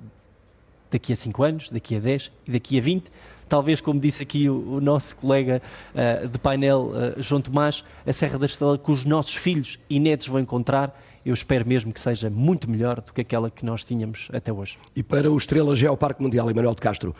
daqui 0.89 1.11
a 1.11 1.15
5 1.15 1.43
anos, 1.43 1.69
daqui 1.69 1.95
a 1.95 1.99
10 1.99 2.31
e 2.47 2.51
daqui 2.51 2.77
a 2.77 2.81
20. 2.81 3.11
Talvez, 3.49 3.79
como 3.79 3.99
disse 3.99 4.23
aqui 4.23 4.49
o, 4.49 4.75
o 4.75 4.81
nosso 4.81 5.15
colega 5.15 5.61
uh, 5.93 6.27
de 6.27 6.37
painel, 6.37 6.91
uh, 6.91 7.21
João 7.21 7.41
Tomás, 7.41 7.83
a 8.05 8.11
Serra 8.11 8.37
da 8.37 8.45
Estrela 8.45 8.77
que 8.77 8.91
os 8.91 9.05
nossos 9.05 9.35
filhos 9.35 9.79
e 9.89 9.99
netos 9.99 10.27
vão 10.27 10.39
encontrar, 10.39 10.99
eu 11.25 11.33
espero 11.33 11.67
mesmo 11.67 11.93
que 11.93 11.99
seja 11.99 12.29
muito 12.29 12.69
melhor 12.69 13.01
do 13.01 13.13
que 13.13 13.21
aquela 13.21 13.49
que 13.49 13.65
nós 13.65 13.83
tínhamos 13.83 14.29
até 14.33 14.51
hoje. 14.51 14.77
E 14.95 15.01
para 15.01 15.31
o 15.31 15.37
Estrela 15.37 15.75
Geoparque 15.75 16.21
Mundial, 16.21 16.49
Emanuel 16.49 16.75
de 16.75 16.81
Castro, 16.81 17.15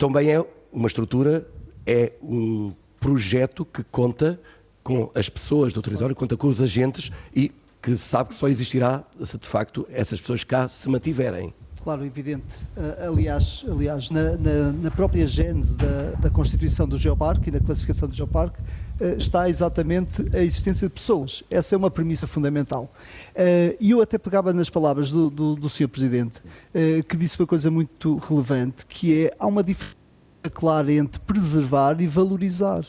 também 0.00 0.32
é 0.32 0.42
uma 0.72 0.86
estrutura, 0.86 1.46
é 1.86 2.12
um 2.22 2.72
projeto 2.98 3.66
que 3.66 3.84
conta 3.84 4.40
com 4.82 5.10
as 5.14 5.28
pessoas 5.28 5.74
do 5.74 5.82
território, 5.82 6.16
conta 6.16 6.38
com 6.38 6.48
os 6.48 6.62
agentes 6.62 7.12
e 7.36 7.52
que 7.82 7.94
sabe 7.98 8.30
que 8.30 8.34
só 8.34 8.48
existirá 8.48 9.04
se 9.22 9.36
de 9.36 9.46
facto 9.46 9.86
essas 9.90 10.18
pessoas 10.18 10.42
cá 10.42 10.70
se 10.70 10.88
mantiverem. 10.88 11.52
Claro, 11.82 12.04
evidente. 12.04 12.44
Uh, 12.76 13.08
aliás, 13.08 13.64
aliás 13.66 14.10
na, 14.10 14.36
na, 14.36 14.72
na, 14.72 14.90
própria 14.90 15.26
gênese 15.26 15.74
da, 15.74 16.10
da 16.20 16.30
constituição 16.30 16.86
do 16.86 16.98
Geoparque 16.98 17.48
e 17.48 17.50
da 17.50 17.58
classificação 17.58 18.06
do 18.06 18.14
Geoparque 18.14 18.60
uh, 18.60 19.16
está 19.16 19.48
exatamente 19.48 20.26
a 20.34 20.42
existência 20.42 20.88
de 20.88 20.94
pessoas. 20.94 21.42
Essa 21.50 21.74
é 21.74 21.78
uma 21.78 21.90
premissa 21.90 22.26
fundamental. 22.26 22.92
Uh, 23.30 23.76
e 23.80 23.92
eu 23.92 24.02
até 24.02 24.18
pegava 24.18 24.52
nas 24.52 24.68
palavras 24.68 25.10
do, 25.10 25.30
do, 25.30 25.54
do 25.54 25.68
Sr. 25.70 25.88
Presidente, 25.88 26.42
que 27.08 27.16
disse 27.16 27.38
uma 27.38 27.46
coisa 27.46 27.70
muito 27.70 28.16
relevante, 28.16 28.84
que 28.86 29.24
é 29.24 29.34
há 29.38 29.46
uma 29.46 29.62
diferença 29.62 29.96
clara 30.52 30.92
entre 30.92 31.20
preservar 31.20 32.00
e 32.00 32.06
valorizar. 32.06 32.84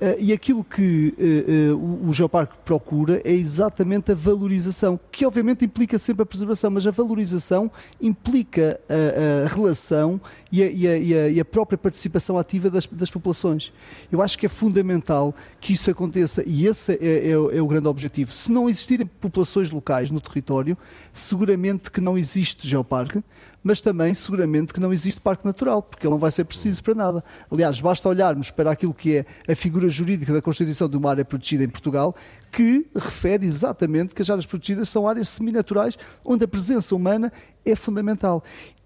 Uh, 0.00 0.16
e 0.18 0.32
aquilo 0.32 0.64
que 0.64 1.14
uh, 1.18 1.76
uh, 1.76 2.08
o 2.08 2.12
Geoparque 2.14 2.54
procura 2.64 3.20
é 3.22 3.32
exatamente 3.32 4.10
a 4.10 4.14
valorização, 4.14 4.98
que 5.12 5.26
obviamente 5.26 5.66
implica 5.66 5.98
sempre 5.98 6.22
a 6.22 6.26
preservação, 6.26 6.70
mas 6.70 6.86
a 6.86 6.90
valorização 6.90 7.70
implica 8.00 8.80
a, 8.88 9.44
a 9.44 9.48
relação 9.48 10.18
e 10.50 10.62
a, 10.62 10.70
e, 10.70 10.88
a, 10.88 11.28
e 11.28 11.40
a, 11.40 11.44
própria 11.44 11.76
participação 11.76 12.38
ativa 12.38 12.70
das, 12.70 12.86
das, 12.86 13.10
populações. 13.10 13.72
Eu 14.10 14.22
acho 14.22 14.38
que 14.38 14.46
é 14.46 14.48
fundamental 14.48 15.34
que 15.60 15.74
isso 15.74 15.90
aconteça 15.90 16.42
e 16.46 16.66
esse 16.66 16.92
é, 16.94 17.28
é, 17.28 17.30
é 17.32 17.62
o 17.62 17.66
grande 17.66 17.86
objetivo. 17.86 18.32
Se 18.32 18.50
não 18.50 18.70
existirem 18.70 19.06
populações 19.06 19.70
locais 19.70 20.10
no 20.10 20.20
território, 20.20 20.78
seguramente 21.12 21.90
que 21.90 22.00
não 22.00 22.16
existe 22.16 22.66
Geoparque, 22.66 23.22
mas 23.62 23.80
também 23.80 24.14
seguramente 24.14 24.72
que 24.72 24.80
não 24.80 24.92
existe 24.92 25.20
parque 25.20 25.44
natural, 25.44 25.82
porque 25.82 26.06
ele 26.06 26.12
não 26.12 26.18
vai 26.18 26.30
ser 26.30 26.44
preciso 26.44 26.82
para 26.82 26.94
nada. 26.94 27.24
Aliás, 27.50 27.80
basta 27.80 28.08
olharmos 28.08 28.50
para 28.50 28.70
aquilo 28.70 28.94
que 28.94 29.16
é 29.16 29.52
a 29.52 29.54
figura 29.54 29.88
jurídica 29.88 30.32
da 30.32 30.42
constituição 30.42 30.88
de 30.88 30.96
uma 30.96 31.10
área 31.10 31.24
protegida 31.24 31.64
em 31.64 31.68
Portugal, 31.68 32.14
que 32.50 32.86
refere 32.94 33.46
exatamente 33.46 34.14
que 34.14 34.22
as 34.22 34.30
áreas 34.30 34.46
protegidas 34.46 34.88
são 34.88 35.06
áreas 35.06 35.28
seminaturais 35.28 35.96
onde 36.24 36.44
a 36.44 36.48
presença 36.48 36.94
humana 36.94 37.32
é 37.64 37.76
fundamental. 37.76 38.42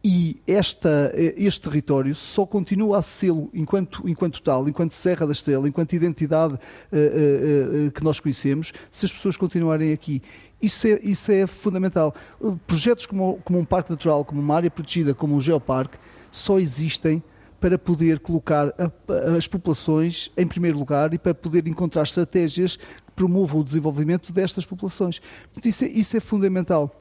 E 0.07 0.39
esta, 0.47 1.11
este 1.14 1.62
território 1.62 2.14
só 2.14 2.45
continua 2.45 2.99
a 2.99 3.03
ser 3.03 3.33
enquanto, 3.55 4.07
enquanto 4.07 4.43
tal, 4.43 4.68
enquanto 4.68 4.93
Serra 4.93 5.25
da 5.25 5.33
Estrela, 5.33 5.66
enquanto 5.66 5.95
identidade 5.95 6.53
uh, 6.53 6.59
uh, 6.59 7.87
uh, 7.87 7.91
que 7.91 8.05
nós 8.05 8.20
conhecemos, 8.20 8.70
se 8.91 9.07
as 9.07 9.12
pessoas 9.12 9.35
continuarem 9.35 9.95
aqui. 9.95 10.22
Isso 10.65 10.87
é, 10.87 10.99
isso 11.03 11.31
é 11.31 11.47
fundamental. 11.47 12.15
Projetos 12.67 13.07
como, 13.07 13.39
como 13.45 13.59
um 13.59 13.65
parque 13.65 13.91
natural, 13.91 14.25
como 14.25 14.41
uma 14.41 14.57
área 14.57 14.71
protegida, 14.71 15.15
como 15.15 15.35
um 15.35 15.41
geoparque, 15.41 15.99
só 16.31 16.59
existem 16.59 17.23
para 17.61 17.79
poder 17.79 18.19
colocar 18.19 18.75
as 19.37 19.49
populações 19.49 20.31
em 20.37 20.47
primeiro 20.47 20.79
lugar 20.79 21.15
e 21.15 21.19
para 21.19 21.35
poder 21.35 21.67
encontrar 21.67 22.03
estratégias 22.03 22.77
que 22.77 23.12
promovam 23.17 23.61
o 23.61 23.65
desenvolvimento 23.65 24.33
destas 24.33 24.67
populações. 24.67 25.21
Isso 25.65 25.85
é, 25.85 25.89
isso 25.89 26.17
é 26.17 26.21
fundamental. 26.21 26.95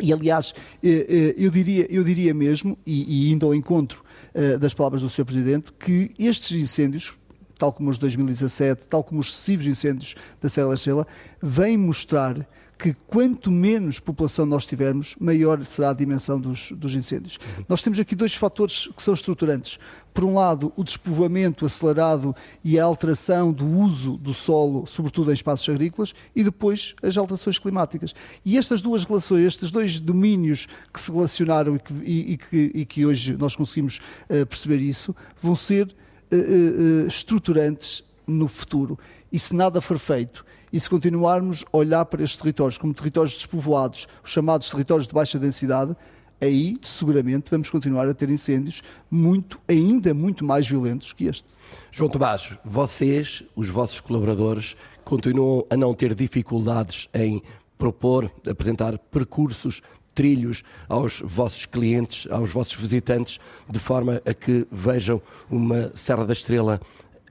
E, 0.00 0.12
aliás, 0.12 0.54
eh, 0.82 1.06
eh, 1.08 1.34
eu 1.36 1.50
diria, 1.50 1.86
eu 1.90 2.04
diria 2.04 2.32
mesmo, 2.32 2.78
e, 2.86 3.28
e 3.28 3.32
indo 3.32 3.44
ao 3.44 3.54
encontro 3.54 4.04
eh, 4.32 4.56
das 4.56 4.72
palavras 4.72 5.02
do 5.02 5.10
Sr. 5.10 5.24
Presidente, 5.24 5.72
que 5.72 6.12
estes 6.18 6.52
incêndios, 6.52 7.14
tal 7.58 7.72
como 7.72 7.90
os 7.90 7.96
de 7.96 8.02
2017, 8.02 8.86
tal 8.86 9.02
como 9.02 9.20
os 9.20 9.30
sucessivos 9.30 9.66
incêndios 9.66 10.14
da 10.40 10.48
Serra 10.48 10.74
da 10.74 11.06
vêm 11.42 11.76
mostrar 11.76 12.48
que 12.78 12.94
quanto 13.08 13.50
menos 13.50 13.98
população 13.98 14.46
nós 14.46 14.64
tivermos, 14.64 15.16
maior 15.18 15.64
será 15.64 15.90
a 15.90 15.92
dimensão 15.92 16.40
dos, 16.40 16.70
dos 16.70 16.94
incêndios. 16.94 17.36
Nós 17.68 17.82
temos 17.82 17.98
aqui 17.98 18.14
dois 18.14 18.34
fatores 18.34 18.88
que 18.96 19.02
são 19.02 19.12
estruturantes. 19.12 19.80
Por 20.14 20.24
um 20.24 20.34
lado, 20.34 20.72
o 20.76 20.84
despovoamento 20.84 21.66
acelerado 21.66 22.34
e 22.62 22.78
a 22.78 22.84
alteração 22.84 23.52
do 23.52 23.66
uso 23.66 24.16
do 24.16 24.32
solo, 24.32 24.86
sobretudo 24.86 25.30
em 25.30 25.34
espaços 25.34 25.68
agrícolas, 25.68 26.14
e 26.36 26.44
depois 26.44 26.94
as 27.02 27.16
alterações 27.16 27.58
climáticas. 27.58 28.14
E 28.44 28.56
estas 28.56 28.80
duas 28.80 29.04
relações, 29.04 29.44
estes 29.44 29.72
dois 29.72 29.98
domínios 29.98 30.68
que 30.92 31.00
se 31.00 31.10
relacionaram 31.10 31.74
e 31.74 31.78
que, 31.80 31.92
e, 32.04 32.32
e 32.32 32.36
que, 32.36 32.72
e 32.74 32.84
que 32.86 33.04
hoje 33.04 33.36
nós 33.36 33.56
conseguimos 33.56 34.00
uh, 34.30 34.46
perceber 34.46 34.78
isso, 34.78 35.14
vão 35.42 35.56
ser 35.56 35.86
uh, 35.86 36.36
uh, 36.36 37.08
estruturantes 37.08 38.04
no 38.24 38.46
futuro. 38.46 38.96
E 39.32 39.38
se 39.38 39.54
nada 39.54 39.80
for 39.80 39.98
feito, 39.98 40.44
e 40.72 40.78
se 40.78 40.88
continuarmos 40.88 41.64
a 41.72 41.76
olhar 41.76 42.04
para 42.04 42.22
estes 42.22 42.38
territórios 42.38 42.78
como 42.78 42.94
territórios 42.94 43.34
despovoados, 43.34 44.06
os 44.22 44.30
chamados 44.30 44.70
territórios 44.70 45.06
de 45.06 45.14
baixa 45.14 45.38
densidade, 45.38 45.96
aí 46.40 46.78
seguramente 46.82 47.50
vamos 47.50 47.68
continuar 47.68 48.08
a 48.08 48.14
ter 48.14 48.30
incêndios 48.30 48.82
muito, 49.10 49.60
ainda 49.68 50.14
muito 50.14 50.44
mais 50.44 50.66
violentos 50.66 51.12
que 51.12 51.26
este. 51.26 51.46
João 51.90 52.10
Tomás, 52.10 52.50
vocês, 52.64 53.42
os 53.56 53.68
vossos 53.68 54.00
colaboradores, 54.00 54.76
continuam 55.04 55.64
a 55.70 55.76
não 55.76 55.94
ter 55.94 56.14
dificuldades 56.14 57.08
em 57.14 57.42
propor, 57.76 58.30
apresentar 58.46 58.98
percursos, 58.98 59.80
trilhos 60.14 60.64
aos 60.88 61.20
vossos 61.24 61.64
clientes, 61.64 62.26
aos 62.30 62.50
vossos 62.50 62.74
visitantes, 62.74 63.38
de 63.70 63.78
forma 63.78 64.20
a 64.26 64.34
que 64.34 64.66
vejam 64.70 65.22
uma 65.48 65.92
Serra 65.94 66.24
da 66.24 66.32
Estrela 66.32 66.80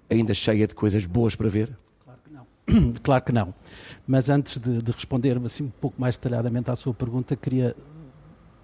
ainda 0.10 0.34
cheia 0.34 0.66
de 0.66 0.74
coisas 0.74 1.06
boas 1.06 1.36
para 1.36 1.50
ver? 1.50 1.78
Claro 3.01 3.24
que 3.24 3.32
não. 3.32 3.53
Mas 4.05 4.30
antes 4.30 4.57
de, 4.59 4.82
de 4.82 4.91
responder 4.91 5.39
assim 5.45 5.63
um 5.63 5.70
pouco 5.70 5.99
mais 5.99 6.18
detalhadamente 6.18 6.70
à 6.70 6.76
sua 6.76 6.93
pergunta, 6.93 7.36
queria 7.36 7.76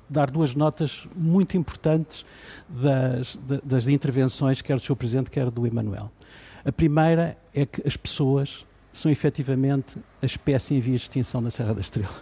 dar 0.10 0.30
duas 0.30 0.54
notas 0.54 1.08
muito 1.16 1.58
importantes 1.58 2.26
das, 2.70 3.40
das 3.64 3.88
intervenções, 3.88 4.62
quer 4.62 4.76
do 4.76 4.82
Sr. 4.82 4.96
Presidente, 4.96 5.32
quer 5.32 5.50
do 5.50 5.66
Emanuel. 5.66 6.12
A 6.66 6.72
primeira 6.72 7.38
é 7.54 7.66
que 7.66 7.86
as 7.86 7.98
pessoas 7.98 8.66
são 8.92 9.12
efetivamente 9.12 9.98
a 10.22 10.26
espécie 10.26 10.76
em 10.76 10.80
vias 10.80 11.02
de 11.02 11.08
extinção 11.08 11.42
na 11.42 11.50
Serra 11.50 11.74
da 11.74 11.82
Estrela. 11.82 12.14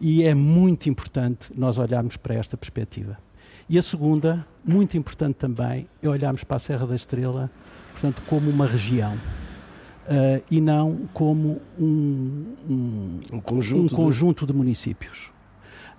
E 0.00 0.22
é 0.24 0.34
muito 0.34 0.88
importante 0.88 1.50
nós 1.54 1.78
olharmos 1.78 2.16
para 2.16 2.34
esta 2.34 2.56
perspectiva. 2.56 3.18
E 3.68 3.78
a 3.78 3.82
segunda, 3.82 4.46
muito 4.64 4.96
importante 4.96 5.36
também, 5.36 5.88
é 6.02 6.08
olharmos 6.08 6.42
para 6.42 6.56
a 6.56 6.60
Serra 6.60 6.86
da 6.86 6.94
Estrela, 6.94 7.50
portanto, 7.92 8.22
como 8.26 8.50
uma 8.50 8.66
região 8.66 9.16
uh, 10.08 10.42
e 10.50 10.60
não 10.60 11.08
como 11.12 11.60
um, 11.78 12.54
um, 12.68 13.20
um 13.32 13.40
conjunto, 13.40 13.94
um 13.94 13.96
conjunto 13.96 14.46
de... 14.46 14.52
de... 14.52 14.58
municípios. 14.58 15.30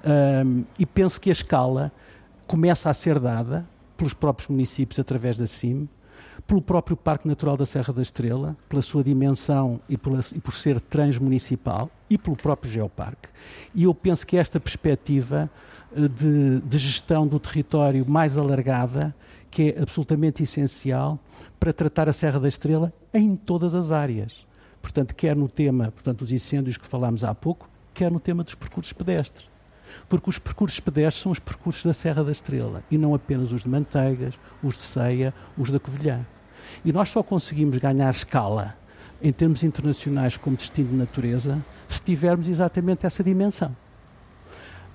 Um, 0.04 0.64
e 0.78 0.86
penso 0.86 1.20
que 1.22 1.30
a 1.30 1.34
escala 1.34 1.92
começa 2.48 2.90
a 2.90 2.94
ser 2.94 3.20
dada 3.20 3.66
pelos 3.96 4.14
próprios 4.14 4.50
municípios 4.50 4.98
através 4.98 5.38
da 5.38 5.46
CIM, 5.46 5.88
pelo 6.48 6.62
próprio 6.62 6.98
Parque 6.98 7.28
Natural 7.28 7.56
da 7.56 7.66
Serra 7.66 7.94
da 7.94 8.02
Estrela, 8.02 8.56
pela 8.68 8.82
sua 8.82 9.04
dimensão 9.04 9.80
e, 9.88 9.98
pela, 9.98 10.20
e, 10.34 10.40
por 10.40 10.56
ser 10.56 10.80
transmunicipal, 10.80 11.92
e 12.10 12.18
pelo 12.18 12.36
próprio 12.36 12.72
Geoparque. 12.72 13.30
E 13.76 13.84
eu 13.84 13.94
penso 13.94 14.26
que 14.26 14.38
esta 14.38 14.60
perspectiva 14.60 15.50
eh, 15.96 16.08
de, 16.08 16.60
de 16.62 16.78
gestão 16.78 17.28
do 17.28 17.40
território 17.40 18.06
mais 18.10 18.38
alargada 18.38 19.14
que 19.50 19.72
é 19.72 19.82
absolutamente 19.82 20.44
essencial 20.44 21.20
para 21.60 21.74
tratar 21.74 22.08
a 22.08 22.14
Serra 22.14 22.40
da 22.40 22.48
Estrela 22.48 22.94
em 23.14 23.36
todas 23.36 23.74
as 23.74 23.92
áreas. 23.92 24.46
Portanto, 24.82 25.16
quer 25.16 25.36
no 25.36 25.50
tema 25.50 25.92
portanto, 25.92 26.20
dos 26.20 26.32
incêndios 26.32 26.78
que 26.78 26.86
falámos 26.86 27.24
há 27.24 27.34
pouco, 27.34 27.70
quer 27.94 28.12
no 28.12 28.20
tema 28.20 28.44
dos 28.44 28.56
percursos 28.56 28.94
pedestres. 28.94 29.50
Porque 30.08 30.30
os 30.30 30.38
percursos 30.38 30.80
pedestres 30.80 31.22
são 31.22 31.32
os 31.32 31.40
percursos 31.40 31.84
da 31.84 31.94
Serra 31.94 32.24
da 32.24 32.32
Estrela 32.32 32.84
e 32.92 32.98
não 32.98 33.14
apenas 33.16 33.52
os 33.52 33.64
de 33.64 33.70
Manteigas, 33.70 34.36
os 34.64 34.76
de 34.76 34.84
Ceia, 34.84 35.34
os 35.58 35.72
da 35.72 35.80
Covilhã. 35.80 36.26
E 36.86 36.94
nós 36.94 37.10
só 37.10 37.24
conseguimos 37.24 37.78
ganhar 37.78 38.10
escala 38.10 38.76
em 39.22 39.32
termos 39.32 39.64
internacionais 39.64 40.38
como 40.38 40.56
destino 40.56 40.90
de 40.90 40.96
natureza 40.96 41.64
se 41.88 42.02
tivermos 42.02 42.48
exatamente 42.48 43.06
essa 43.06 43.24
dimensão. 43.24 43.76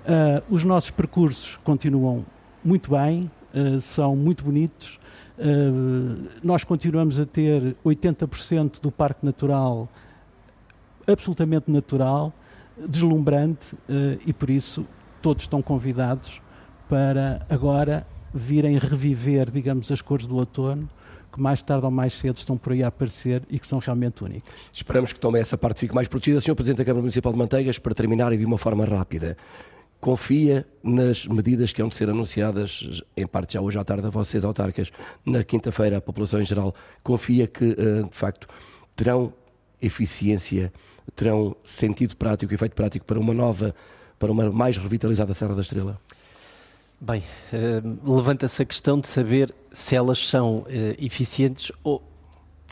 Uh, 0.04 0.54
os 0.54 0.64
nossos 0.64 0.90
percursos 0.90 1.56
continuam 1.64 2.24
muito 2.62 2.90
bem, 2.90 3.30
uh, 3.54 3.80
são 3.80 4.16
muito 4.16 4.44
bonitos. 4.44 4.98
Uh, 5.38 6.28
nós 6.42 6.64
continuamos 6.64 7.18
a 7.18 7.26
ter 7.26 7.76
80% 7.84 8.80
do 8.80 8.90
parque 8.90 9.24
natural 9.24 9.88
absolutamente 11.06 11.70
natural, 11.70 12.32
deslumbrante 12.88 13.74
uh, 13.74 14.18
e 14.24 14.32
por 14.32 14.50
isso 14.50 14.86
todos 15.22 15.44
estão 15.44 15.62
convidados 15.62 16.40
para 16.88 17.46
agora 17.48 18.06
virem 18.32 18.78
reviver, 18.78 19.50
digamos, 19.50 19.90
as 19.90 20.02
cores 20.02 20.26
do 20.26 20.36
outono 20.36 20.88
que 21.32 21.40
mais 21.40 21.62
tarde 21.62 21.84
ou 21.84 21.90
mais 21.90 22.12
cedo 22.12 22.36
estão 22.36 22.56
por 22.56 22.72
aí 22.72 22.84
a 22.84 22.88
aparecer 22.88 23.42
e 23.50 23.58
que 23.58 23.66
são 23.66 23.80
realmente 23.80 24.22
únicas. 24.22 24.54
Esperamos 24.72 25.12
que 25.12 25.18
também 25.18 25.40
essa 25.40 25.58
parte 25.58 25.80
fique 25.80 25.92
mais 25.92 26.06
protegida. 26.06 26.40
Sr. 26.40 26.54
Presidente 26.54 26.78
da 26.78 26.84
Câmara 26.84 27.00
Municipal 27.00 27.32
de 27.32 27.38
Manteigas, 27.38 27.76
para 27.76 27.92
terminar 27.92 28.32
e 28.32 28.36
de 28.36 28.44
uma 28.44 28.56
forma 28.56 28.84
rápida, 28.84 29.36
confia 30.04 30.66
nas 30.82 31.26
medidas 31.26 31.72
que 31.72 31.80
hão 31.80 31.88
de 31.88 31.96
ser 31.96 32.10
anunciadas, 32.10 33.02
em 33.16 33.26
parte 33.26 33.54
já 33.54 33.62
hoje 33.62 33.78
à 33.78 33.84
tarde, 33.84 34.06
a 34.06 34.10
vocês 34.10 34.44
autarcas, 34.44 34.92
na 35.24 35.42
quinta-feira, 35.42 35.96
a 35.96 36.00
população 36.02 36.42
em 36.42 36.44
geral, 36.44 36.74
confia 37.02 37.46
que, 37.46 37.70
eh, 37.70 38.02
de 38.02 38.14
facto, 38.14 38.46
terão 38.94 39.32
eficiência, 39.80 40.70
terão 41.16 41.56
sentido 41.64 42.18
prático, 42.18 42.52
efeito 42.52 42.74
prático 42.74 43.06
para 43.06 43.18
uma 43.18 43.32
nova, 43.32 43.74
para 44.18 44.30
uma 44.30 44.50
mais 44.52 44.76
revitalizada 44.76 45.32
Serra 45.32 45.54
da 45.54 45.62
Estrela? 45.62 45.98
Bem, 47.00 47.22
uh, 47.50 48.14
levanta-se 48.14 48.60
a 48.60 48.66
questão 48.66 49.00
de 49.00 49.08
saber 49.08 49.54
se 49.72 49.96
elas 49.96 50.28
são 50.28 50.58
uh, 50.58 50.66
eficientes 50.98 51.72
ou 51.82 52.02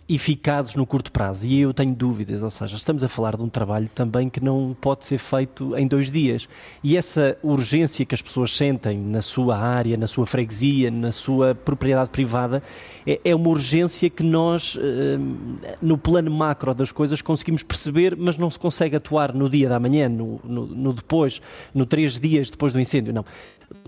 eficazes 0.09 0.75
no 0.75 0.87
curto 0.87 1.13
prazo. 1.13 1.47
E 1.47 1.61
eu 1.61 1.73
tenho 1.73 1.95
dúvidas, 1.95 2.43
ou 2.43 2.51
seja, 2.51 2.77
estamos 2.77 3.03
a 3.05 3.09
falar 3.09 3.37
de 3.37 3.43
um 3.43 3.49
trabalho 3.49 3.89
também 3.95 4.29
que 4.29 4.43
não 4.43 4.77
pode 4.79 5.05
ser 5.05 5.19
feito 5.19 5.77
em 5.77 5.87
dois 5.87 6.11
dias. 6.11 6.49
E 6.83 6.97
essa 6.97 7.37
urgência 7.43 8.05
que 8.05 8.15
as 8.15 8.23
pessoas 8.23 8.55
sentem 8.57 8.99
na 8.99 9.23
sua 9.23 9.57
área, 9.57 9.97
na 9.97 10.07
sua 10.07 10.27
freguesia, 10.27 10.91
na 10.91 11.13
sua 11.13 11.55
propriedade 11.55 12.11
privada, 12.11 12.63
é, 13.07 13.21
é 13.25 13.35
uma 13.35 13.49
urgência 13.49 14.11
que 14.11 14.23
nós, 14.23 14.77
eh, 14.81 15.19
no 15.81 15.97
plano 15.97 16.31
macro 16.31 16.75
das 16.75 16.93
coisas, 16.93 17.23
conseguimos 17.23 17.63
perceber, 17.63 18.17
mas 18.17 18.37
não 18.37 18.51
se 18.51 18.59
consegue 18.59 18.97
atuar 18.97 19.33
no 19.33 19.49
dia 19.49 19.69
da 19.69 19.79
manhã, 19.79 20.09
no, 20.09 20.41
no, 20.45 20.67
no 20.67 20.93
depois, 20.93 21.41
no 21.75 21.87
três 21.87 22.19
dias 22.21 22.51
depois 22.51 22.73
do 22.73 22.81
incêndio. 22.81 23.13
Não. 23.13 23.25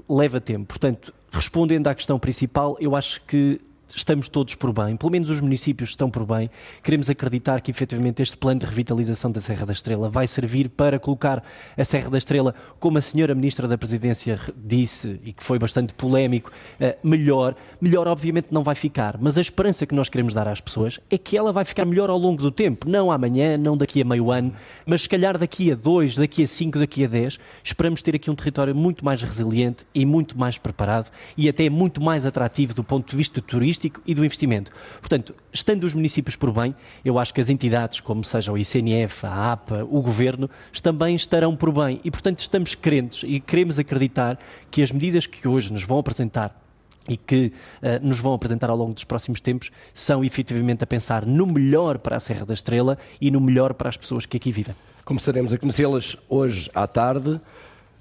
Leva 0.08 0.40
tempo. 0.40 0.66
Portanto, 0.66 1.12
respondendo 1.30 1.88
à 1.88 1.94
questão 1.94 2.18
principal, 2.18 2.76
eu 2.80 2.96
acho 2.96 3.20
que 3.26 3.60
estamos 3.94 4.28
todos 4.28 4.54
por 4.54 4.72
bem, 4.72 4.96
pelo 4.96 5.10
menos 5.10 5.30
os 5.30 5.40
municípios 5.40 5.90
estão 5.90 6.10
por 6.10 6.24
bem. 6.24 6.50
Queremos 6.82 7.10
acreditar 7.10 7.60
que 7.60 7.70
efetivamente 7.70 8.22
este 8.22 8.36
plano 8.36 8.60
de 8.60 8.66
revitalização 8.66 9.30
da 9.30 9.40
Serra 9.40 9.66
da 9.66 9.72
Estrela 9.72 10.08
vai 10.08 10.26
servir 10.26 10.68
para 10.68 10.98
colocar 10.98 11.42
a 11.76 11.84
Serra 11.84 12.10
da 12.10 12.18
Estrela, 12.18 12.54
como 12.78 12.98
a 12.98 13.00
senhora 13.00 13.34
Ministra 13.34 13.68
da 13.68 13.78
Presidência 13.78 14.40
disse 14.56 15.20
e 15.24 15.32
que 15.32 15.42
foi 15.42 15.58
bastante 15.58 15.94
polémico, 15.94 16.50
eh, 16.80 16.98
melhor. 17.02 17.54
Melhor, 17.80 18.08
obviamente, 18.08 18.48
não 18.50 18.62
vai 18.62 18.74
ficar, 18.74 19.18
mas 19.20 19.36
a 19.36 19.40
esperança 19.40 19.86
que 19.86 19.94
nós 19.94 20.08
queremos 20.08 20.34
dar 20.34 20.48
às 20.48 20.60
pessoas 20.60 20.98
é 21.10 21.18
que 21.18 21.36
ela 21.36 21.52
vai 21.52 21.64
ficar 21.64 21.84
melhor 21.84 22.10
ao 22.10 22.18
longo 22.18 22.42
do 22.42 22.50
tempo, 22.50 22.88
não 22.88 23.10
amanhã, 23.10 23.56
não 23.56 23.76
daqui 23.76 24.00
a 24.00 24.04
meio 24.04 24.30
ano, 24.30 24.54
mas 24.86 25.02
se 25.02 25.08
calhar 25.08 25.36
daqui 25.38 25.70
a 25.70 25.74
dois, 25.74 26.14
daqui 26.14 26.42
a 26.42 26.46
cinco, 26.46 26.78
daqui 26.78 27.04
a 27.04 27.08
dez. 27.08 27.38
Esperamos 27.62 28.02
ter 28.02 28.14
aqui 28.14 28.30
um 28.30 28.34
território 28.34 28.74
muito 28.74 29.04
mais 29.04 29.22
resiliente 29.22 29.84
e 29.94 30.04
muito 30.04 30.38
mais 30.38 30.58
preparado 30.58 31.10
e 31.36 31.48
até 31.48 31.68
muito 31.68 32.02
mais 32.02 32.26
atrativo 32.26 32.74
do 32.74 32.82
ponto 32.82 33.10
de 33.10 33.16
vista 33.16 33.40
turístico 33.40 33.83
turístico 33.84 34.00
e 34.06 34.14
do 34.14 34.24
investimento. 34.24 34.70
Portanto, 35.00 35.34
estando 35.52 35.84
os 35.84 35.94
municípios 35.94 36.36
por 36.36 36.52
bem, 36.52 36.74
eu 37.04 37.18
acho 37.18 37.32
que 37.34 37.40
as 37.40 37.50
entidades, 37.50 38.00
como 38.00 38.24
seja 38.24 38.52
o 38.52 38.58
ICNF, 38.58 39.26
a 39.26 39.52
APA, 39.52 39.84
o 39.84 40.00
Governo, 40.00 40.48
também 40.82 41.14
estarão 41.14 41.56
por 41.56 41.72
bem. 41.72 42.00
E, 42.04 42.10
portanto, 42.10 42.40
estamos 42.40 42.74
crentes 42.74 43.22
e 43.26 43.40
queremos 43.40 43.78
acreditar 43.78 44.38
que 44.70 44.82
as 44.82 44.90
medidas 44.90 45.26
que 45.26 45.46
hoje 45.46 45.72
nos 45.72 45.82
vão 45.82 45.98
apresentar 45.98 46.60
e 47.06 47.16
que 47.18 47.52
uh, 47.82 48.06
nos 48.06 48.18
vão 48.18 48.32
apresentar 48.32 48.70
ao 48.70 48.76
longo 48.76 48.94
dos 48.94 49.04
próximos 49.04 49.40
tempos 49.40 49.70
são 49.92 50.24
efetivamente 50.24 50.82
a 50.82 50.86
pensar 50.86 51.26
no 51.26 51.46
melhor 51.46 51.98
para 51.98 52.16
a 52.16 52.20
Serra 52.20 52.46
da 52.46 52.54
Estrela 52.54 52.96
e 53.20 53.30
no 53.30 53.40
melhor 53.40 53.74
para 53.74 53.90
as 53.90 53.96
pessoas 53.96 54.24
que 54.24 54.38
aqui 54.38 54.50
vivem. 54.50 54.74
Começaremos 55.04 55.52
a 55.52 55.58
conhecê-las 55.58 56.16
hoje 56.30 56.70
à 56.74 56.86
tarde. 56.86 57.38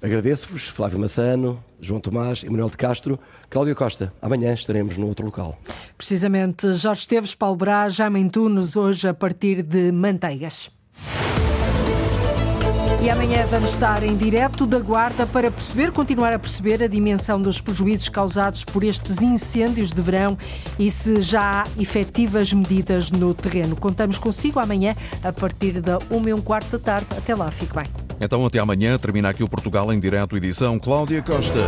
Agradeço-vos, 0.04 0.68
Flávio 0.68 0.98
Massano, 0.98 1.64
João 1.80 1.98
Tomás 1.98 2.42
e 2.42 2.50
Manuel 2.50 2.68
de 2.68 2.76
Castro. 2.76 3.18
Cláudio 3.48 3.74
Costa, 3.74 4.12
amanhã 4.20 4.52
estaremos 4.52 4.98
no 4.98 5.06
outro 5.06 5.24
local. 5.24 5.58
Precisamente, 5.96 6.74
Jorge 6.74 7.00
Esteves, 7.00 7.34
Paulo 7.34 7.56
Brás, 7.56 7.94
Jaime 7.94 8.22
Antunes, 8.22 8.76
hoje 8.76 9.08
a 9.08 9.14
partir 9.14 9.62
de 9.62 9.90
Manteigas. 9.90 10.70
E 13.04 13.10
amanhã 13.10 13.46
vamos 13.48 13.72
estar 13.72 14.02
em 14.02 14.16
direto 14.16 14.64
da 14.64 14.78
Guarda 14.78 15.26
para 15.26 15.50
perceber, 15.50 15.92
continuar 15.92 16.32
a 16.32 16.38
perceber 16.38 16.82
a 16.82 16.86
dimensão 16.86 17.40
dos 17.40 17.60
prejuízos 17.60 18.08
causados 18.08 18.64
por 18.64 18.82
estes 18.82 19.20
incêndios 19.20 19.92
de 19.92 20.00
verão 20.00 20.38
e 20.78 20.90
se 20.90 21.20
já 21.20 21.60
há 21.60 21.64
efetivas 21.78 22.50
medidas 22.50 23.12
no 23.12 23.34
terreno. 23.34 23.76
Contamos 23.76 24.16
consigo 24.16 24.58
amanhã 24.58 24.96
a 25.22 25.30
partir 25.30 25.82
da 25.82 25.98
1 26.10 26.28
e 26.30 26.32
um 26.32 26.40
quarto 26.40 26.78
da 26.78 26.78
tarde. 26.78 27.06
Até 27.10 27.34
lá, 27.34 27.50
fique 27.50 27.74
bem. 27.74 27.84
Então, 28.18 28.46
até 28.46 28.58
amanhã. 28.58 28.96
Termina 28.96 29.28
aqui 29.28 29.44
o 29.44 29.48
Portugal 29.50 29.92
em 29.92 30.00
direto, 30.00 30.34
edição 30.34 30.78
Cláudia 30.78 31.20
Costa. 31.20 31.60